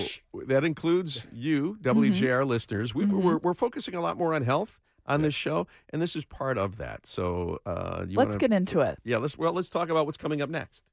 [0.46, 2.94] that includes you, WJR listeners.
[2.94, 6.24] We, we're, we're focusing a lot more on health, on this show, and this is
[6.24, 7.06] part of that.
[7.06, 8.98] So uh, Let's wanna, get into it.
[9.04, 10.84] Yeah, let's well, let's talk about what's coming up next.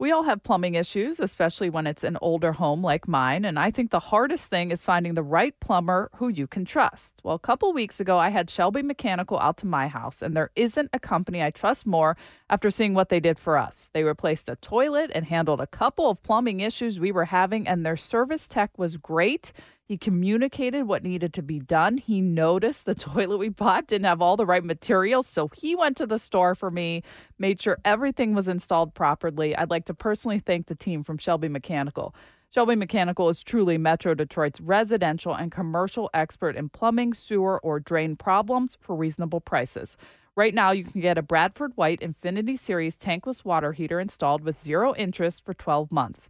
[0.00, 3.44] We all have plumbing issues, especially when it's an older home like mine.
[3.44, 7.20] And I think the hardest thing is finding the right plumber who you can trust.
[7.24, 10.52] Well, a couple weeks ago, I had Shelby Mechanical out to my house, and there
[10.54, 12.16] isn't a company I trust more
[12.48, 13.90] after seeing what they did for us.
[13.92, 17.84] They replaced a toilet and handled a couple of plumbing issues we were having, and
[17.84, 19.52] their service tech was great.
[19.88, 21.96] He communicated what needed to be done.
[21.96, 25.96] He noticed the toilet we bought didn't have all the right materials, so he went
[25.96, 27.02] to the store for me,
[27.38, 29.56] made sure everything was installed properly.
[29.56, 32.14] I'd like to personally thank the team from Shelby Mechanical.
[32.50, 38.14] Shelby Mechanical is truly Metro Detroit's residential and commercial expert in plumbing, sewer, or drain
[38.14, 39.96] problems for reasonable prices.
[40.36, 44.62] Right now, you can get a Bradford White Infinity Series tankless water heater installed with
[44.62, 46.28] zero interest for 12 months.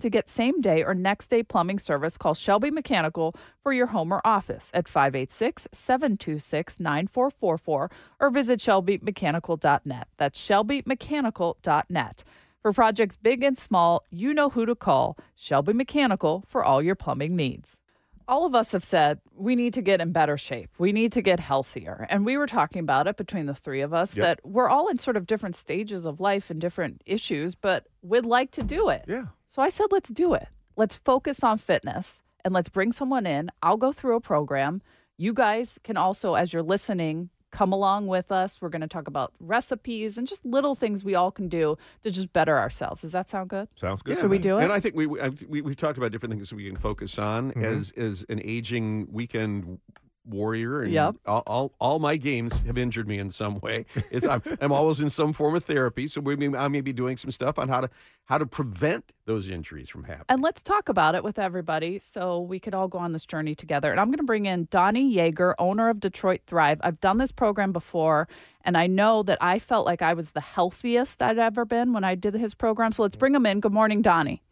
[0.00, 4.12] To get same day or next day plumbing service, call Shelby Mechanical for your home
[4.12, 7.90] or office at 586 726 9444
[8.20, 10.08] or visit shelbymechanical.net.
[10.16, 12.24] That's shelbymechanical.net.
[12.60, 16.94] For projects big and small, you know who to call Shelby Mechanical for all your
[16.94, 17.78] plumbing needs.
[18.26, 20.70] All of us have said we need to get in better shape.
[20.78, 22.06] We need to get healthier.
[22.08, 24.24] And we were talking about it between the three of us Yep.
[24.24, 28.24] that we're all in sort of different stages of life and different issues, but we'd
[28.24, 29.04] like to do it.
[29.06, 29.26] Yeah.
[29.54, 30.48] So I said, let's do it.
[30.74, 33.50] Let's focus on fitness and let's bring someone in.
[33.62, 34.82] I'll go through a program.
[35.16, 38.60] You guys can also, as you're listening, come along with us.
[38.60, 42.10] We're going to talk about recipes and just little things we all can do to
[42.10, 43.02] just better ourselves.
[43.02, 43.68] Does that sound good?
[43.76, 44.18] Sounds good.
[44.18, 44.64] Should we do it?
[44.64, 47.16] And I think we we, I've- we we've talked about different things we can focus
[47.16, 47.64] on Mhm.
[47.64, 49.78] as as an aging weekend
[50.26, 50.82] warrior.
[50.82, 51.16] And Yep.
[51.26, 53.86] all, all all my games have injured me in some way.
[54.10, 56.92] It's I'm, I'm always in some form of therapy, so we may, I may be
[56.92, 57.90] doing some stuff on how to
[58.26, 60.24] how to prevent those injuries from happening.
[60.30, 63.54] And let's talk about it with everybody so we could all go on this journey
[63.54, 63.90] together.
[63.90, 66.80] And I'm going to bring in Donnie Yeager, owner of Detroit Thrive.
[66.82, 68.26] I've done this program before,
[68.62, 72.02] and I know that I felt like I was the healthiest I'd ever been when
[72.04, 72.92] I did his program.
[72.92, 73.60] So let's bring him in.
[73.60, 74.42] Good morning, Donnie.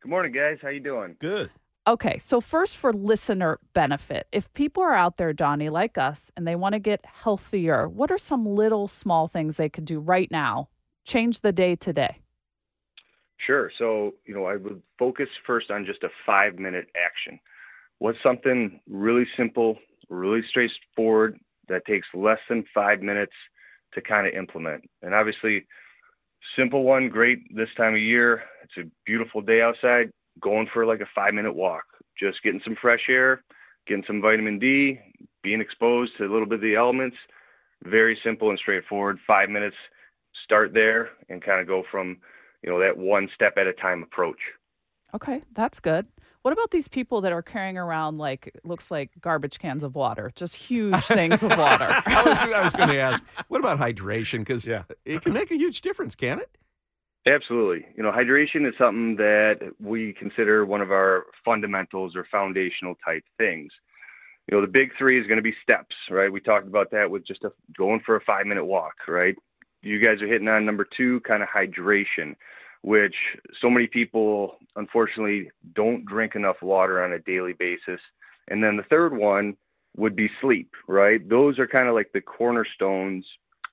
[0.00, 0.58] Good morning, guys.
[0.62, 1.16] How you doing?
[1.18, 1.50] Good.
[1.86, 6.46] Okay, so first for listener benefit, if people are out there, Donnie, like us, and
[6.46, 10.30] they want to get healthier, what are some little small things they could do right
[10.30, 10.70] now?
[11.04, 12.20] Change the day today.
[13.36, 13.70] Sure.
[13.76, 17.38] So, you know, I would focus first on just a five minute action.
[17.98, 19.76] What's something really simple,
[20.08, 21.38] really straightforward
[21.68, 23.34] that takes less than five minutes
[23.92, 24.88] to kind of implement?
[25.02, 25.66] And obviously,
[26.56, 28.42] simple one, great this time of year.
[28.62, 30.10] It's a beautiful day outside.
[30.40, 31.84] Going for like a five minute walk,
[32.18, 33.42] just getting some fresh air,
[33.86, 34.98] getting some vitamin D,
[35.42, 37.16] being exposed to a little bit of the elements.
[37.84, 39.18] Very simple and straightforward.
[39.26, 39.76] Five minutes,
[40.42, 42.16] start there and kind of go from,
[42.62, 44.38] you know, that one step at a time approach.
[45.14, 46.06] Okay, that's good.
[46.42, 50.30] What about these people that are carrying around like looks like garbage cans of water,
[50.34, 51.86] just huge things of water?
[52.06, 54.40] I was, I was going to ask, what about hydration?
[54.40, 54.82] Because Yeah.
[55.06, 56.50] it can make a huge difference, can it?
[57.26, 57.86] Absolutely.
[57.96, 63.24] You know, hydration is something that we consider one of our fundamentals or foundational type
[63.38, 63.72] things.
[64.46, 66.30] You know, the big three is going to be steps, right?
[66.30, 69.34] We talked about that with just a, going for a five minute walk, right?
[69.80, 72.36] You guys are hitting on number two, kind of hydration,
[72.82, 73.14] which
[73.60, 78.00] so many people unfortunately don't drink enough water on a daily basis.
[78.48, 79.56] And then the third one
[79.96, 81.26] would be sleep, right?
[81.26, 83.24] Those are kind of like the cornerstones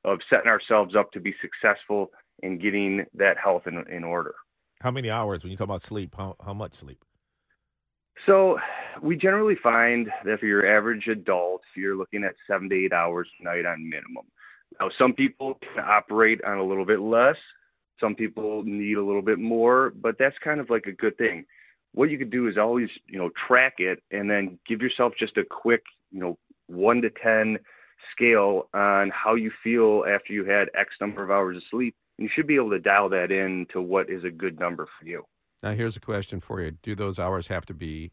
[0.06, 2.12] of setting ourselves up to be successful
[2.42, 4.36] in getting that health in, in order.
[4.82, 6.16] How many hours when you talk about sleep?
[6.18, 7.04] How how much sleep?
[8.26, 8.58] So
[9.02, 13.28] we generally find that for your average adult, you're looking at seven to eight hours
[13.40, 14.26] a night on minimum.
[14.80, 17.36] Now, some people can operate on a little bit less.
[18.00, 21.46] Some people need a little bit more, but that's kind of like a good thing.
[21.94, 25.38] What you could do is always, you know, track it and then give yourself just
[25.38, 26.38] a quick, you know,
[26.68, 27.58] one to 10
[28.12, 31.96] scale on how you feel after you had X number of hours of sleep.
[32.22, 35.08] You should be able to dial that in to what is a good number for
[35.08, 35.26] you.
[35.64, 38.12] Now, here's a question for you: Do those hours have to be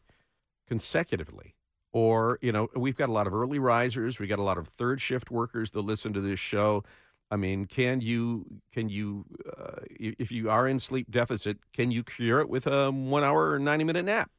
[0.67, 1.53] consecutively,
[1.91, 4.67] or you know, we've got a lot of early risers, we got a lot of
[4.67, 6.83] third shift workers that listen to this show.
[7.29, 9.25] I mean, can you can you
[9.55, 13.51] uh, if you are in sleep deficit, can you cure it with a one hour
[13.51, 14.31] or ninety minute nap?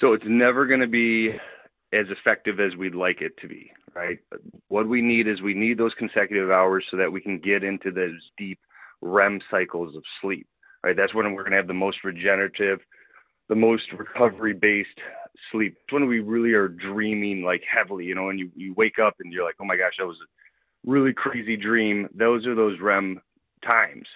[0.00, 1.30] So it's never going to be
[1.92, 4.18] as effective as we'd like it to be, right?
[4.68, 7.90] What we need is we need those consecutive hours so that we can get into
[7.90, 8.58] those deep
[9.02, 10.46] REM cycles of sleep,
[10.82, 10.96] right?
[10.96, 12.78] That's when we're going to have the most regenerative,
[13.48, 14.88] the most recovery based
[15.50, 15.76] sleep.
[15.82, 19.16] It's when we really are dreaming like heavily, you know, and you, you wake up
[19.20, 22.08] and you're like, oh my gosh, that was a really crazy dream.
[22.14, 23.20] Those are those REM
[23.64, 24.06] times.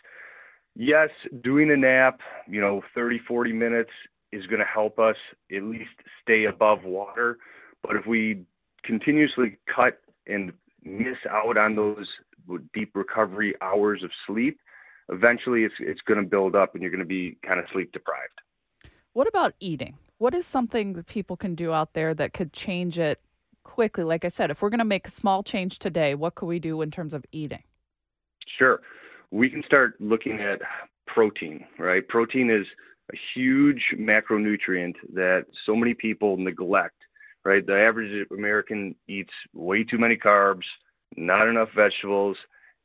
[0.74, 1.09] Yes,
[1.43, 3.90] doing a nap, you know, 30, 40 minutes
[4.32, 5.16] is going to help us
[5.55, 5.90] at least
[6.23, 7.39] stay above water.
[7.86, 8.44] But if we
[8.84, 10.52] continuously cut and
[10.82, 12.06] miss out on those
[12.74, 14.58] deep recovery hours of sleep,
[15.08, 17.92] eventually it's it's going to build up and you're going to be kind of sleep
[17.92, 18.40] deprived.
[19.12, 19.96] What about eating?
[20.18, 23.20] What is something that people can do out there that could change it
[23.64, 24.04] quickly?
[24.04, 26.58] Like I said, if we're going to make a small change today, what could we
[26.58, 27.62] do in terms of eating?
[28.58, 28.80] Sure.
[29.30, 30.60] We can start looking at
[31.06, 32.06] protein, right?
[32.06, 32.66] Protein is
[33.12, 36.95] a huge macronutrient that so many people neglect,
[37.47, 37.64] right?
[37.64, 40.64] The average American eats way too many carbs,
[41.16, 42.36] not enough vegetables,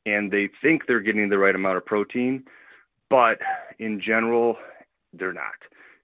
[0.06, 2.44] and they think they're getting the right amount of protein,
[3.10, 3.40] but
[3.80, 4.56] in general,
[5.14, 5.58] they're not.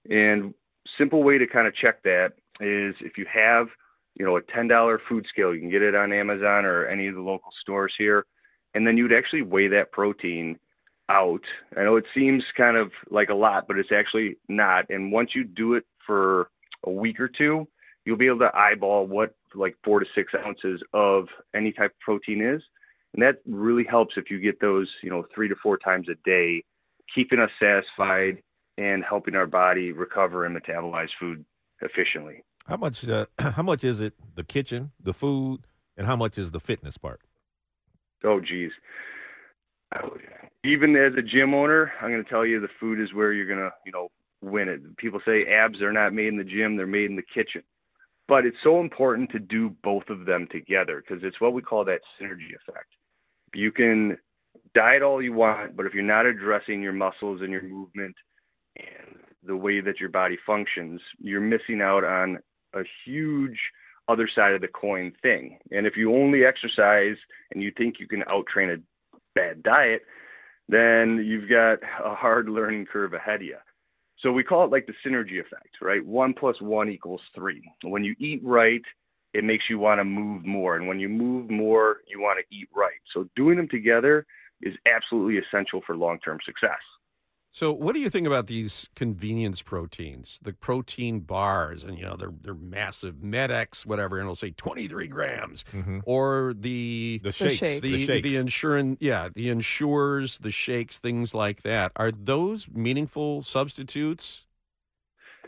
[0.10, 0.56] And
[0.98, 3.68] simple way to kind of check that is if you have,
[4.16, 7.14] you know, a $10 food scale, you can get it on Amazon or any of
[7.14, 8.26] the local stores here,
[8.74, 10.58] and then you'd actually weigh that protein
[11.10, 11.44] out.
[11.78, 14.90] I know it seems kind of like a lot, but it's actually not.
[14.90, 16.50] And once you do it for
[16.84, 17.68] a week or two,
[18.08, 22.00] you'll be able to eyeball what like four to six ounces of any type of
[22.00, 22.62] protein is.
[23.14, 26.16] And that really helps if you get those, you know, three to four times a
[26.24, 26.64] day,
[27.14, 28.42] keeping us satisfied
[28.78, 31.44] and helping our body recover and metabolize food
[31.82, 32.44] efficiently.
[32.66, 33.08] How much?
[33.08, 34.14] Uh, how much is it?
[34.36, 35.66] The kitchen, the food,
[35.98, 37.20] and how much is the fitness part?
[38.24, 38.72] Oh, geez.
[40.64, 43.48] Even as a gym owner, I'm going to tell you the food is where you're
[43.48, 44.10] going to, you know,
[44.42, 44.96] win it.
[44.96, 47.64] People say abs are not made in the gym; they're made in the kitchen.
[48.28, 51.86] But it's so important to do both of them together because it's what we call
[51.86, 52.90] that synergy effect.
[53.54, 54.18] You can
[54.74, 58.16] diet all you want, but if you're not addressing your muscles and your movement
[58.76, 62.40] and the way that your body functions, you're missing out on
[62.74, 63.58] a huge
[64.10, 65.60] other side of the coin thing.
[65.72, 67.18] And if you only exercise
[67.52, 68.82] and you think you can outtrain a
[69.36, 70.02] bad diet,
[70.70, 73.58] then you've got a hard learning curve ahead of you.
[74.22, 76.03] So we call it like the synergy effect, right?
[76.06, 77.61] One plus one equals three.
[77.84, 78.81] When you eat right,
[79.34, 80.76] it makes you want to move more.
[80.76, 82.99] And when you move more, you want to eat right.
[83.14, 84.26] So doing them together
[84.61, 86.80] is absolutely essential for long term success.
[87.52, 92.15] So, what do you think about these convenience proteins, the protein bars, and you know
[92.15, 96.02] they're they're massive, Med-X, whatever, and it'll say twenty three grams, Mhm.
[96.06, 98.24] or the The shakes, the the shakes.
[98.28, 101.91] the insurance, yeah, the Ensures, the shakes, things like that.
[101.95, 104.45] Are those meaningful substitutes?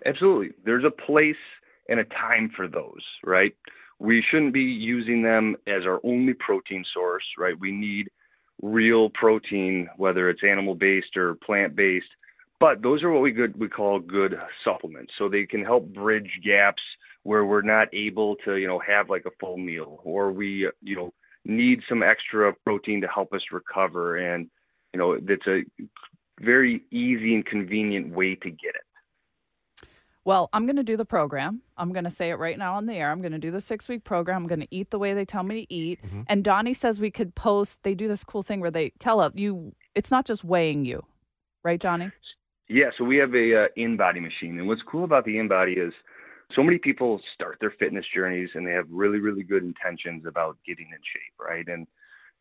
[0.06, 0.52] Absolutely.
[0.66, 1.36] There's a place
[1.90, 3.54] and a time for those, right?
[4.00, 7.60] We shouldn't be using them as our only protein source, right?
[7.60, 8.10] We need
[8.62, 12.08] real protein, whether it's animal based or plant based.
[12.60, 15.14] But those are what we good we call good supplements.
[15.18, 16.82] So they can help bridge gaps
[17.24, 20.96] where we're not able to, you know, have like a full meal or we, you
[20.96, 21.14] know,
[21.46, 24.50] need some extra protein to help us recover and
[24.94, 25.62] you know, it's a
[26.42, 28.82] very easy and convenient way to get it.
[30.30, 31.64] Well, I'm going to do the program.
[31.76, 33.10] I'm going to say it right now on the air.
[33.10, 34.44] I'm going to do the six week program.
[34.44, 36.00] I'm going to eat the way they tell me to eat.
[36.06, 36.22] Mm-hmm.
[36.28, 39.34] And Donnie says we could post, they do this cool thing where they tell up
[39.36, 41.04] you, it's not just weighing you,
[41.64, 42.12] right, Johnny?
[42.68, 45.94] Yeah, so we have a uh, InBody machine, and what's cool about the InBody is
[46.56, 50.58] so many people start their fitness journeys and they have really, really good intentions about
[50.64, 51.68] getting in shape, right?
[51.68, 51.88] And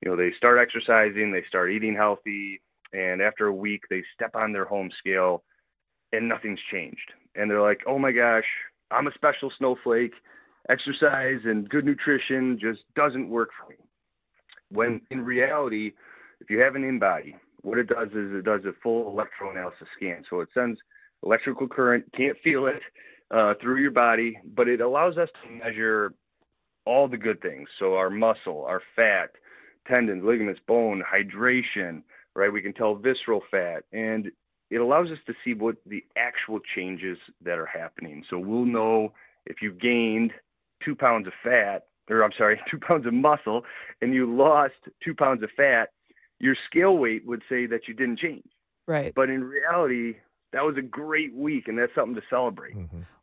[0.03, 2.61] you know, they start exercising, they start eating healthy,
[2.93, 5.43] and after a week, they step on their home scale,
[6.13, 7.13] and nothing's changed.
[7.39, 8.47] And they're like, "Oh my gosh,
[8.91, 10.13] I'm a special snowflake.
[10.69, 13.77] Exercise and good nutrition just doesn't work for me."
[14.71, 15.93] When in reality,
[16.41, 20.25] if you have an InBody, what it does is it does a full electroanalysis scan.
[20.29, 20.79] So it sends
[21.23, 22.81] electrical current, can't feel it
[23.31, 26.15] uh, through your body, but it allows us to measure
[26.85, 27.69] all the good things.
[27.79, 29.31] So our muscle, our fat,
[29.87, 32.03] tendons, ligaments, bone, hydration,
[32.35, 32.53] right?
[32.53, 34.31] We can tell visceral fat, and
[34.71, 38.25] it allows us to see what the actual changes that are happening.
[38.29, 39.13] So we'll know
[39.47, 40.33] if you gained
[40.85, 43.63] two pounds of fat, or I'm sorry, two pounds of muscle,
[44.01, 45.91] and you lost two pounds of fat,
[46.39, 48.49] your scale weight would say that you didn't change.
[48.87, 49.13] Right.
[49.15, 50.19] But in reality,
[50.53, 52.75] that was a great week, and that's something to celebrate.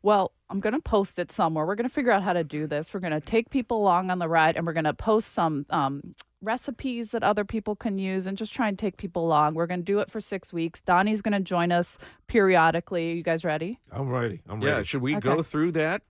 [0.02, 1.66] Well, I'm going to post it somewhere.
[1.66, 2.94] We're going to figure out how to do this.
[2.94, 5.66] We're going to take people along on the ride and we're going to post some
[5.70, 9.54] um, recipes that other people can use and just try and take people along.
[9.54, 10.80] We're going to do it for six weeks.
[10.80, 11.98] Donnie's going to join us
[12.28, 13.12] periodically.
[13.14, 13.80] you guys ready?
[13.90, 14.42] I'm ready.
[14.48, 14.66] I'm ready.
[14.66, 14.84] Yeah, ready.
[14.86, 15.28] should we Okay.
[15.28, 16.02] go through that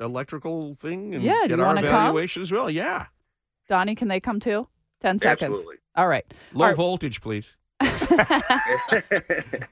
[0.00, 1.90] electrical thing and Yeah, do get our wanna come?
[1.94, 2.68] evaluation as well?
[2.70, 3.06] Yeah,
[3.68, 4.68] Donnie, can they come too?
[5.00, 5.50] 10 seconds.
[5.52, 5.76] Absolutely.
[5.94, 6.24] All right.
[6.52, 6.76] low All right.
[6.76, 7.56] voltage, please.
[7.80, 7.88] All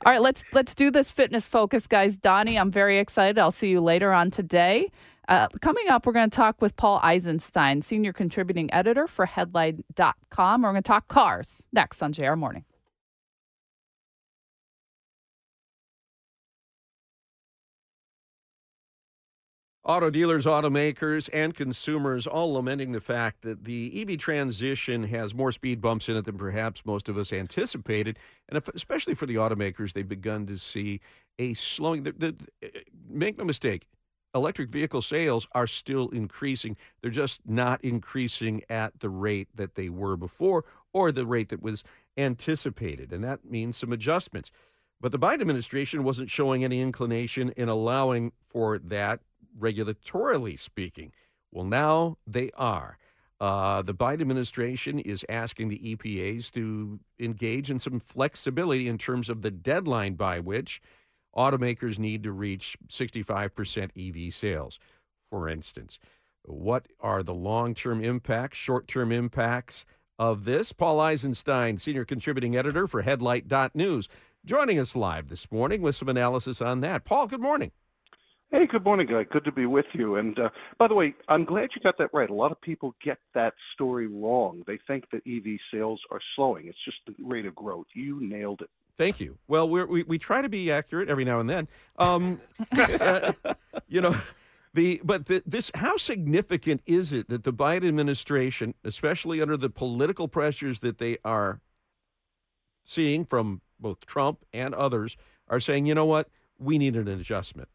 [0.04, 2.16] right, let's let's do this fitness focus, guys.
[2.16, 3.38] Donnie, I'm very excited.
[3.38, 4.90] I'll see you later on today.
[5.28, 10.62] Uh, coming up, we're going to talk with Paul Eisenstein, senior contributing editor for Headline.com.
[10.62, 12.64] We're going to talk cars next on JR Morning.
[19.86, 25.52] Auto dealers, automakers, and consumers all lamenting the fact that the EV transition has more
[25.52, 28.18] speed bumps in it than perhaps most of us anticipated.
[28.48, 31.00] And especially for the automakers, they've begun to see
[31.38, 32.04] a slowing.
[32.04, 32.68] The, the, eh,
[33.10, 33.86] make no mistake,
[34.34, 36.78] electric vehicle sales are still increasing.
[37.02, 41.62] They're just not increasing at the rate that they were before or the rate that
[41.62, 41.84] was
[42.16, 43.12] anticipated.
[43.12, 44.50] And that means some adjustments.
[44.98, 49.20] But the Biden administration wasn't showing any inclination in allowing for that
[49.58, 51.12] regulatorily speaking.
[51.52, 52.98] Well, now they are.
[53.40, 59.28] Uh, the Biden administration is asking the EPAs to engage in some flexibility in terms
[59.28, 60.80] of the deadline by which
[61.36, 64.78] automakers need to reach 65% EV sales,
[65.30, 65.98] for instance.
[66.44, 69.84] What are the long term impacts, short term impacts
[70.18, 70.72] of this?
[70.72, 74.08] Paul Eisenstein, senior contributing editor for Headlight.News,
[74.44, 77.04] joining us live this morning with some analysis on that.
[77.04, 77.72] Paul, good morning.
[78.54, 79.24] Hey, good morning, guy.
[79.24, 80.14] Good to be with you.
[80.14, 80.48] And uh,
[80.78, 82.30] by the way, I'm glad you got that right.
[82.30, 84.62] A lot of people get that story wrong.
[84.64, 86.68] They think that EV sales are slowing.
[86.68, 87.86] It's just the rate of growth.
[87.94, 88.70] You nailed it.
[88.96, 89.38] Thank you.
[89.48, 91.66] Well, we we try to be accurate every now and then.
[91.98, 92.40] Um,
[92.78, 93.32] uh,
[93.88, 94.14] you know,
[94.72, 99.68] the but the, this how significant is it that the Biden administration, especially under the
[99.68, 101.60] political pressures that they are
[102.84, 105.16] seeing from both Trump and others,
[105.48, 107.68] are saying, you know what, we need an adjustment.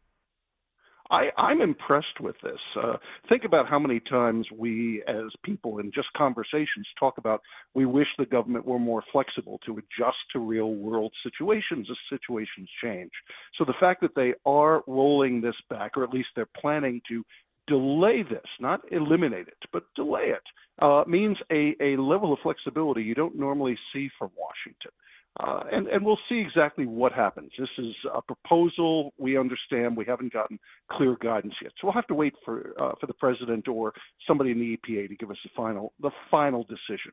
[1.10, 2.60] I, I'm impressed with this.
[2.80, 2.96] Uh,
[3.28, 7.42] think about how many times we, as people in just conversations, talk about
[7.74, 12.68] we wish the government were more flexible to adjust to real world situations as situations
[12.82, 13.10] change.
[13.58, 17.24] So the fact that they are rolling this back, or at least they're planning to
[17.66, 20.42] delay this, not eliminate it, but delay it,
[20.82, 24.92] uh, means a, a level of flexibility you don't normally see from Washington.
[25.38, 27.52] Uh, and, and we'll see exactly what happens.
[27.56, 29.12] This is a proposal.
[29.16, 30.58] We understand we haven't gotten
[30.90, 33.92] clear guidance yet, so we'll have to wait for uh, for the president or
[34.26, 37.12] somebody in the EPA to give us the final the final decision.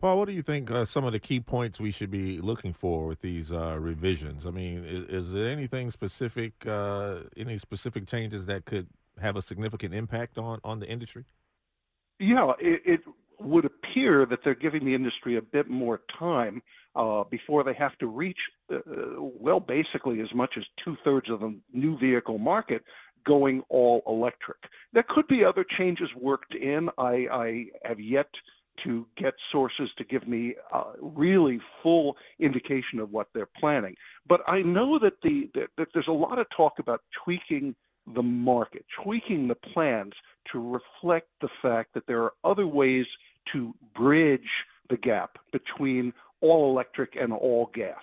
[0.00, 2.72] Paul, what do you think uh, some of the key points we should be looking
[2.72, 4.46] for with these uh, revisions?
[4.46, 8.86] I mean, is, is there anything specific, uh, any specific changes that could
[9.20, 11.24] have a significant impact on on the industry?
[12.18, 13.00] Yeah, it, it
[13.40, 16.62] would appear that they're giving the industry a bit more time
[16.96, 18.38] uh, before they have to reach,
[18.72, 18.78] uh,
[19.18, 22.82] well, basically as much as two thirds of the new vehicle market
[23.26, 24.56] going all electric.
[24.92, 26.88] There could be other changes worked in.
[26.98, 28.28] I, I have yet
[28.84, 33.94] to get sources to give me a really full indication of what they're planning.
[34.28, 37.74] But I know that the that, that there's a lot of talk about tweaking
[38.14, 40.12] the market, tweaking the plans
[40.52, 43.04] to reflect the fact that there are other ways
[43.52, 44.40] to bridge
[44.90, 48.02] the gap between all electric and all gas.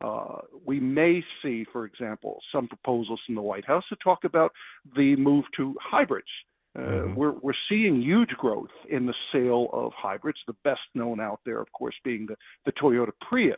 [0.00, 4.52] Uh, we may see, for example, some proposals from the White House to talk about
[4.94, 6.28] the move to hybrids.
[6.76, 7.14] Uh, mm-hmm.
[7.14, 10.38] We're we're seeing huge growth in the sale of hybrids.
[10.46, 12.36] The best known out there, of course, being the
[12.66, 13.56] the Toyota Prius.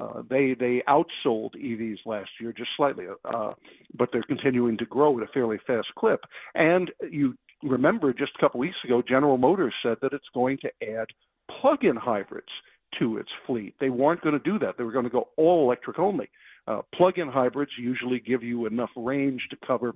[0.00, 3.52] Uh, they they outsold EVs last year just slightly, uh,
[3.96, 6.20] but they're continuing to grow at a fairly fast clip.
[6.54, 10.70] And you remember just a couple weeks ago, General Motors said that it's going to
[10.96, 11.06] add
[11.60, 12.48] plug-in hybrids
[12.98, 13.74] to its fleet.
[13.80, 14.76] They weren't going to do that.
[14.76, 16.28] They were going to go all electric only.
[16.66, 19.92] Uh, plug-in hybrids usually give you enough range to cover,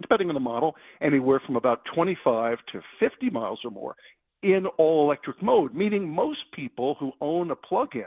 [0.00, 3.96] depending on the model, anywhere from about 25 to 50 miles or more
[4.42, 8.06] in all electric mode, meaning most people who own a plug-in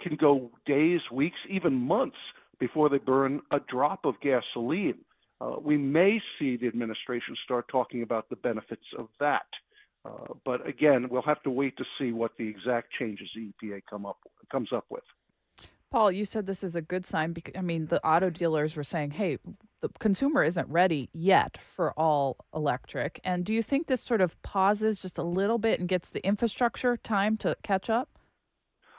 [0.00, 2.16] can go days, weeks, even months
[2.58, 4.98] before they burn a drop of gasoline.
[5.40, 9.46] Uh, we may see the administration start talking about the benefits of that.
[10.04, 13.82] Uh, but again, we'll have to wait to see what the exact changes the EPA
[13.88, 14.18] come up
[14.50, 15.02] comes up with.
[15.90, 18.84] Paul, you said this is a good sign because I mean the auto dealers were
[18.84, 19.38] saying, "Hey,
[19.80, 24.40] the consumer isn't ready yet for all electric." And do you think this sort of
[24.42, 28.15] pauses just a little bit and gets the infrastructure time to catch up?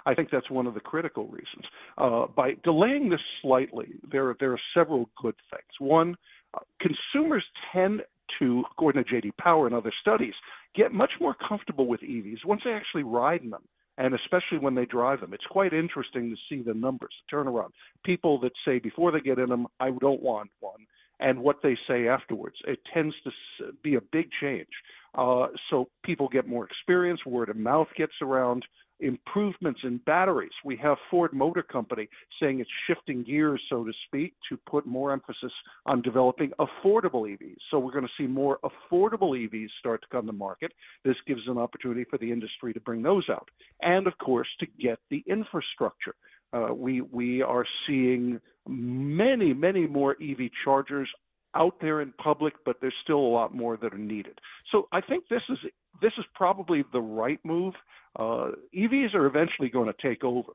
[0.07, 1.65] I think that's one of the critical reasons.
[1.97, 5.69] Uh, by delaying this slightly, there there are several good things.
[5.79, 6.15] One,
[6.53, 7.43] uh, consumers
[7.73, 8.01] tend
[8.39, 10.33] to, according to JD Power and other studies,
[10.75, 13.63] get much more comfortable with EVs once they actually ride in them,
[13.97, 15.33] and especially when they drive them.
[15.33, 17.71] It's quite interesting to see the numbers, the turnaround.
[18.05, 20.87] People that say before they get in them, I don't want one,
[21.19, 22.55] and what they say afterwards.
[22.65, 24.69] It tends to be a big change.
[25.15, 28.63] Uh, so people get more experience, word of mouth gets around
[28.99, 30.51] improvements in batteries.
[30.65, 32.07] We have Ford Motor Company
[32.41, 35.51] saying it's shifting gears, so to speak, to put more emphasis
[35.85, 37.57] on developing affordable EVs.
[37.69, 40.71] So we're going to see more affordable EVs start to come to market.
[41.03, 43.47] This gives an opportunity for the industry to bring those out,
[43.81, 46.15] and of course to get the infrastructure.
[46.53, 51.09] Uh, we we are seeing many many more EV chargers
[51.55, 54.39] out there in public, but there's still a lot more that are needed.
[54.71, 55.57] So I think this is
[56.01, 57.73] this is probably the right move.
[58.17, 60.51] Uh, EVs are eventually going to take over.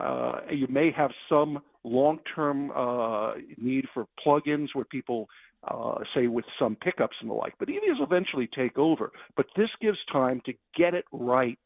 [0.00, 5.28] Uh, you may have some long-term uh, need for plug-ins where people
[5.68, 9.12] uh, say with some pickups and the like, but EVs eventually take over.
[9.36, 11.58] But this gives time to get it right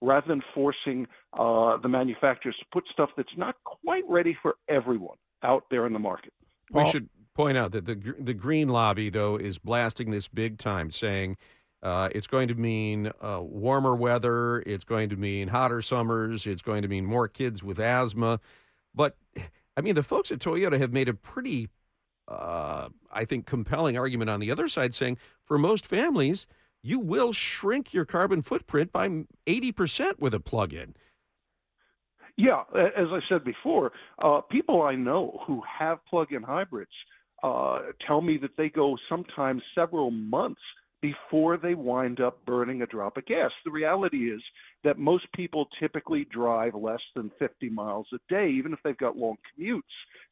[0.00, 5.16] rather than forcing uh, the manufacturers to put stuff that's not quite ready for everyone
[5.42, 6.32] out there in the market.
[6.70, 10.90] We should point out that the the green lobby though is blasting this big time,
[10.90, 11.36] saying
[11.84, 16.62] uh, it's going to mean uh, warmer weather, it's going to mean hotter summers, it's
[16.62, 18.40] going to mean more kids with asthma.
[18.94, 19.16] But
[19.76, 21.68] I mean, the folks at Toyota have made a pretty,
[22.26, 26.46] uh, I think, compelling argument on the other side, saying for most families,
[26.82, 29.08] you will shrink your carbon footprint by
[29.46, 30.94] 80% with a plug in.
[32.36, 36.90] Yeah, as I said before, uh, people I know who have plug-in hybrids
[37.42, 40.60] uh, tell me that they go sometimes several months
[41.04, 43.50] before they wind up burning a drop of gas.
[43.66, 44.40] The reality is
[44.84, 49.14] that most people typically drive less than 50 miles a day, even if they've got
[49.14, 49.82] long commutes.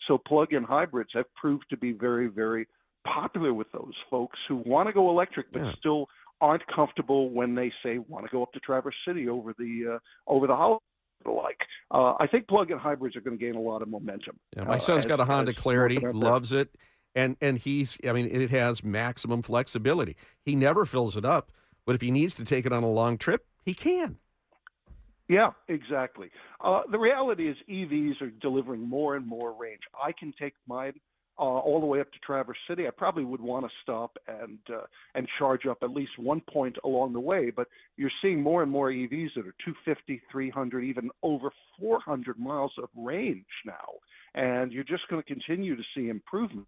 [0.08, 2.66] So plug-in hybrids have proved to be very, very
[3.06, 5.72] popular with those folks who want to go electric but yeah.
[5.78, 6.06] still
[6.40, 9.98] aren't comfortable when they say want to go up to Traverse City over the uh,
[10.26, 10.82] over the holiday
[11.26, 11.58] like.
[11.90, 14.38] Uh, I think plug-in hybrids are going to gain a lot of momentum.
[14.56, 16.70] Yeah, my son's uh, got a Honda Clarity, loves it,
[17.14, 20.16] and and he's I mean it has maximum flexibility.
[20.43, 21.52] He never fills it up,
[21.84, 24.18] but if he needs to take it on a long trip, he can.
[25.28, 26.30] Yeah, exactly.
[26.62, 29.80] Uh, the reality is EVs are delivering more and more range.
[30.02, 30.94] I can take mine
[31.39, 32.86] uh, all the way up to Traverse City.
[32.86, 34.82] I probably would want to stop and uh,
[35.14, 37.51] and charge up at least one point along the way.
[37.51, 42.72] But you're seeing more and more EVs that are 250, 300, even over 400 miles
[42.78, 43.89] of range now,
[44.34, 46.66] and you're just going to continue to see improvement.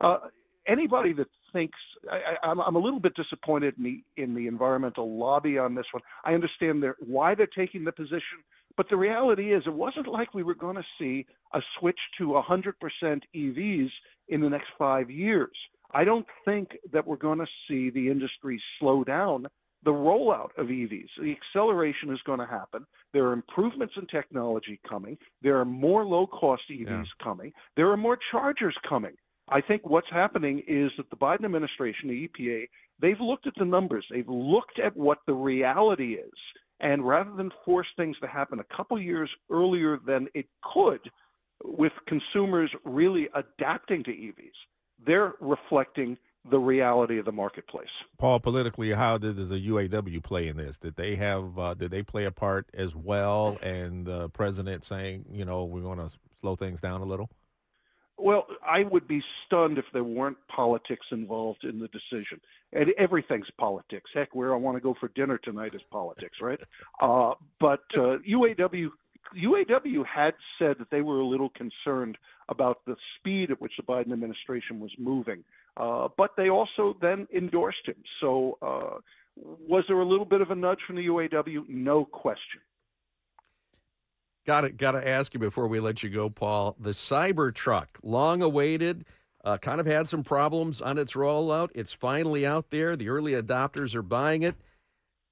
[0.00, 0.18] Uh,
[0.66, 1.78] anybody that thinks
[2.10, 5.86] I, I'm, I'm a little bit disappointed in the in the environmental lobby on this
[5.92, 6.02] one.
[6.24, 8.42] I understand their, why they're taking the position,
[8.76, 12.42] but the reality is it wasn't like we were going to see a switch to
[12.48, 12.72] 100%
[13.36, 13.90] EVs
[14.28, 15.56] in the next five years.
[15.92, 19.46] I don't think that we're going to see the industry slow down
[19.84, 21.08] the rollout of EVs.
[21.20, 22.86] The acceleration is going to happen.
[23.12, 25.18] There are improvements in technology coming.
[25.42, 27.02] There are more low cost EVs yeah.
[27.22, 27.52] coming.
[27.76, 29.12] There are more chargers coming.
[29.54, 32.64] I think what's happening is that the Biden administration, the EPA,
[33.00, 36.32] they've looked at the numbers, they've looked at what the reality is,
[36.80, 40.98] and rather than force things to happen a couple years earlier than it could,
[41.62, 44.58] with consumers really adapting to EVs,
[45.06, 46.18] they're reflecting
[46.50, 47.86] the reality of the marketplace.
[48.18, 50.78] Paul, politically, how did the UAW play in this?
[50.78, 53.56] Did they have uh, did they play a part as well?
[53.62, 56.10] And the president saying, you know, we're going to
[56.40, 57.30] slow things down a little.
[58.16, 62.40] Well, I would be stunned if there weren't politics involved in the decision.
[62.72, 64.10] And everything's politics.
[64.14, 66.60] Heck, where I want to go for dinner tonight is politics, right?
[67.00, 68.90] Uh, but uh, UAW
[69.36, 72.18] UAW had said that they were a little concerned
[72.48, 75.42] about the speed at which the Biden administration was moving,
[75.76, 77.96] uh, but they also then endorsed him.
[78.20, 78.98] So, uh,
[79.36, 81.68] was there a little bit of a nudge from the UAW?
[81.68, 82.60] No question.
[84.46, 86.76] Got to got to ask you before we let you go, Paul.
[86.78, 89.06] The Cybertruck, long awaited,
[89.42, 91.70] uh, kind of had some problems on its rollout.
[91.74, 92.94] It's finally out there.
[92.94, 94.56] The early adopters are buying it,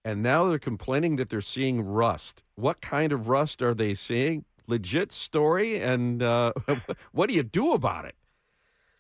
[0.03, 2.43] and now they're complaining that they're seeing rust.
[2.55, 4.47] What kind of rust are they seeing?
[4.67, 6.53] Legit story, and uh,
[7.13, 8.15] what do you do about it?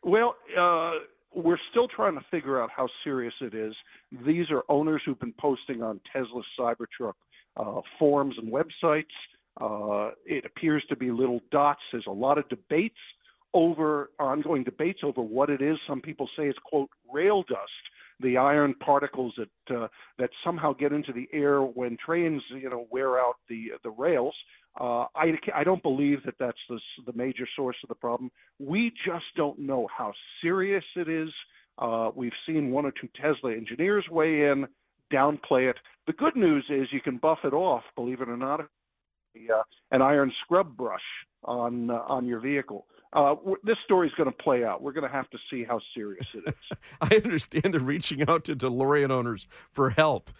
[0.02, 0.92] Well, uh,
[1.34, 3.74] we're still trying to figure out how serious it is.
[4.26, 7.14] These are owners who've been posting on Tesla's Cybertruck
[7.56, 9.04] uh, forums and websites.
[9.60, 11.80] Uh, it appears to be little dots.
[11.92, 12.96] There's a lot of debates
[13.54, 15.76] over ongoing debates over what it is.
[15.86, 17.70] Some people say it's quote rail dust,
[18.20, 19.88] the iron particles that uh,
[20.18, 24.34] that somehow get into the air when trains you know wear out the the rails.
[24.80, 28.30] Uh, I I don't believe that that's the the major source of the problem.
[28.58, 31.28] We just don't know how serious it is.
[31.78, 34.66] Uh, we've seen one or two Tesla engineers weigh in,
[35.12, 35.76] downplay it.
[36.06, 38.60] The good news is you can buff it off, believe it or not,
[39.52, 41.02] uh, an iron scrub brush
[41.44, 42.86] on uh, on your vehicle.
[43.12, 44.82] Uh, this story is going to play out.
[44.82, 46.78] We're going to have to see how serious it is.
[47.00, 50.30] I understand they're reaching out to DeLorean owners for help.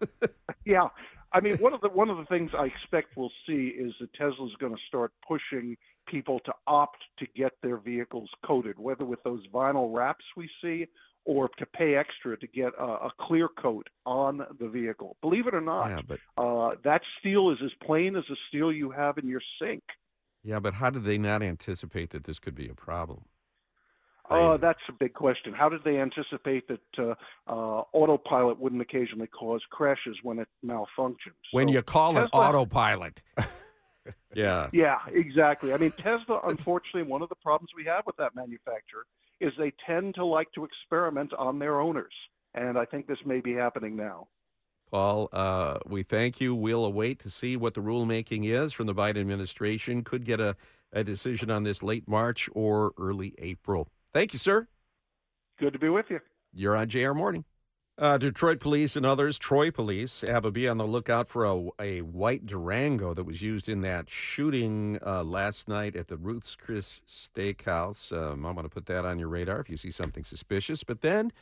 [0.64, 0.88] yeah,
[1.32, 4.12] I mean one of the one of the things I expect we'll see is that
[4.14, 5.76] Tesla's going to start pushing
[6.06, 10.86] people to opt to get their vehicles coated, whether with those vinyl wraps we see
[11.26, 15.16] or to pay extra to get a, a clear coat on the vehicle.
[15.20, 18.72] Believe it or not, yeah, but, uh, that steel is as plain as the steel
[18.72, 19.82] you have in your sink.
[20.42, 23.24] Yeah, but how did they not anticipate that this could be a problem?
[24.30, 24.58] Oh, Crazy.
[24.60, 25.52] that's a big question.
[25.52, 27.14] How did they anticipate that uh,
[27.46, 31.16] uh, autopilot wouldn't occasionally cause crashes when it malfunctions?
[31.52, 33.22] when So you call it autopilot.
[34.34, 34.68] yeah.
[34.72, 35.72] Yeah, exactly.
[35.72, 39.06] I mean, Tesla, unfortunately, one of the problems we have with that manufacturer
[39.40, 42.12] is they tend to like to experiment on their owners.
[42.54, 44.28] And I think this may be happening now.
[44.90, 46.54] Paul, uh, we thank you.
[46.54, 50.04] We'll await to see what the rulemaking is from the Biden administration.
[50.04, 50.56] Could get a,
[50.92, 53.88] a decision on this late March or early April.
[54.14, 54.68] Thank you, sir.
[55.58, 56.20] Good to be with you.
[56.52, 57.44] You're on JR Morning.
[57.98, 61.68] Uh, Detroit police and others, Troy police, have a be on the lookout for a,
[61.80, 66.56] a white Durango that was used in that shooting uh, last night at the Ruth's
[66.56, 68.12] Chris Steakhouse.
[68.12, 70.84] Um, I want to put that on your radar if you see something suspicious.
[70.84, 71.32] But then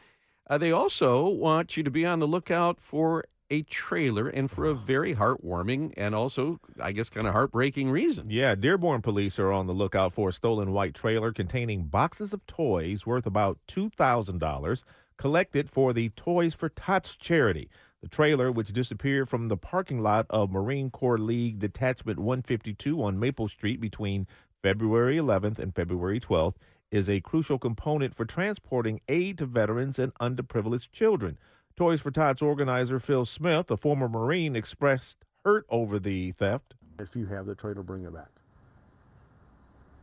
[0.49, 4.65] uh, they also want you to be on the lookout for a trailer and for
[4.65, 8.31] a very heartwarming and also, I guess, kind of heartbreaking reason.
[8.31, 12.47] Yeah, Dearborn police are on the lookout for a stolen white trailer containing boxes of
[12.47, 14.85] toys worth about $2,000
[15.17, 17.69] collected for the Toys for Tots charity.
[18.03, 23.19] The trailer, which disappeared from the parking lot of Marine Corps League Detachment 152 on
[23.19, 24.27] Maple Street between
[24.63, 26.57] February 11th and February 12th,
[26.91, 31.39] is a crucial component for transporting aid to veterans and underprivileged children.
[31.77, 36.75] Toys for Tots organizer Phil Smith, a former Marine, expressed hurt over the theft.
[36.99, 38.29] If you have the trailer, bring it back.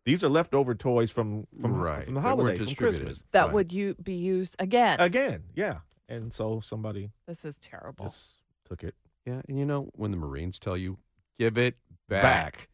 [0.04, 2.74] These are leftover toys from from, Right, from the holiday, from.
[2.74, 3.22] Christmas.
[3.30, 3.54] That Right.
[3.54, 4.98] would you be used again.
[4.98, 5.78] Again, yeah.
[6.08, 8.06] And so somebody This is terrible.
[8.06, 8.96] just took it.
[9.24, 10.98] Yeah, and you know, when the Marines tell you,
[11.38, 11.76] give it
[12.08, 12.68] back,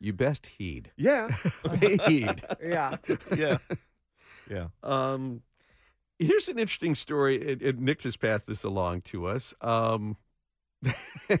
[0.00, 0.90] you best heed.
[0.96, 1.28] Yeah.
[1.80, 2.42] heed.
[2.62, 2.96] yeah.
[3.36, 3.58] yeah.
[4.50, 4.66] Yeah.
[4.82, 5.42] Um,
[6.18, 7.52] here's an interesting story.
[7.52, 9.54] And, and Nick just passed this along to us.
[9.60, 10.16] Um,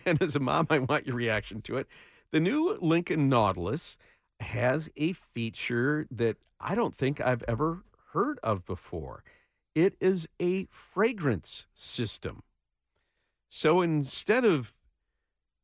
[0.06, 1.86] and as a mom, I want your reaction to it.
[2.32, 3.98] The new Lincoln Nautilus
[4.40, 9.22] has a feature that I don't think I've ever heard of before.
[9.74, 12.42] It is a fragrance system.
[13.48, 14.74] So instead of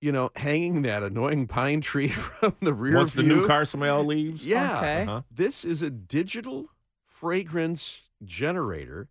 [0.00, 4.04] you know, hanging that annoying pine tree from the rear Once the new car smell
[4.04, 4.44] leaves.
[4.44, 4.78] yeah.
[4.78, 5.02] Okay.
[5.02, 5.22] Uh-huh.
[5.30, 6.70] This is a digital
[7.06, 9.08] fragrance generator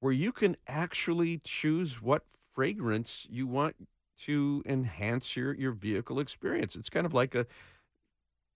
[0.00, 3.76] where you can actually choose what fragrance you want
[4.18, 6.74] to enhance your, your vehicle experience.
[6.76, 7.46] It's kind of like a,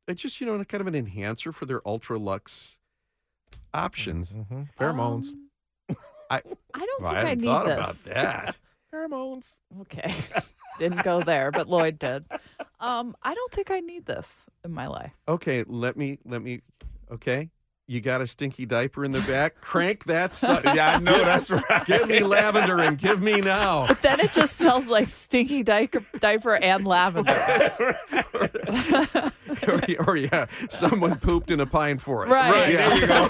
[0.08, 2.78] it's just, you know, kind of an enhancer for their ultra luxe
[3.72, 4.32] options.
[4.32, 5.28] hmm Pheromones.
[5.28, 5.96] Um,
[6.28, 6.42] I,
[6.74, 7.74] I don't Well, think I I, need thought this.
[7.78, 8.58] about that.
[8.92, 9.52] Pheromones.
[9.82, 10.12] Okay.
[10.78, 12.24] Didn't go there, but Lloyd did.
[12.80, 15.12] Um, I don't think I need this in my life.
[15.28, 16.60] Okay, let me, let me,
[17.10, 17.50] okay.
[17.88, 19.60] You got a stinky diaper in the back?
[19.60, 20.34] Crank that.
[20.34, 21.86] Su- Yeah, I know, that's right.
[21.86, 23.86] Give me lavender and give me now.
[23.86, 27.32] But then it just smells like stinky diaper, diaper and lavender.
[29.68, 32.36] or, or, yeah, someone pooped in a pine forest.
[32.36, 32.72] Right.
[32.72, 33.26] yeah.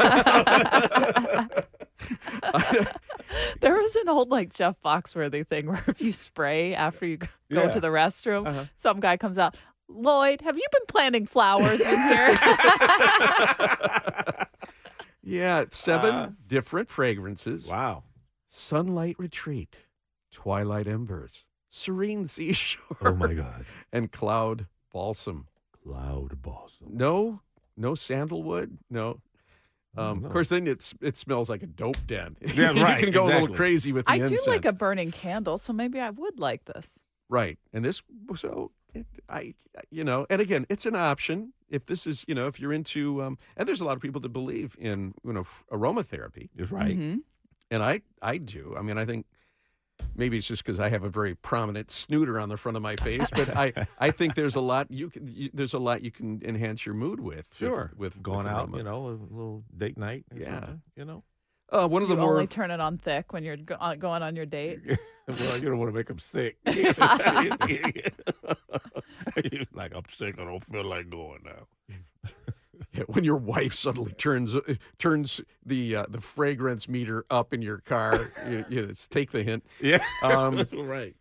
[1.36, 1.64] there
[3.62, 7.68] was an old like Jeff Foxworthy thing where if you spray after you go Yeah.
[7.70, 8.64] to the restroom, Uh-huh.
[8.76, 9.56] some guy comes out.
[9.88, 12.34] Lloyd, have you been planting flowers in here?
[15.22, 17.68] yeah, seven Uh, different fragrances.
[17.68, 18.04] Wow.
[18.48, 19.88] Sunlight retreat,
[20.30, 23.64] twilight embers, serene seashore, Oh my God.
[23.92, 25.46] and cloud balsam.
[25.84, 26.88] Cloud balsam.
[26.90, 27.40] No,
[27.76, 28.78] no sandalwood.
[28.90, 29.20] No.
[29.96, 30.24] Um.
[30.24, 32.36] Of course, then it's it smells like a dope den.
[32.54, 32.98] Yeah, right.
[33.00, 35.72] you can go a little crazy with the I do like a burning candle, so
[35.72, 36.86] maybe I would like this.
[37.28, 37.58] Right.
[37.72, 38.02] And this,
[38.36, 39.54] so it, I,
[39.90, 41.52] you know, and again, it's an option.
[41.68, 44.20] If this is, you know, if you're into, um, and there's a lot of people
[44.20, 46.96] that believe in, you know, aromatherapy, Is right.
[46.96, 47.20] Mhm.
[47.70, 48.76] and I, I do.
[48.78, 49.26] I mean, I think
[50.14, 52.96] maybe it's just because I have a very prominent snooter on the front of my
[52.96, 56.10] face, but I, I think there's a lot you can, you, there's a lot you
[56.10, 57.36] can enhance your mood with.
[57.36, 57.92] with- Sure.
[57.96, 58.76] With, Going with out, aroma.
[58.78, 60.24] you know, a little date night.
[60.32, 60.60] or Yeah.
[60.60, 61.22] something, You know.
[61.72, 63.96] Uh, one of the you more only turn it on thick when you're go- uh,
[63.96, 64.78] going on your date.
[65.28, 66.56] well, you don't want to make them sick.
[69.74, 70.38] like I'm sick.
[70.38, 71.66] I don't feel like going now.
[72.92, 74.60] Yeah, when your wife suddenly turns uh,
[74.98, 79.42] turns the uh, the fragrance meter up in your car, you, you just take the
[79.42, 79.64] hint.
[79.80, 81.14] Yeah, Um, right.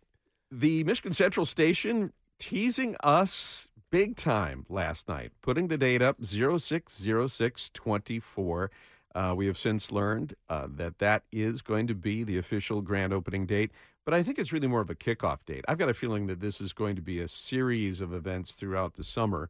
[0.50, 8.70] the Michigan Central Station teasing us big time last night, putting the date up 060624.
[9.14, 13.14] Uh, we have since learned uh, that that is going to be the official grand
[13.14, 13.70] opening date,
[14.04, 15.64] but I think it's really more of a kickoff date.
[15.68, 18.96] I've got a feeling that this is going to be a series of events throughout
[18.96, 19.48] the summer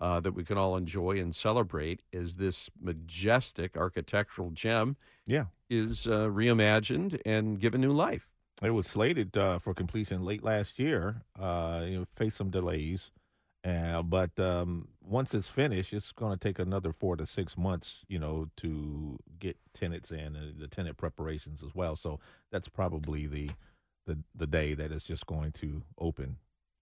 [0.00, 4.96] uh, that we can all enjoy and celebrate is this majestic architectural gem
[5.26, 5.46] Yeah.
[5.70, 8.32] is uh, reimagined and given new life.
[8.62, 11.22] It was slated uh, for completion late last year.
[11.38, 13.10] Uh, you know, faced some delays,
[13.64, 17.98] uh, but um, once it's finished, it's going to take another four to six months.
[18.08, 21.96] You know, to get tenants in and the tenant preparations as well.
[21.96, 22.18] So
[22.50, 23.50] that's probably the
[24.06, 26.36] the the day that it's just going to open.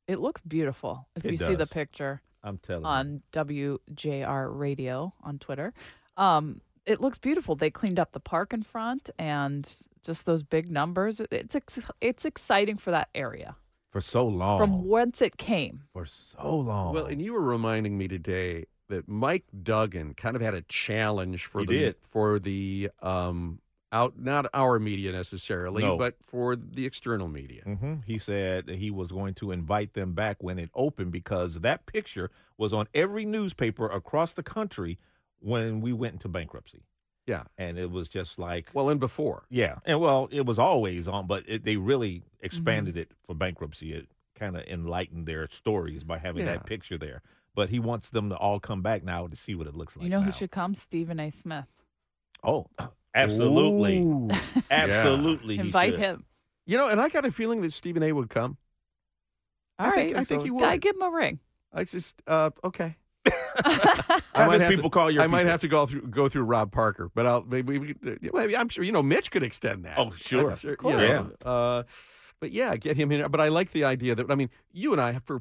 [0.06, 2.88] It looks beautiful if It you see the picture I'm telling you.
[2.88, 5.72] on WJR Radio on Twitter.
[6.16, 7.56] Um, it looks beautiful.
[7.56, 9.64] They cleaned up the park in front and
[10.02, 11.20] just those big numbers.
[11.30, 13.56] It's ex- it's exciting for that area
[13.90, 14.60] for so long.
[14.60, 15.84] from whence it came.
[15.92, 16.92] for so long.
[16.94, 21.46] Well, and you were reminding me today that Mike Duggan kind of had a challenge
[21.46, 21.96] for He the did.
[22.02, 23.60] for the um
[23.94, 25.96] out not our media necessarily, No.
[25.96, 27.62] but for the external media.
[27.62, 31.86] hmm He said he was going to invite them back when it opened because that
[31.86, 34.98] picture was on every newspaper across the country
[35.38, 36.82] when we went into bankruptcy.
[37.26, 37.44] Yeah.
[37.56, 39.44] And it was just like, Well, and before.
[39.48, 39.76] yeah.
[39.86, 43.92] And well, it was always on, but it, they really expanded it for bankruptcy.
[43.94, 44.08] It
[44.38, 46.52] kind of enlightened their stories by having Yeah.
[46.54, 47.22] that picture there.
[47.54, 50.02] But he wants them to all come back now to see what it looks like.
[50.04, 50.74] you know who should come?
[50.74, 51.30] Stephen A.
[51.30, 51.66] Smith.
[52.42, 52.66] Oh,
[53.14, 53.98] absolutely.
[54.00, 54.30] Ooh.
[54.70, 55.54] Absolutely.
[55.56, 56.00] he Invite should.
[56.00, 56.24] him.
[56.66, 58.56] You know, and I got a feeling that Stephen A would come.
[59.78, 60.80] All I right, think- I think he Guy, would.
[60.80, 61.40] give him a ring.
[61.72, 62.96] I just uh okay.
[64.34, 66.42] Have his have people to, call your I might have to go through go through
[66.44, 67.94] Rob Parker, but I'll maybe, we
[68.32, 69.98] maybe I'm sure you know Mitch could extend that.
[69.98, 70.50] Oh, sure.
[70.50, 71.28] I'm Of you know, course.
[71.44, 71.82] Uh,
[72.40, 73.28] but yeah, get him in.
[73.30, 75.40] But I like the idea that I mean, you and I have for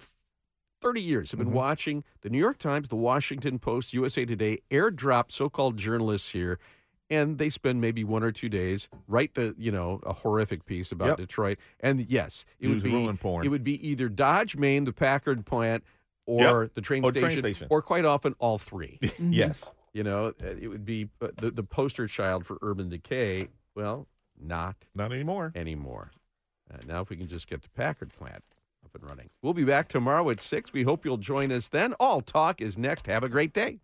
[0.81, 1.53] 30 years have been Mhm.
[1.53, 6.59] watching the New York Times, the Washington Post, USA Today airdrop so-called journalists here,
[7.09, 10.91] and they spend maybe one or two days write the you know a horrific piece
[10.91, 11.17] about Yep.
[11.17, 11.59] Detroit.
[11.79, 13.45] And yes, it Use would be ruin porn.
[13.45, 15.83] it would be either Dodge, Main, the Packard plant,
[16.25, 17.67] or the train Or station, train station.
[17.69, 18.99] or quite often all three.
[19.19, 19.69] Yes.
[19.93, 23.49] You know, uh, it would be uh, the, the poster child for urban decay.
[23.75, 24.07] Well,
[24.41, 25.51] not Not anymore.
[25.55, 26.11] anymore.
[26.73, 28.43] Uh, now, if we can just get the Packard plant
[28.83, 29.29] up and running.
[29.43, 30.73] We'll be back tomorrow at 6.
[30.73, 31.93] We hope you'll join us then.
[31.99, 33.05] All Talk is next.
[33.05, 33.81] Have a great day.